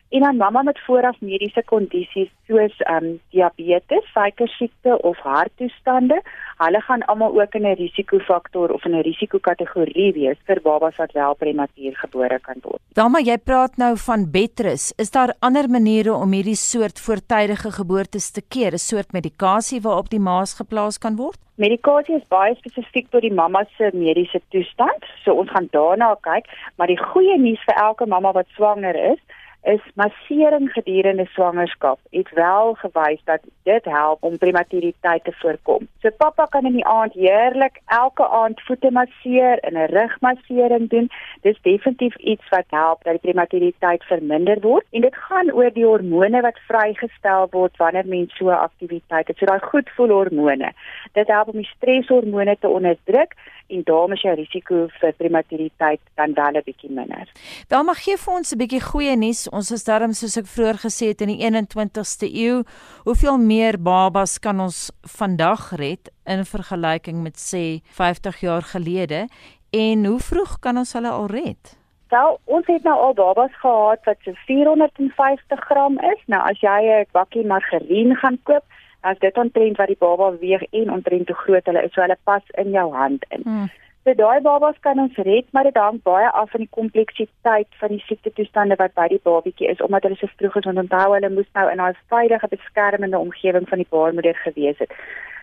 en 0.08 0.20
dan 0.20 0.36
mamma 0.36 0.62
met 0.62 0.80
vooraf 0.86 1.20
mediese 1.20 1.62
kondisies 1.64 2.30
soos 2.46 2.76
ehm 2.78 3.04
um, 3.04 3.20
diabetes, 3.30 4.04
suikersiekte 4.12 5.02
of 5.02 5.18
harttoestande, 5.18 6.22
hulle 6.56 6.80
gaan 6.80 7.04
almal 7.12 7.40
ook 7.40 7.54
in 7.54 7.66
'n 7.66 7.74
risikofaktor 7.74 8.72
of 8.72 8.84
in 8.84 8.94
'n 8.94 9.02
risikokategorie 9.02 10.12
wees 10.12 10.38
vir 10.46 10.60
babas 10.62 10.96
wat 10.96 11.12
wel 11.12 11.34
prematuur 11.34 11.96
gebore 11.96 12.38
kan 12.40 12.56
word. 12.62 12.80
Dama, 12.92 13.18
jy 13.20 13.38
praat 13.38 13.76
nou 13.76 13.96
van 13.96 14.30
bedrus. 14.30 14.92
Is 14.96 15.10
daar 15.10 15.34
ander 15.38 15.68
maniere 15.70 16.12
om 16.14 16.32
hierdie 16.32 16.56
soort 16.56 17.00
voortydige 17.00 17.70
geboortes 17.70 18.30
te 18.30 18.42
keer? 18.48 18.72
'n 18.72 18.78
Soort 18.78 19.12
medikasie 19.12 19.80
waarop 19.80 20.08
die 20.08 20.20
maas 20.20 20.54
geplaas 20.54 20.98
kan 20.98 21.16
word? 21.16 21.38
Medikasie 21.54 22.14
is 22.14 22.28
baie 22.28 22.54
spesifiek 22.54 23.10
tot 23.10 23.20
die 23.20 23.34
mamma 23.34 23.64
se 23.76 23.90
mediese 23.92 24.40
toestand, 24.48 25.04
so 25.24 25.32
ons 25.32 25.50
gaan 25.50 25.68
daarna 25.70 26.14
kyk, 26.20 26.46
maar 26.76 26.86
die 26.86 27.02
goeie 27.02 27.38
nuus 27.38 27.64
vir 27.66 27.74
elke 27.74 28.06
mamma 28.06 28.32
wat 28.32 28.46
swanger 28.54 28.94
is, 29.12 29.18
is 29.62 29.80
massering 29.94 30.70
gedurende 30.72 31.26
swangerskap 31.26 31.98
het 32.10 32.30
wel 32.34 32.74
gewys 32.74 33.20
dat 33.24 33.40
dit 33.62 33.84
help 33.84 34.22
om 34.22 34.38
prematuriteit 34.38 35.24
te 35.24 35.32
voorkom. 35.32 35.88
So 36.00 36.10
pappa 36.16 36.44
kan 36.44 36.64
in 36.64 36.72
die 36.72 36.86
aand 36.86 37.12
heerlik 37.12 37.80
elke 37.86 38.28
aand 38.28 38.60
voete 38.60 38.90
masseer 38.90 39.58
en 39.58 39.74
'n 39.74 39.90
rugmassering 39.92 40.88
doen. 40.88 41.10
Dis 41.40 41.58
definitief 41.62 42.16
iets 42.16 42.48
wat 42.48 42.64
help 42.68 43.02
dat 43.02 43.12
die 43.12 43.30
prematuriteit 43.30 44.04
verminder 44.04 44.60
word 44.60 44.86
en 44.90 45.00
dit 45.00 45.16
gaan 45.16 45.52
oor 45.52 45.72
die 45.72 45.86
hormone 45.86 46.40
wat 46.40 46.58
vrygestel 46.68 47.46
word 47.50 47.76
wanneer 47.76 48.06
mens 48.06 48.36
so 48.36 48.48
'n 48.48 48.64
aktiwiteit 48.68 49.26
het. 49.28 49.36
So 49.36 49.46
daai 49.46 49.60
goed 49.60 49.90
voel 49.90 50.08
hormone. 50.08 50.72
Dit 51.12 51.26
help 51.26 51.48
om 51.48 51.56
die 51.56 51.70
stresshormone 51.76 52.56
te 52.60 52.68
onderdruk 52.68 53.34
en 53.68 53.82
daarmee 53.84 54.16
is 54.16 54.22
jou 54.22 54.34
risiko 54.34 54.86
vir 55.00 55.12
prematuriteit 55.16 56.00
dan 56.14 56.34
wel 56.34 56.56
'n 56.56 56.62
bietjie 56.64 56.90
minder. 56.90 57.26
Wel 57.68 57.84
mag 57.84 58.02
gee 58.04 58.16
vir 58.16 58.34
ons 58.34 58.52
'n 58.52 58.58
bietjie 58.58 58.80
goeie 58.80 59.16
nuus. 59.16 59.48
Ons 59.48 59.70
is 59.70 59.84
darm 59.84 60.12
soos 60.12 60.36
ek 60.36 60.46
vroeër 60.46 60.78
gesê 60.86 61.06
het 61.08 61.20
in 61.20 61.28
die 61.28 61.42
21ste 61.44 62.26
eeu. 62.32 62.62
Hoeveel 63.04 63.38
meer 63.38 63.78
babas 63.78 64.38
kan 64.38 64.60
ons 64.60 64.90
vandag 65.02 65.76
red 65.76 66.10
in 66.26 66.44
vergelyking 66.44 67.22
met 67.22 67.36
sê 67.36 67.80
50 67.92 68.40
jaar 68.40 68.62
gelede 68.62 69.28
en 69.70 70.04
hoe 70.04 70.20
vroeg 70.20 70.58
kan 70.58 70.76
ons 70.76 70.92
hulle 70.92 71.10
al 71.10 71.26
red? 71.26 71.78
Wel, 72.08 72.38
ons 72.44 72.66
het 72.66 72.82
nou 72.82 72.96
al 72.96 73.14
babas 73.14 73.52
gehad 73.60 74.04
wat 74.04 74.16
so 74.24 74.32
450 74.46 75.60
gram 75.68 75.98
is. 75.98 76.20
Nou 76.26 76.40
as 76.50 76.60
jy 76.60 76.80
'n 77.00 77.06
bakkie 77.12 77.46
margarien 77.46 78.16
gaan 78.16 78.38
koop, 78.42 78.64
as 79.00 79.18
dit 79.18 79.36
omtrent 79.36 79.76
wat 79.76 79.86
die 79.86 79.98
baba 79.98 80.32
weeg 80.38 80.62
en 80.70 80.92
omtrent 80.92 81.28
hoe 81.28 81.36
groot 81.36 81.66
hulle 81.66 81.82
is, 81.82 81.92
so 81.92 82.00
hulle 82.00 82.18
pas 82.24 82.42
in 82.54 82.70
jou 82.70 82.88
hand 82.94 83.24
in. 83.28 83.42
Hmm. 83.44 83.68
So 84.08 84.14
daai 84.14 84.40
babas 84.40 84.76
kan 84.80 84.98
ons 85.02 85.16
red, 85.26 85.44
maar 85.52 85.66
dit 85.68 85.76
hang 85.76 85.98
baie 86.02 86.28
af 86.40 86.50
van 86.50 86.62
die 86.64 86.70
kompleksiteit 86.76 87.68
van 87.80 87.90
die 87.92 88.02
siekte 88.06 88.32
toestande 88.32 88.78
wat 88.80 88.94
by 88.96 89.04
die 89.12 89.20
babatjie 89.24 89.68
is 89.68 89.82
omdat 89.84 90.06
hulle 90.06 90.16
so 90.16 90.30
vroeg 90.40 90.56
is 90.60 90.68
want 90.70 90.80
onthou 90.84 91.08
hulle 91.12 91.30
moes 91.34 91.50
nou 91.58 91.66
in 91.70 91.82
'n 91.82 91.96
veilige 92.14 92.48
beskermende 92.54 93.18
omgewing 93.18 93.68
van 93.68 93.82
die 93.82 93.90
baarmoeder 93.90 94.38
gewees 94.44 94.78
het. 94.78 94.92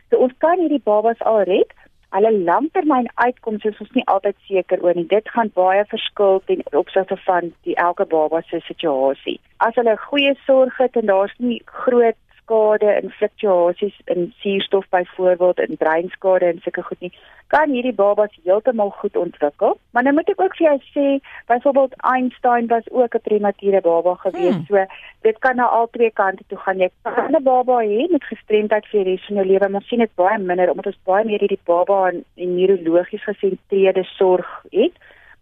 So 0.09 0.17
ons 0.17 0.33
kan 0.37 0.59
hierdie 0.59 0.81
babas 0.83 1.21
al 1.21 1.41
red. 1.43 1.73
Hulle 2.15 2.31
langtermyn 2.31 3.09
uitkomste 3.15 3.69
is 3.69 3.79
ons 3.83 3.91
nie 3.91 4.05
altyd 4.05 4.35
seker 4.47 4.83
oor 4.83 4.95
nie. 4.95 5.07
Dit 5.07 5.29
gaan 5.29 5.51
baie 5.53 5.85
verskil 5.85 6.41
ten 6.45 6.61
opsigte 6.71 7.17
van 7.17 7.53
die 7.61 7.75
elke 7.75 8.05
baba 8.05 8.41
se 8.41 8.59
situasie. 8.59 9.39
As 9.57 9.75
hulle 9.75 9.97
goeie 9.97 10.35
sorg 10.45 10.77
het 10.77 10.95
en 10.95 11.05
daar's 11.05 11.33
nie 11.37 11.61
groot 11.65 12.17
skade 12.45 12.85
en 12.85 13.09
fluktuasies 13.17 13.97
in 14.05 14.33
suurstof 14.39 14.85
byvoorbeeld 14.89 15.59
in 15.59 15.77
breinskade 15.77 16.45
en 16.45 16.61
sulke 16.61 16.81
goed 16.81 17.01
nie 17.01 17.11
kan 17.53 17.69
hierdie 17.69 17.93
babas 17.93 18.33
heeltemal 18.43 18.89
goed 18.89 19.17
ontwikkel. 19.17 19.77
Maar 19.93 20.03
nou 20.03 20.13
moet 20.17 20.29
ek 20.33 20.41
ook 20.41 20.55
vir 20.57 20.65
jou 20.67 20.77
sê 20.93 21.05
byvoorbeeld 21.51 21.97
Einstein 22.13 22.67
was 22.67 22.87
ook 22.91 23.15
'n 23.15 23.25
premature 23.27 23.81
baba 23.81 24.13
gewees 24.25 24.55
hmm. 24.55 24.65
so 24.67 24.85
dit 25.21 25.37
kan 25.39 25.55
na 25.55 25.65
al 25.65 25.87
twee 25.91 26.11
kante 26.11 26.43
toe 26.47 26.57
gaan. 26.57 26.79
Jy 26.79 26.89
kan 27.01 27.35
'n 27.35 27.43
baba 27.43 27.81
hê 27.81 28.07
met 28.11 28.23
gestremdheid 28.23 28.85
vir 28.85 29.03
die 29.03 29.11
res 29.11 29.25
van 29.27 29.35
jou 29.35 29.45
lewe 29.45 29.69
maar 29.69 29.85
sien 29.89 29.99
dit 29.99 30.15
baie 30.15 30.37
minder 30.37 30.69
omdat 30.69 30.85
ons 30.85 31.03
baie 31.03 31.25
meer 31.25 31.39
hierdie 31.39 31.65
baba 31.65 32.09
in, 32.09 32.23
in 32.35 32.55
neurologies 32.55 33.23
gesentreerde 33.23 34.03
sorg 34.03 34.49
het 34.71 34.93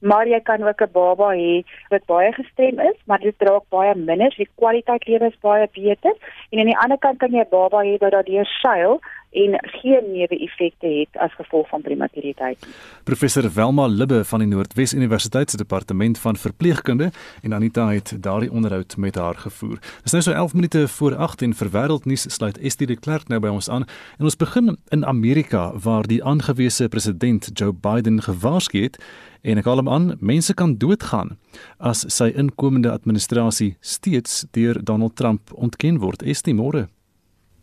maar 0.04 0.28
jy 0.28 0.40
kan 0.44 0.64
ook 0.68 0.82
'n 0.82 0.92
baba 0.92 1.30
hê 1.32 1.64
wat 1.90 2.06
baie 2.06 2.32
gestrem 2.34 2.80
is, 2.80 3.00
maar 3.06 3.20
dit 3.20 3.40
draak 3.40 3.64
baie 3.70 3.96
minder, 3.96 4.34
die 4.38 4.50
kwaliteit 4.56 5.08
lewe 5.08 5.26
is 5.26 5.40
baie 5.42 5.68
beter. 5.72 6.14
En 6.52 6.60
aan 6.60 6.72
die 6.72 6.78
ander 6.84 6.98
kant 6.98 7.20
kan 7.20 7.32
jy 7.32 7.40
'n 7.40 7.50
baba 7.50 7.84
hê 7.84 7.98
wat 7.98 8.12
daardeur 8.12 8.46
seil 8.46 9.00
en 9.34 9.58
geen 9.82 10.12
neeweffekte 10.12 10.88
het 10.88 11.18
as 11.18 11.34
gevolg 11.36 11.68
van 11.70 11.82
prematuriteit. 11.82 12.68
Professor 13.04 13.54
Welma 13.54 13.88
Libbe 13.88 14.24
van 14.26 14.40
die 14.40 14.48
Noordwes 14.48 14.94
Universiteit 14.94 15.50
se 15.50 15.58
departement 15.58 16.20
van 16.20 16.36
verpleegkunde 16.36 17.12
en 17.42 17.54
Anita 17.54 17.88
het 17.90 18.16
daardie 18.20 18.52
onderhoud 18.52 18.98
met 18.98 19.16
haar 19.16 19.36
gevoer. 19.36 19.80
Dit 19.80 20.06
is 20.06 20.12
nou 20.12 20.24
so 20.24 20.32
11 20.32 20.54
minute 20.54 20.88
voor 20.88 21.16
8 21.16 21.42
en 21.42 21.54
vir 21.54 21.70
wêreldnuus 21.70 22.26
sluit 22.30 22.60
Estie 22.60 22.88
de 22.88 23.00
Klerk 23.00 23.28
nou 23.28 23.40
by 23.40 23.50
ons 23.50 23.70
aan 23.70 23.88
en 24.18 24.30
ons 24.30 24.38
begin 24.38 24.78
in 24.90 25.06
Amerika 25.06 25.72
waar 25.74 26.08
die 26.08 26.24
aangewese 26.24 26.88
president 26.88 27.50
Joe 27.54 27.74
Biden 27.74 28.22
gewaarsku 28.22 28.84
het 28.86 29.00
en 29.42 29.60
ek 29.60 29.68
haal 29.68 29.82
hom 29.82 29.90
aan, 29.92 30.06
mense 30.24 30.54
kan 30.56 30.78
doodgaan 30.80 31.36
as 31.78 32.06
sy 32.16 32.30
inkomende 32.32 32.92
administrasie 32.94 33.74
steeds 33.82 34.46
deur 34.56 34.80
Donald 34.84 35.18
Trump 35.20 35.52
ontken 35.54 36.00
word. 36.00 36.24
Estie 36.24 36.56
môre. 36.56 36.88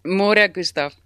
Môre 0.04 0.48
Gustaf. 0.52 0.96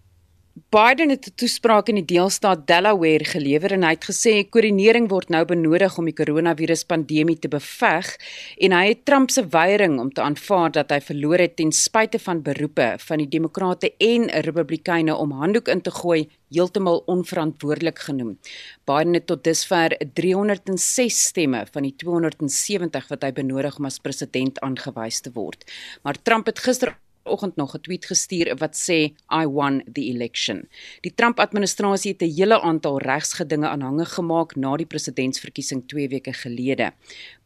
Biden 0.55 1.09
het 1.09 1.27
'n 1.27 1.35
toespraak 1.35 1.89
in 1.89 1.95
die 1.95 2.05
deelstaat 2.05 2.67
Delaware 2.67 3.25
gelewer 3.25 3.73
en 3.73 3.83
hy 3.83 3.91
het 3.91 4.05
gesê 4.05 4.49
koördinering 4.49 5.09
word 5.09 5.29
nou 5.29 5.45
benodig 5.45 5.99
om 5.99 6.05
die 6.05 6.15
koronaviruspandemie 6.15 7.39
te 7.39 7.49
beveg 7.49 8.17
en 8.59 8.73
hy 8.73 8.89
het 8.89 9.05
Trump 9.05 9.31
se 9.31 9.47
weiering 9.49 9.99
om 9.99 10.13
te 10.13 10.23
aanvaar 10.23 10.71
dat 10.71 10.91
hy 10.91 11.01
verloor 11.01 11.39
het 11.39 11.57
ten 11.57 11.73
spyte 11.73 12.19
van 12.19 12.43
beroepe 12.43 12.95
van 12.99 13.19
die 13.19 13.29
demokrate 13.29 13.95
en 13.99 14.31
republikeine 14.31 15.17
om 15.17 15.31
handdoek 15.31 15.69
in 15.69 15.81
te 15.81 15.91
gooi 15.91 16.31
heeltemal 16.51 17.03
onverantwoordelik 17.07 17.99
genoem. 17.99 18.39
Biden 18.85 19.15
het 19.15 19.27
tot 19.27 19.45
dusver 19.45 19.97
306 20.13 21.23
stemme 21.25 21.67
van 21.73 21.83
die 21.83 21.97
270 21.97 23.09
wat 23.09 23.23
hy 23.23 23.33
benodig 23.33 23.79
om 23.79 23.85
as 23.85 23.99
president 23.99 24.61
aangewys 24.61 25.21
te 25.21 25.31
word. 25.33 25.71
Maar 26.03 26.23
Trump 26.23 26.47
het 26.47 26.59
gister 26.59 26.97
oggend 27.25 27.57
nog 27.57 27.75
'n 27.75 27.81
tweet 27.81 28.05
gestuur 28.07 28.57
wat 28.57 28.75
sê 28.77 29.15
I 29.43 29.47
won 29.47 29.83
the 29.93 30.05
election. 30.13 30.69
Die 31.01 31.15
Trump-administrasie 31.15 32.13
het 32.13 32.23
'n 32.23 32.35
hele 32.35 32.61
aantal 32.61 32.99
regsgedinge 32.99 33.69
aanhangig 33.69 34.15
gemaak 34.15 34.57
na 34.57 34.77
die 34.77 34.87
presidentsverkiesing 34.87 35.87
2 35.87 36.09
weke 36.09 36.33
gelede. 36.33 36.93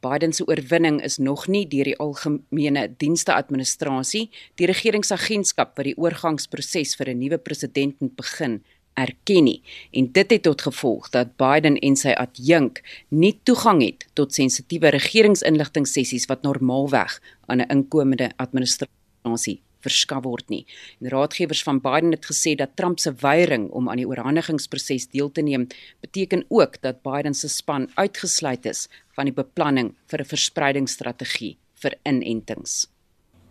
Biden 0.01 0.33
se 0.33 0.47
oorwinning 0.47 1.03
is 1.03 1.18
nog 1.18 1.47
nie 1.47 1.68
deur 1.68 1.85
die 1.85 1.99
algemene 1.99 2.95
dienste 2.97 3.35
administrasie, 3.35 4.31
die 4.55 4.66
regeringsagentskap 4.66 5.76
wat 5.76 5.85
die 5.85 5.99
oorgangsproses 5.99 6.97
vir 6.97 7.09
'n 7.09 7.18
nuwe 7.18 7.39
president 7.39 8.01
moet 8.01 8.16
begin 8.16 8.62
erken 8.99 9.45
nie 9.45 9.62
en 9.91 10.11
dit 10.12 10.31
het 10.31 10.43
tot 10.43 10.62
gevolg 10.62 11.09
dat 11.14 11.37
Biden 11.37 11.79
en 11.79 11.97
sy 11.97 12.14
adjunk 12.18 12.83
nie 13.09 13.35
toegang 13.43 13.83
het 13.85 14.07
tot 14.18 14.35
sensitiewe 14.35 14.91
regeringsinligtingsessies 14.97 16.26
wat 16.31 16.43
normaalweg 16.43 17.20
aan 17.47 17.61
'n 17.61 17.70
inkomende 17.70 18.31
administrasie 18.37 19.61
verskaf 19.81 20.24
word 20.24 20.49
nie. 20.49 20.66
En 21.01 21.09
raadgewers 21.09 21.62
van 21.62 21.81
Biden 21.81 22.11
het 22.11 22.26
gesê 22.26 22.55
dat 22.55 22.76
Trump 22.76 22.99
se 22.99 23.12
weiering 23.20 23.70
om 23.70 23.89
aan 23.89 23.97
die 23.97 24.09
oorhandigingsproses 24.09 25.09
deel 25.09 25.33
te 25.33 25.43
neem 25.43 25.66
beteken 26.01 26.45
ook 26.49 26.81
dat 26.81 27.03
Biden 27.03 27.35
se 27.35 27.49
span 27.49 27.89
uitgesluit 27.95 28.66
is 28.66 28.89
van 29.14 29.24
die 29.24 29.35
beplanning 29.35 29.95
vir 30.07 30.20
'n 30.20 30.24
verspreidingsstrategie 30.35 31.57
vir 31.74 31.95
inentings. 32.05 32.87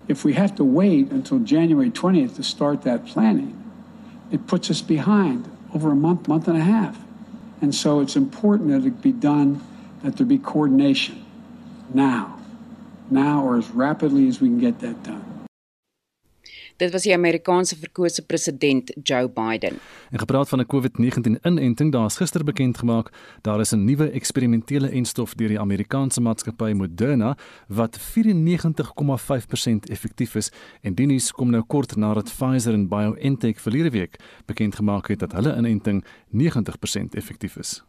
If 0.07 0.23
we 0.23 0.33
have 0.33 0.53
to 0.55 0.63
wait 0.63 1.11
until 1.11 1.39
January 1.43 1.89
20th 1.89 2.35
to 2.35 2.43
start 2.43 2.81
that 2.81 3.05
planning, 3.05 3.55
it 4.29 4.45
puts 4.45 4.69
us 4.69 4.81
behind 4.85 5.45
over 5.73 5.91
a 5.91 5.95
month, 5.95 6.27
month 6.27 6.47
and 6.47 6.57
a 6.57 6.63
half. 6.63 6.95
And 7.61 7.75
so 7.75 7.99
it's 8.01 8.15
important 8.15 8.69
that 8.69 8.85
it 8.85 9.01
be 9.01 9.11
done, 9.11 9.59
that 10.03 10.15
there 10.15 10.27
be 10.27 10.37
coordination 10.37 11.25
now, 11.93 12.39
now 13.09 13.43
or 13.43 13.57
as 13.57 13.69
rapidly 13.69 14.27
as 14.27 14.39
we 14.39 14.47
can 14.47 14.59
get 14.59 14.79
that 14.79 15.03
done. 15.03 15.36
Dit 16.77 16.91
was 16.91 17.01
die 17.03 17.13
Amerikaanse 17.13 17.75
verkose 17.77 18.25
president 18.25 18.91
Joe 19.03 19.29
Biden. 19.29 19.79
En 20.11 20.19
gepraat 20.19 20.49
van 20.49 20.59
'n 20.59 20.65
COVID-19 20.65 21.39
inenting, 21.41 21.91
daar 21.91 22.05
is 22.05 22.15
gister 22.15 22.43
bekend 22.43 22.77
gemaak 22.77 23.11
daar 23.41 23.59
is 23.59 23.71
'n 23.71 23.83
nuwe 23.83 24.09
eksperimentele 24.09 24.89
enstof 24.89 25.33
deur 25.33 25.47
die 25.47 25.59
Amerikaanse 25.59 26.21
maatskappy 26.21 26.71
Moderna 26.71 27.37
wat 27.67 27.99
94,5% 27.99 29.89
effektief 29.89 30.35
is 30.35 30.51
en 30.81 30.93
die 30.93 31.05
nuus 31.05 31.31
kom 31.31 31.49
nou 31.49 31.63
kort 31.63 31.95
nadat 31.95 32.33
Pfizer 32.37 32.73
en 32.73 32.87
BioNTech 32.87 33.61
verlede 33.61 33.89
week 33.89 34.15
bekend 34.45 34.75
gemaak 34.75 35.07
het 35.07 35.19
dat 35.19 35.31
hulle 35.31 35.57
inenting 35.57 36.05
90% 36.29 37.15
effektief 37.15 37.55
is. 37.55 37.86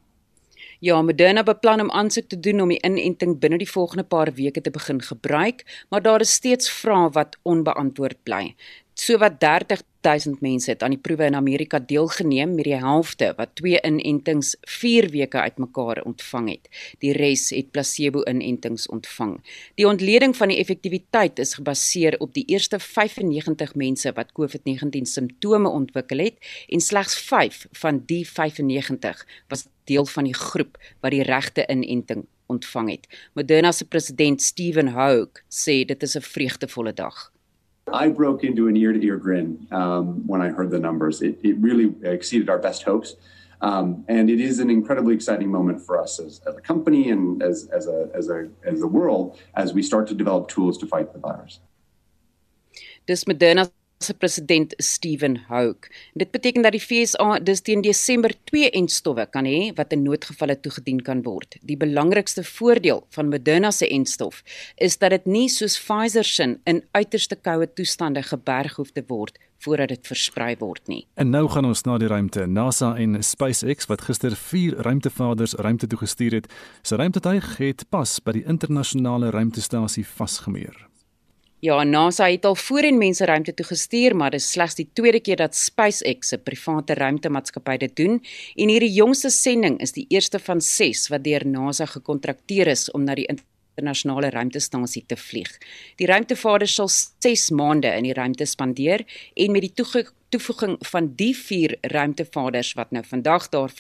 Ja, 0.81 1.01
Moderna 1.03 1.43
beplan 1.43 1.81
om 1.83 1.89
aansoek 1.91 2.29
te 2.31 2.37
doen 2.39 2.61
om 2.63 2.71
die 2.71 2.79
inenting 2.87 3.33
binne 3.43 3.57
die 3.59 3.67
volgende 3.67 4.05
paar 4.07 4.31
weke 4.37 4.61
te 4.63 4.71
begin 4.71 5.01
gebruik, 5.03 5.65
maar 5.91 6.03
daar 6.03 6.23
is 6.23 6.37
steeds 6.39 6.71
vrae 6.71 7.09
wat 7.17 7.35
onbeantwoord 7.43 8.21
bly. 8.23 8.55
Sowat 8.99 9.39
30 9.41 9.83
000 10.03 10.41
mense 10.41 10.73
het 10.73 10.83
aan 10.83 10.91
die 10.91 10.99
proewe 10.99 11.29
in 11.31 11.37
Amerika 11.39 11.79
deelgeneem 11.79 12.57
met 12.59 12.67
die 12.67 12.79
helfte 12.83 13.29
wat 13.39 13.53
twee 13.61 13.79
inentings 13.87 14.57
4 14.67 15.07
weke 15.13 15.39
uitmekaar 15.39 16.01
ontvang 16.03 16.49
het. 16.51 16.67
Die 17.05 17.13
res 17.15 17.45
het 17.55 17.71
placebo-inentings 17.71 18.89
ontvang. 18.91 19.37
Die 19.79 19.87
ontleding 19.87 20.35
van 20.37 20.51
die 20.51 20.59
effektiwiteit 20.59 21.39
is 21.39 21.55
gebaseer 21.61 22.19
op 22.19 22.35
die 22.35 22.43
eerste 22.51 22.83
95 22.83 23.77
mense 23.79 24.13
wat 24.19 24.35
COVID-19 24.35 25.07
simptome 25.07 25.71
ontwikkel 25.71 26.27
het 26.27 26.51
en 26.67 26.83
slegs 26.83 27.15
5 27.31 27.69
van 27.85 28.03
die 28.11 28.25
95 28.27 29.25
was 29.47 29.69
deel 29.87 30.11
van 30.11 30.27
die 30.27 30.35
groep 30.35 30.75
wat 31.01 31.15
die 31.15 31.23
regte 31.23 31.71
inenting 31.71 32.27
ontvang 32.51 32.91
het. 32.97 33.07
Moderna 33.39 33.73
se 33.73 33.87
president 33.87 34.43
Stephen 34.43 34.97
Hoge 34.99 35.47
sê 35.47 35.85
dit 35.87 36.03
is 36.03 36.17
'n 36.17 36.31
vreugdevolle 36.35 36.93
dag. 36.93 37.29
I 37.93 38.09
broke 38.09 38.45
into 38.45 38.69
an 38.69 38.77
ear 38.77 38.93
to 38.93 39.05
ear 39.05 39.17
grin 39.17 39.67
um, 39.71 40.27
when 40.27 40.41
I 40.41 40.49
heard 40.49 40.71
the 40.71 40.79
numbers. 40.79 41.23
It, 41.23 41.39
it 41.43 41.57
really 41.59 41.95
exceeded 42.03 42.49
our 42.49 42.59
best 42.59 42.83
hopes. 42.83 43.17
Um, 43.61 44.05
and 44.09 44.31
it 44.31 44.41
is 44.41 44.61
an 44.61 44.71
incredibly 44.71 45.15
exciting 45.15 45.51
moment 45.51 45.83
for 45.85 46.01
us 46.01 46.21
as, 46.21 46.41
as 46.47 46.57
a 46.57 46.61
company 46.61 47.11
and 47.11 47.43
as, 47.43 47.69
as, 47.73 47.89
a, 47.89 48.09
as, 48.15 48.29
a, 48.29 48.49
as 48.65 48.83
a 48.83 48.87
world 48.87 49.39
as 49.57 49.73
we 49.73 49.83
start 49.83 50.07
to 50.09 50.15
develop 50.15 50.49
tools 50.49 50.79
to 50.79 50.87
fight 50.87 51.13
the 51.13 51.19
virus. 51.19 51.59
Dis 53.07 53.25
Moderna 53.25 53.71
se 53.99 54.15
president 54.15 54.75
Stephen 54.77 55.37
Hoke. 55.49 55.89
Dit 56.15 56.31
beteken 56.31 56.63
dat 56.63 56.73
die 56.73 56.81
FSA 56.81 57.39
dis 57.39 57.61
teen 57.61 57.83
Desember 57.83 58.35
2 58.51 58.71
en 58.71 58.89
stowwe 58.89 59.27
kan 59.31 59.47
hê 59.49 59.73
wat 59.75 59.93
in 59.93 60.05
noodgevalle 60.07 60.59
toegedien 60.61 61.03
kan 61.03 61.23
word. 61.27 61.59
Die 61.63 61.77
belangrikste 61.77 62.45
voordeel 62.45 63.05
van 63.15 63.29
Moderna 63.29 63.71
se 63.71 63.89
enstof 63.89 64.43
is 64.77 64.99
dat 64.99 65.11
dit 65.11 65.27
nie 65.27 65.49
soos 65.49 65.79
Pfizer 65.79 66.25
se 66.25 66.49
in 66.65 66.83
uiterste 66.93 67.37
koue 67.37 67.67
toestande 67.75 68.23
geberg 68.23 68.77
hoef 68.79 68.93
te 68.95 69.05
word 69.07 69.39
voordat 69.59 69.89
dit 69.89 70.07
versprei 70.07 70.55
word 70.59 70.87
nie. 70.87 71.05
En 71.19 71.31
nou 71.35 71.49
gaan 71.51 71.67
ons 71.67 71.83
na 71.83 71.97
die 71.99 72.09
ruimte. 72.09 72.47
NASA 72.47 72.93
en 72.97 73.19
SpaceX 73.23 73.89
wat 73.91 74.05
gister 74.07 74.37
4 74.37 74.79
ruimtevaarders 74.87 75.57
ruimte 75.59 75.91
toe 75.91 75.99
gestuur 75.99 76.39
het, 76.39 76.53
se 76.83 76.97
ruimtetuig 76.97 77.57
het 77.59 77.85
pas 77.91 78.19
by 78.23 78.39
die 78.39 78.47
internasionale 78.47 79.33
ruimtestasie 79.35 80.07
vasgemeer. 80.07 80.88
Ja, 81.61 81.83
NASA 81.83 82.29
het 82.31 82.45
al 82.47 82.55
voorheen 82.55 82.99
mense 82.99 83.25
ruimte 83.25 83.55
toe 83.55 83.67
gestuur, 83.67 84.15
maar 84.17 84.31
dit 84.31 84.41
is 84.41 84.51
slegs 84.51 84.77
die 84.79 84.87
tweede 84.95 85.19
keer 85.21 85.37
dat 85.37 85.57
SpaceX, 85.57 86.33
'n 86.33 86.43
private 86.43 86.95
ruimtemaatskappy, 86.95 87.77
dit 87.77 87.97
doen. 87.97 88.23
En 88.55 88.69
hierdie 88.69 88.93
jongste 88.93 89.31
sending 89.31 89.81
is 89.81 89.93
die 89.93 90.07
eerste 90.09 90.39
van 90.39 90.61
6 90.61 91.09
wat 91.09 91.25
deur 91.25 91.47
NASA 91.47 91.87
gekontrakteer 91.87 92.67
is 92.67 92.91
om 92.91 93.05
na 93.05 93.15
die 93.15 93.27
internasionale 93.27 94.31
ruimtestasie 94.31 95.05
te 95.07 95.17
vlieg. 95.17 95.59
Die 95.97 96.07
ruimtevaarders 96.07 96.75
sal 96.75 96.89
6 97.19 97.51
maande 97.51 97.89
in 97.89 98.03
die 98.03 98.15
ruimte 98.15 98.45
spandeer 98.45 99.05
en 99.35 99.51
met 99.51 99.61
die 99.61 99.73
toevoeging 100.29 100.77
van 100.79 101.13
die 101.17 101.37
4 101.37 101.77
ruimtevaarders 101.81 102.73
wat 102.73 102.91
nou 102.91 103.05
vandag 103.05 103.49
daar 103.49 103.71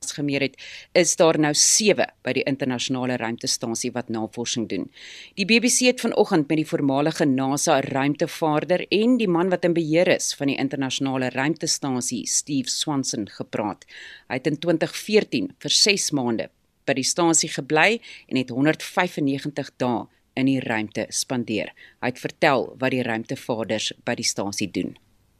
gemeer 0.00 0.40
het, 0.40 0.56
is 0.92 1.16
daar 1.16 1.38
nou 1.38 1.52
7 1.54 2.06
by 2.24 2.32
die 2.36 2.44
internasionale 2.46 3.16
ruimtestasie 3.16 3.92
wat 3.94 4.08
navorsing 4.12 4.68
doen. 4.68 4.88
Die 5.34 5.46
BBC 5.48 5.90
het 5.90 6.00
vanoggend 6.00 6.48
met 6.48 6.60
die 6.60 6.68
voormalige 6.68 7.24
NASA 7.24 7.80
ruimtevaarder 7.80 8.86
en 8.88 9.16
die 9.16 9.28
man 9.28 9.50
wat 9.50 9.64
in 9.64 9.74
beheer 9.76 10.08
is 10.08 10.34
van 10.34 10.52
die 10.52 10.58
internasionale 10.58 11.30
ruimtestasie, 11.30 12.26
Steve 12.26 12.70
Swanson, 12.70 13.28
gepraat. 13.28 13.86
Hy 14.28 14.40
het 14.40 14.46
in 14.46 14.58
2014 14.58 15.54
vir 15.58 15.70
6 15.80 16.10
maande 16.10 16.50
by 16.86 16.94
die 16.94 17.06
stasie 17.06 17.50
gebly 17.50 17.98
en 18.28 18.38
het 18.38 18.52
195 18.54 19.72
dae 19.80 20.06
in 20.36 20.50
die 20.50 20.60
ruimte 20.60 21.06
spandeer. 21.08 21.72
Hy 22.04 22.12
het 22.12 22.20
vertel 22.20 22.68
wat 22.78 22.92
die 22.92 23.02
ruimtevaarders 23.02 23.92
by 24.04 24.14
die 24.20 24.28
stasie 24.28 24.70
doen. 24.70 24.94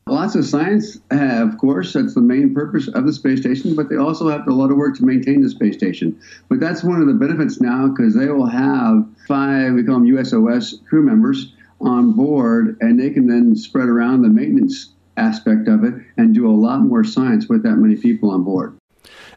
Lots 0.08 0.36
of 0.36 0.46
science, 0.46 1.00
uh, 1.10 1.42
of 1.42 1.58
course, 1.58 1.92
that's 1.94 2.14
the 2.14 2.20
main 2.20 2.54
purpose 2.54 2.86
of 2.86 3.06
the 3.06 3.12
space 3.12 3.40
station, 3.40 3.74
but 3.74 3.88
they 3.88 3.96
also 3.96 4.28
have 4.28 4.46
a 4.46 4.52
lot 4.52 4.70
of 4.70 4.76
work 4.76 4.96
to 4.98 5.04
maintain 5.04 5.40
the 5.40 5.50
space 5.50 5.74
station. 5.74 6.16
But 6.48 6.60
that's 6.60 6.84
one 6.84 7.00
of 7.00 7.08
the 7.08 7.14
benefits 7.14 7.60
now 7.60 7.88
because 7.88 8.14
they 8.14 8.28
will 8.28 8.46
have 8.46 9.04
five, 9.26 9.74
we 9.74 9.82
call 9.82 9.98
them 9.98 10.06
USOS 10.06 10.78
crew 10.86 11.02
members 11.02 11.52
on 11.80 12.12
board, 12.12 12.76
and 12.80 13.00
they 13.00 13.10
can 13.10 13.26
then 13.26 13.56
spread 13.56 13.88
around 13.88 14.22
the 14.22 14.28
maintenance 14.28 14.94
aspect 15.16 15.66
of 15.66 15.82
it 15.82 15.94
and 16.16 16.32
do 16.32 16.46
a 16.46 16.54
lot 16.54 16.82
more 16.82 17.02
science 17.02 17.48
with 17.48 17.64
that 17.64 17.76
many 17.76 17.96
people 17.96 18.30
on 18.30 18.44
board. 18.44 18.76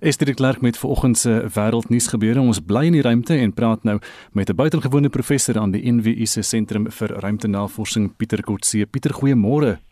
Esther 0.02 0.26
de 0.26 0.34
Klerk 0.34 0.62
met 0.62 0.78
vanoggend 0.78 1.18
se 1.18 1.50
wêreldnuus 1.54 2.08
gebeure. 2.08 2.40
Ons 2.40 2.62
bly 2.62 2.86
in 2.86 2.96
die 2.96 3.02
ruimte 3.02 3.34
en 3.34 3.54
praat 3.54 3.84
nou 3.84 4.00
met 4.32 4.50
'n 4.50 4.56
buitengewone 4.56 5.10
professor 5.10 5.60
aan 5.60 5.72
die 5.72 5.92
NWU 5.92 6.26
se 6.26 6.42
sentrum 6.42 6.92
vir 6.92 7.10
ruimtenavorsing 7.20 8.16
Pieter 8.16 8.44
Kotse. 8.44 8.86
Pieter, 8.86 9.14
goeiemôre. 9.14 9.89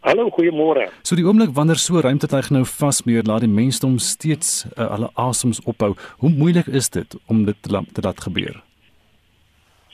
Hallo, 0.00 0.30
goeiemôre. 0.32 0.86
So 1.04 1.16
die 1.18 1.26
oomblik 1.28 1.50
wanneer 1.52 1.76
so 1.76 2.00
ruimtetuig 2.00 2.46
nou 2.54 2.62
vasmeer, 2.64 3.26
laat 3.28 3.44
die 3.44 3.52
mensdom 3.52 3.98
steeds 4.00 4.62
uh, 4.70 4.86
hulle 4.94 5.10
asems 5.20 5.60
ophou. 5.68 5.90
Hoe 6.22 6.30
moeilik 6.32 6.70
is 6.72 6.88
dit 6.88 7.16
om 7.28 7.42
dit 7.44 7.58
te 7.60 7.72
laat, 7.74 7.90
te 7.92 8.00
laat 8.06 8.22
gebeur? 8.24 8.62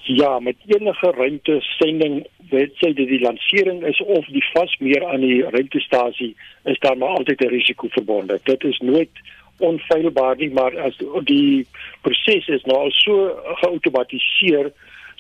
Ja, 0.07 0.39
met 0.39 0.63
enige 0.71 1.11
ruimtesending, 1.11 2.21
weet 2.53 2.79
jy 2.79 2.93
dat 2.95 3.11
die 3.11 3.19
lansering 3.25 3.83
is 3.91 3.99
of 4.07 4.29
die 4.31 4.45
vasmeer 4.53 5.03
aan 5.11 5.27
die 5.27 5.41
ruimtestasie, 5.43 6.37
is 6.71 6.79
daar 6.87 6.95
maar 6.95 7.19
altyd 7.19 7.43
'n 7.43 7.51
risiko 7.57 7.91
verbonde. 7.91 8.39
Dit 8.45 8.65
is 8.65 8.79
nooit 8.79 9.11
onfeilbaar 9.59 10.37
nie, 10.37 10.51
maar 10.51 10.79
as 10.87 10.97
die 11.25 11.67
proses 12.07 12.47
is 12.47 12.63
nou 12.63 12.79
al 12.79 12.91
so 12.91 13.35
geautomatiseer 13.65 14.71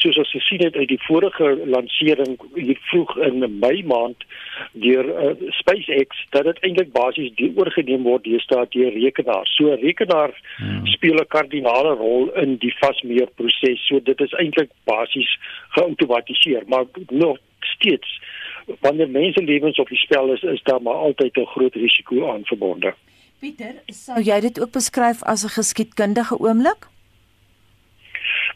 soos 0.02 0.18
ons 0.20 0.30
gesien 0.30 0.62
het 0.64 0.76
uit 0.76 0.88
die 0.88 1.00
vorige 1.06 1.52
lansering 1.64 2.36
hier 2.54 2.78
vroeg 2.90 3.16
in 3.28 3.44
Mei 3.58 3.82
maand 3.84 4.24
deur 4.72 5.08
uh, 5.08 5.32
SpaceX 5.58 6.26
dat 6.30 6.44
dit 6.44 6.62
eintlik 6.68 6.92
basies 6.92 7.32
oorgeneem 7.56 8.04
word 8.08 8.24
deesdae 8.24 8.66
deur 8.74 8.92
rekenaars. 8.92 9.56
So 9.56 9.74
rekenaar 9.80 10.34
hmm. 10.56 10.86
speel 10.86 11.20
'n 11.20 11.28
kardinale 11.28 11.94
rol 11.96 12.30
in 12.42 12.56
die 12.56 12.74
vasmeer 12.80 13.28
proses. 13.34 13.86
So 13.88 14.00
dit 14.00 14.20
is 14.20 14.32
eintlik 14.32 14.70
basies 14.84 15.38
geautomatiseer, 15.76 16.62
maar 16.66 16.84
nog 17.10 17.38
steeds 17.60 18.20
wanneer 18.80 19.08
mense 19.08 19.42
lewens 19.42 19.78
op 19.78 19.88
die 19.88 19.98
spel 19.98 20.32
is, 20.32 20.42
is 20.42 20.62
daar 20.62 20.82
maar 20.82 20.94
altyd 20.94 21.36
'n 21.36 21.52
groot 21.54 21.74
risiko 21.74 22.32
aan 22.32 22.44
verbonde. 22.44 22.94
Pieter, 23.38 23.74
sou 23.86 24.20
jy 24.22 24.40
dit 24.40 24.60
ook 24.60 24.70
beskryf 24.70 25.22
as 25.22 25.44
'n 25.44 25.48
geskiedkundige 25.48 26.38
oomblik? 26.38 26.88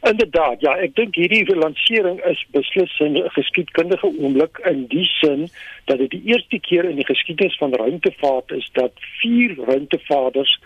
Inderdaad, 0.01 0.63
ja, 0.65 0.73
ek 0.81 0.95
dink 0.97 1.17
hierdie 1.21 1.45
lansering 1.57 2.23
is 2.25 2.41
beslis 2.55 2.93
'n 3.05 3.19
geskiedkundige 3.37 4.09
oomblik 4.09 4.59
in 4.71 4.87
die 4.89 5.05
sin 5.05 5.49
dat 5.85 5.99
dit 5.99 6.11
die 6.11 6.23
eerste 6.33 6.59
keer 6.59 6.89
in 6.89 6.97
die 6.97 7.05
geskiedenis 7.05 7.59
van 7.61 7.75
ruimtevaart 7.75 8.51
is 8.51 8.71
dat 8.73 8.93
vier 9.21 9.57
ruimtevaarders 9.69 10.59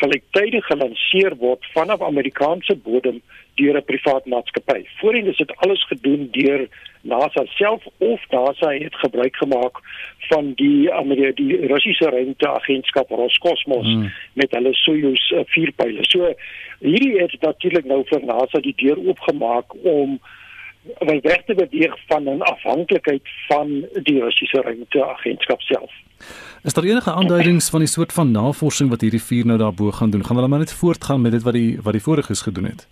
gelyktydig 0.00 0.66
gelanseer 0.66 1.36
word 1.36 1.66
vanaf 1.74 2.02
Amerikaanse 2.02 2.76
bodem 2.76 3.20
deur 3.58 3.76
'n 3.76 3.84
privaat 3.84 4.26
maatskappy. 4.26 4.84
Voorheen 5.00 5.26
is 5.26 5.36
dit 5.36 5.56
alles 5.56 5.82
gedoen 5.86 6.28
deur 6.30 6.68
NASA 7.02 7.44
self 7.46 7.82
of 7.98 8.20
NASA 8.30 8.70
het 8.72 8.94
gebruik 8.94 9.36
gemaak 9.36 9.80
van 10.30 10.52
die 10.54 10.92
Amerika 10.92 11.32
die 11.42 11.66
Russiese 11.66 12.10
ruimteagentskap 12.10 13.10
Roscosmos 13.10 13.86
hmm. 13.86 14.12
met 14.32 14.50
hulle 14.50 14.74
Soyuz 14.74 15.32
4 15.46 15.72
pile. 15.72 16.04
So 16.10 16.34
hierdie 16.78 17.18
het 17.20 17.40
natuurlik 17.40 17.84
nou 17.84 18.02
vir 18.10 18.24
NASA 18.24 18.60
die 18.60 18.74
deur 18.76 18.98
oopgemaak 19.06 19.74
om 19.82 20.18
wel 20.98 21.20
weg 21.22 21.42
te 21.44 21.54
beweeg 21.54 21.96
van 22.06 22.22
'n 22.24 22.40
afhanklikheid 22.40 23.26
van 23.48 23.86
die 24.02 24.20
Russiese 24.20 24.60
ruimteagentskap 24.60 25.60
self. 25.60 25.92
Is 26.62 26.74
daar 26.74 26.84
enige 26.84 27.12
aanduidings 27.12 27.70
van 27.70 27.80
die 27.80 27.88
soort 27.88 28.12
van 28.12 28.30
navorsing 28.30 28.90
wat 28.90 29.00
hierdie 29.00 29.22
vier 29.22 29.46
nou 29.46 29.58
daarbo 29.58 29.90
gaan 29.90 30.10
doen? 30.10 30.24
Gaan 30.24 30.36
hulle 30.36 30.48
maar 30.48 30.58
net 30.58 30.72
voortgaan 30.72 31.20
met 31.20 31.32
dit 31.32 31.42
wat 31.42 31.54
die 31.54 31.78
wat 31.82 31.92
die 31.92 32.02
voriges 32.02 32.42
gedoen 32.42 32.64
het? 32.64 32.88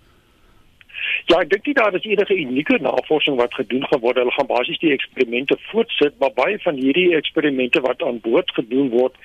Ja, 1.27 1.41
ek 1.43 1.51
dink 1.51 1.67
nie 1.67 1.75
daar 1.75 1.95
is 1.99 2.05
enige 2.07 2.37
unieke 2.39 2.79
navorsing 2.79 3.37
wat 3.41 3.55
gedoen 3.59 3.87
gaan 3.91 4.01
word. 4.01 4.19
Hulle 4.21 4.35
gaan 4.37 4.47
basies 4.47 4.79
die 4.79 4.93
eksperimente 4.95 5.57
voortsit, 5.71 6.15
maar 6.23 6.31
baie 6.37 6.59
van 6.63 6.79
hierdie 6.79 7.17
eksperimente 7.19 7.83
wat 7.83 8.03
aan 8.03 8.21
boord 8.23 8.53
gedoen 8.55 8.93
word, 8.95 9.17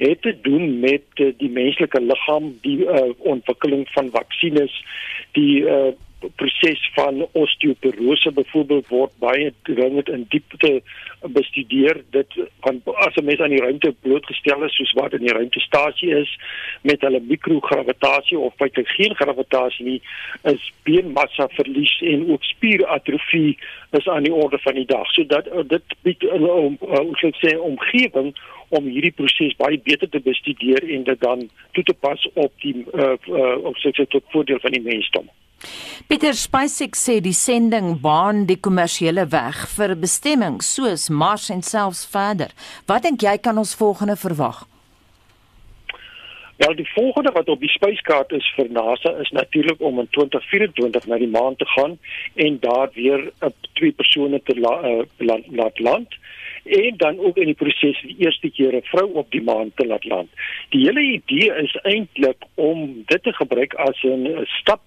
het 0.00 0.22
te 0.24 0.32
doen 0.46 0.78
met 0.80 1.04
uh, 1.20 1.28
die 1.36 1.50
menslike 1.52 2.00
liggaam, 2.00 2.54
die 2.64 2.78
uh, 2.86 3.10
ontwikkeling 3.18 3.84
van 3.92 4.08
vaksines, 4.14 4.78
die 5.36 5.60
uh, 5.68 5.92
proses 6.36 6.90
van 6.94 7.26
osteoporose 7.32 8.32
byvoorbeeld 8.32 8.88
word 8.88 9.12
baie 9.18 9.52
dringend 9.62 10.08
in 10.08 10.26
diepte 10.28 10.82
bestudeer 11.20 12.02
dit 12.10 12.36
kan 12.60 12.80
as 13.06 13.16
'n 13.16 13.24
mens 13.24 13.40
aan 13.40 13.54
die 13.54 13.62
ruimte 13.62 13.94
blootgestel 14.00 14.64
is 14.64 14.76
soos 14.76 14.92
wat 14.92 15.12
in 15.12 15.24
die 15.26 15.32
ruimtestasie 15.32 16.10
is 16.16 16.38
met 16.82 17.00
hulle 17.00 17.20
mikrogravitasie 17.20 18.38
of 18.38 18.54
feitelik 18.56 18.88
geen 18.88 19.14
gravitasie 19.14 19.84
nie 19.86 20.02
is 20.42 20.72
beenmassa 20.82 21.48
verlies 21.48 22.00
en 22.00 22.30
ook 22.30 22.44
spieratrofie 22.44 23.58
is 23.90 24.08
aan 24.08 24.22
die 24.22 24.34
orde 24.34 24.58
van 24.58 24.74
die 24.74 24.86
dag. 24.86 25.12
So 25.12 25.24
dat 25.26 25.44
dit 25.68 25.82
bied 26.02 26.22
'n 26.22 26.44
om 26.44 26.78
sou 27.20 27.28
ek 27.28 27.40
sê 27.44 27.58
omgewing 27.58 28.34
om 28.68 28.84
hierdie 28.84 29.16
proses 29.20 29.56
baie 29.56 29.78
beter 29.78 30.08
te 30.08 30.20
bestudeer 30.20 30.82
en 30.94 31.04
dit 31.04 31.20
dan 31.20 31.48
toe 31.72 31.84
te 31.84 31.94
pas 31.94 32.28
op 32.34 32.52
die 32.60 32.84
uh, 32.94 33.14
uh, 33.28 33.64
op 33.64 33.76
sê 33.76 33.90
tot 34.08 34.24
voordeel 34.30 34.60
van 34.60 34.72
die 34.72 34.82
mensdom 34.82 35.28
Pieter 36.08 36.34
Spacek 36.34 36.96
sê 36.96 37.20
die 37.20 37.36
sending 37.36 38.00
baan 38.00 38.46
die 38.48 38.56
kommersiële 38.56 39.26
weg 39.30 39.66
vir 39.76 39.92
bestemmings 40.04 40.72
soos 40.74 41.08
Mars 41.12 41.50
en 41.54 41.62
selfs 41.62 42.06
verder. 42.08 42.54
Wat 42.88 43.04
dink 43.04 43.22
jy 43.22 43.36
kan 43.38 43.60
ons 43.60 43.76
volgende 43.76 44.16
verwag? 44.16 44.64
Wel 46.60 46.74
die 46.76 46.88
volgende 46.92 47.32
wat 47.32 47.48
op 47.48 47.60
die 47.60 47.72
spyskaart 47.72 48.32
is 48.36 48.48
vir 48.56 48.68
NASA 48.72 49.14
is 49.22 49.30
natuurlik 49.36 49.80
om 49.80 50.00
in 50.02 50.08
2024 50.16 51.06
na 51.06 51.16
die 51.20 51.30
maan 51.36 51.56
te 51.56 51.68
gaan 51.76 51.96
en 52.34 52.58
daar 52.60 52.90
weer 52.94 53.30
op 53.40 53.54
twee 53.80 53.92
persone 53.92 54.42
te 54.44 54.56
la, 54.60 54.74
uh, 54.84 55.06
land, 55.16 55.46
laat 55.56 55.78
land 55.78 56.18
en 56.64 56.96
dan 56.96 57.18
ook 57.18 57.36
in 57.36 57.48
die 57.52 57.56
proses 57.56 58.00
die 58.04 58.16
eerste 58.26 58.50
keer 58.50 58.76
'n 58.76 58.90
vrou 58.92 59.08
op 59.22 59.30
die 59.30 59.42
maan 59.42 59.72
te 59.74 59.86
laat 59.86 60.04
land. 60.04 60.28
Die 60.68 60.84
hele 60.84 61.00
idee 61.00 61.54
is 61.62 61.76
eintlik 61.82 62.44
om 62.54 63.02
dit 63.06 63.22
te 63.22 63.32
gebruik 63.32 63.74
as 63.74 64.02
'n 64.04 64.44
stap 64.60 64.80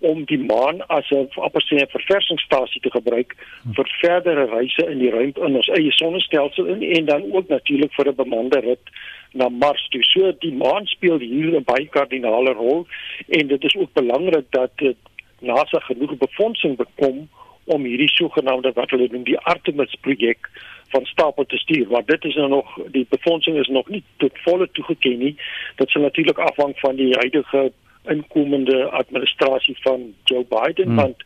om 0.00 0.24
die 0.24 0.38
maan 0.38 0.86
as 0.86 1.10
'n 1.10 1.28
appersie 1.34 1.86
verversingsstasie 1.86 2.80
te 2.80 2.90
gebruik 2.90 3.36
vir 3.76 3.88
verdere 4.00 4.46
reise 4.46 4.86
in 4.90 4.98
die 4.98 5.10
ruimte 5.10 5.40
in 5.40 5.56
ons 5.56 5.68
eie 5.68 5.92
sonnestelsel 5.92 6.66
in 6.66 6.82
en 6.82 7.04
dan 7.04 7.22
ook 7.32 7.48
natuurlik 7.48 7.92
vir 7.92 8.08
'n 8.08 8.14
bemande 8.14 8.60
rit 8.60 8.86
na 9.32 9.48
Mars 9.48 9.88
toe. 9.88 10.02
So 10.02 10.32
die 10.38 10.52
maan 10.52 10.86
speel 10.86 11.18
hier 11.18 11.56
'n 11.56 11.64
baie 11.64 11.86
kardinale 11.86 12.52
rol 12.52 12.86
en 13.28 13.46
dit 13.46 13.64
is 13.64 13.76
ook 13.76 13.92
belangrik 13.92 14.46
dat 14.50 14.70
dit 14.76 14.96
NASA 15.40 15.78
genoeg 15.78 16.16
befondsing 16.16 16.76
bekom 16.76 17.28
om 17.64 17.84
hierdie 17.84 18.10
sogenaamde 18.12 18.72
wat 18.74 18.90
hulle 18.90 19.08
noem 19.10 19.24
die 19.24 19.38
Artemis 19.38 19.94
projek 20.00 20.48
van 20.88 21.04
stapel 21.04 21.46
te 21.46 21.56
stuur 21.56 21.88
want 21.88 22.06
dit 22.06 22.24
is 22.24 22.34
nou 22.34 22.48
nog 22.48 22.78
die 22.86 23.06
befondsing 23.08 23.58
is 23.58 23.68
nog 23.68 23.88
nie 23.88 24.02
tot 24.16 24.42
volle 24.46 24.68
toegeken 24.72 25.18
nie 25.18 25.36
dit 25.76 25.90
sal 25.90 26.02
natuurlik 26.02 26.38
afhang 26.38 26.74
van 26.78 26.96
die 26.96 27.12
huidige 27.14 27.70
inkomende 28.08 28.90
administrasie 28.90 29.76
van 29.80 30.14
Joe 30.24 30.44
Biden 30.48 30.86
hmm. 30.86 30.96
want 30.96 31.22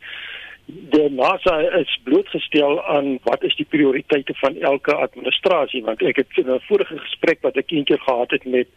die 0.65 1.09
NASA 1.09 1.59
is 1.59 1.99
blootgestel 2.03 2.83
aan 2.85 3.19
wat 3.23 3.43
is 3.43 3.55
die 3.55 3.67
prioriteite 3.69 4.33
van 4.35 4.55
elke 4.55 4.95
administrasie 4.95 5.83
want 5.83 6.01
ek 6.01 6.15
het 6.15 6.41
in 6.41 6.49
'n 6.51 6.59
vorige 6.67 6.97
gesprek 6.97 7.41
wat 7.41 7.55
ek 7.55 7.71
eendag 7.71 8.03
gehad 8.03 8.31
het 8.31 8.45
met 8.45 8.67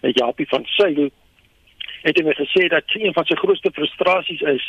Japie 0.00 0.48
van 0.48 0.64
Sail 0.64 1.10
het 2.06 2.20
hy 2.22 2.34
gesê 2.38 2.68
dat 2.70 2.94
een 2.94 3.12
van 3.12 3.26
sy 3.26 3.34
grootste 3.34 3.70
frustrasies 3.74 4.42
is 4.46 4.66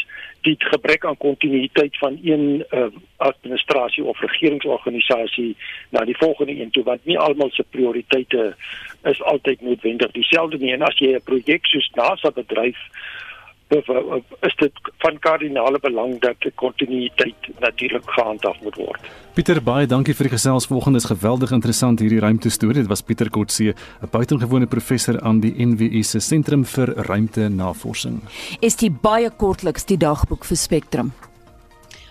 die 0.48 0.56
gebrek 0.72 1.06
aan 1.06 1.18
kontinuïteit 1.22 1.98
van 2.02 2.18
een 2.24 2.64
uh, 2.72 2.88
administrasie 3.30 4.04
of 4.04 4.22
regeringsorganisasie 4.26 5.52
na 5.94 6.06
die 6.10 6.18
volgende 6.18 6.58
een 6.58 6.74
toe 6.74 6.84
want 6.88 7.06
nie 7.06 7.20
almal 7.20 7.52
se 7.54 7.66
prioriteite 7.70 8.56
is 9.04 9.22
altyd 9.22 9.62
noodwendig 9.62 10.12
dieselfde 10.12 10.58
nie. 10.58 10.74
En 10.74 10.82
as 10.82 10.98
jy 10.98 11.14
'n 11.14 11.24
projek 11.30 11.66
soos 11.66 11.90
NASA 11.94 12.32
bedryf 12.32 12.78
is 13.70 14.56
dit 14.56 14.72
van 15.04 15.20
kardinale 15.20 15.80
belang 15.80 16.20
dat 16.24 16.40
die 16.40 16.52
kontinuïteit 16.56 17.50
natuurlik 17.60 18.10
gehandhaaf 18.16 18.62
moet 18.64 18.76
word. 18.76 19.10
Pieter 19.34 19.60
baie 19.62 19.86
dankie 19.86 20.16
vir 20.16 20.30
die 20.30 20.34
gesels. 20.34 20.68
Volgende 20.68 20.98
is 20.98 21.10
geweldig 21.10 21.52
interessant 21.52 22.00
hierdie 22.00 22.20
ruimte 22.24 22.50
storie. 22.50 22.82
Dit 22.82 22.88
was 22.88 23.02
Pieter 23.02 23.30
Kotse, 23.30 23.76
'n 24.02 24.10
buitengewone 24.12 24.68
professor 24.68 25.22
aan 25.22 25.40
die 25.40 25.54
NWU 25.66 26.04
se 26.04 26.20
Sentrum 26.20 26.66
vir 26.66 26.94
Ruimtenavorsing. 26.96 28.22
Is 28.62 28.76
dit 28.76 29.02
baie 29.02 29.30
kortliks 29.30 29.86
die 29.86 29.98
dagboek 29.98 30.46
vir 30.46 30.58
Spectrum? 30.58 31.12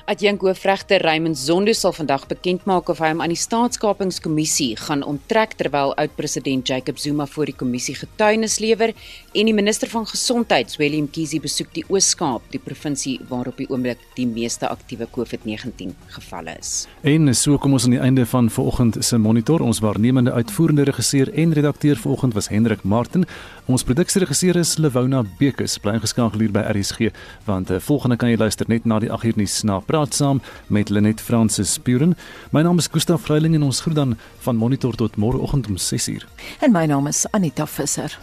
Adjunk 0.07 0.45
hoofregter 0.47 1.03
Raymond 1.03 1.35
Zondo 1.39 1.73
sal 1.75 1.91
vandag 1.91 2.29
bekend 2.31 2.63
maak 2.71 2.87
of 2.93 3.01
hy 3.03 3.09
hom 3.11 3.25
aan 3.25 3.33
die 3.33 3.41
staatskapingskommissie 3.41 4.77
gaan 4.79 5.01
onttrek 5.03 5.57
terwyl 5.59 5.97
oud-president 5.99 6.69
Jacob 6.71 7.01
Zuma 7.03 7.25
voor 7.27 7.51
die 7.51 7.57
kommissie 7.59 7.97
getuienis 7.99 8.61
lewer 8.63 8.93
en 9.35 9.51
die 9.51 9.55
minister 9.57 9.91
van 9.91 10.07
gesondheid, 10.07 10.77
Willem 10.79 11.09
Kiesi, 11.11 11.41
besoek 11.43 11.73
die 11.75 11.83
Oos-Kaap, 11.91 12.47
die 12.55 12.61
provinsie 12.63 13.17
waar 13.27 13.51
op 13.51 13.59
die 13.59 13.67
oomblik 13.67 14.05
die 14.15 14.29
meeste 14.31 14.69
aktiewe 14.71 15.09
COVID-19 15.11 15.97
gevalle 16.15 16.55
is. 16.55 16.87
En 17.03 17.27
so 17.35 17.59
kom 17.59 17.75
ons 17.75 17.89
aan 17.91 17.97
die 17.97 18.01
einde 18.07 18.29
van 18.31 18.47
vanoggend 18.47 19.01
se 19.03 19.19
monitor. 19.19 19.59
Ons 19.67 19.83
waarnemende 19.83 20.37
uitvoerende 20.39 20.87
regisseur 20.87 21.35
en 21.35 21.57
redakteur 21.59 21.99
vanoggend 21.99 22.39
was 22.39 22.53
Hendrik 22.55 22.87
Martin. 22.87 23.27
Ons 23.67 23.83
produksieregisseur 23.83 24.63
is 24.63 24.77
Lewona 24.79 25.25
Bekes. 25.43 25.81
Bly 25.83 25.99
ingeskakel 25.99 26.47
hier 26.47 26.55
by 26.55 26.63
RSG 26.71 27.11
want 27.51 27.75
uh, 27.75 27.83
volgende 27.83 28.23
kan 28.23 28.31
jy 28.31 28.39
luister 28.39 28.71
net 28.71 28.87
na 28.87 29.03
die 29.03 29.11
8 29.11 29.33
uur 29.33 29.43
nuus 29.43 29.61
na 29.67 29.83
praat 29.97 30.15
saam 30.15 30.43
met 30.67 30.89
Lenet 30.89 31.21
Francis 31.21 31.73
Spuren. 31.73 32.17
My 32.51 32.61
naam 32.63 32.77
is 32.79 32.89
Gustaf 32.93 33.25
Greiling 33.25 33.55
en 33.55 33.63
ons 33.63 33.81
groet 33.81 33.97
dan 33.97 34.17
van 34.45 34.57
Monitor 34.57 34.95
tot 34.95 35.17
môreoggend 35.17 35.67
om 35.73 35.77
6uur. 35.81 36.29
En 36.61 36.73
my 36.73 36.85
naam 36.85 37.07
is 37.07 37.25
Anita 37.31 37.67
Visser. 37.67 38.19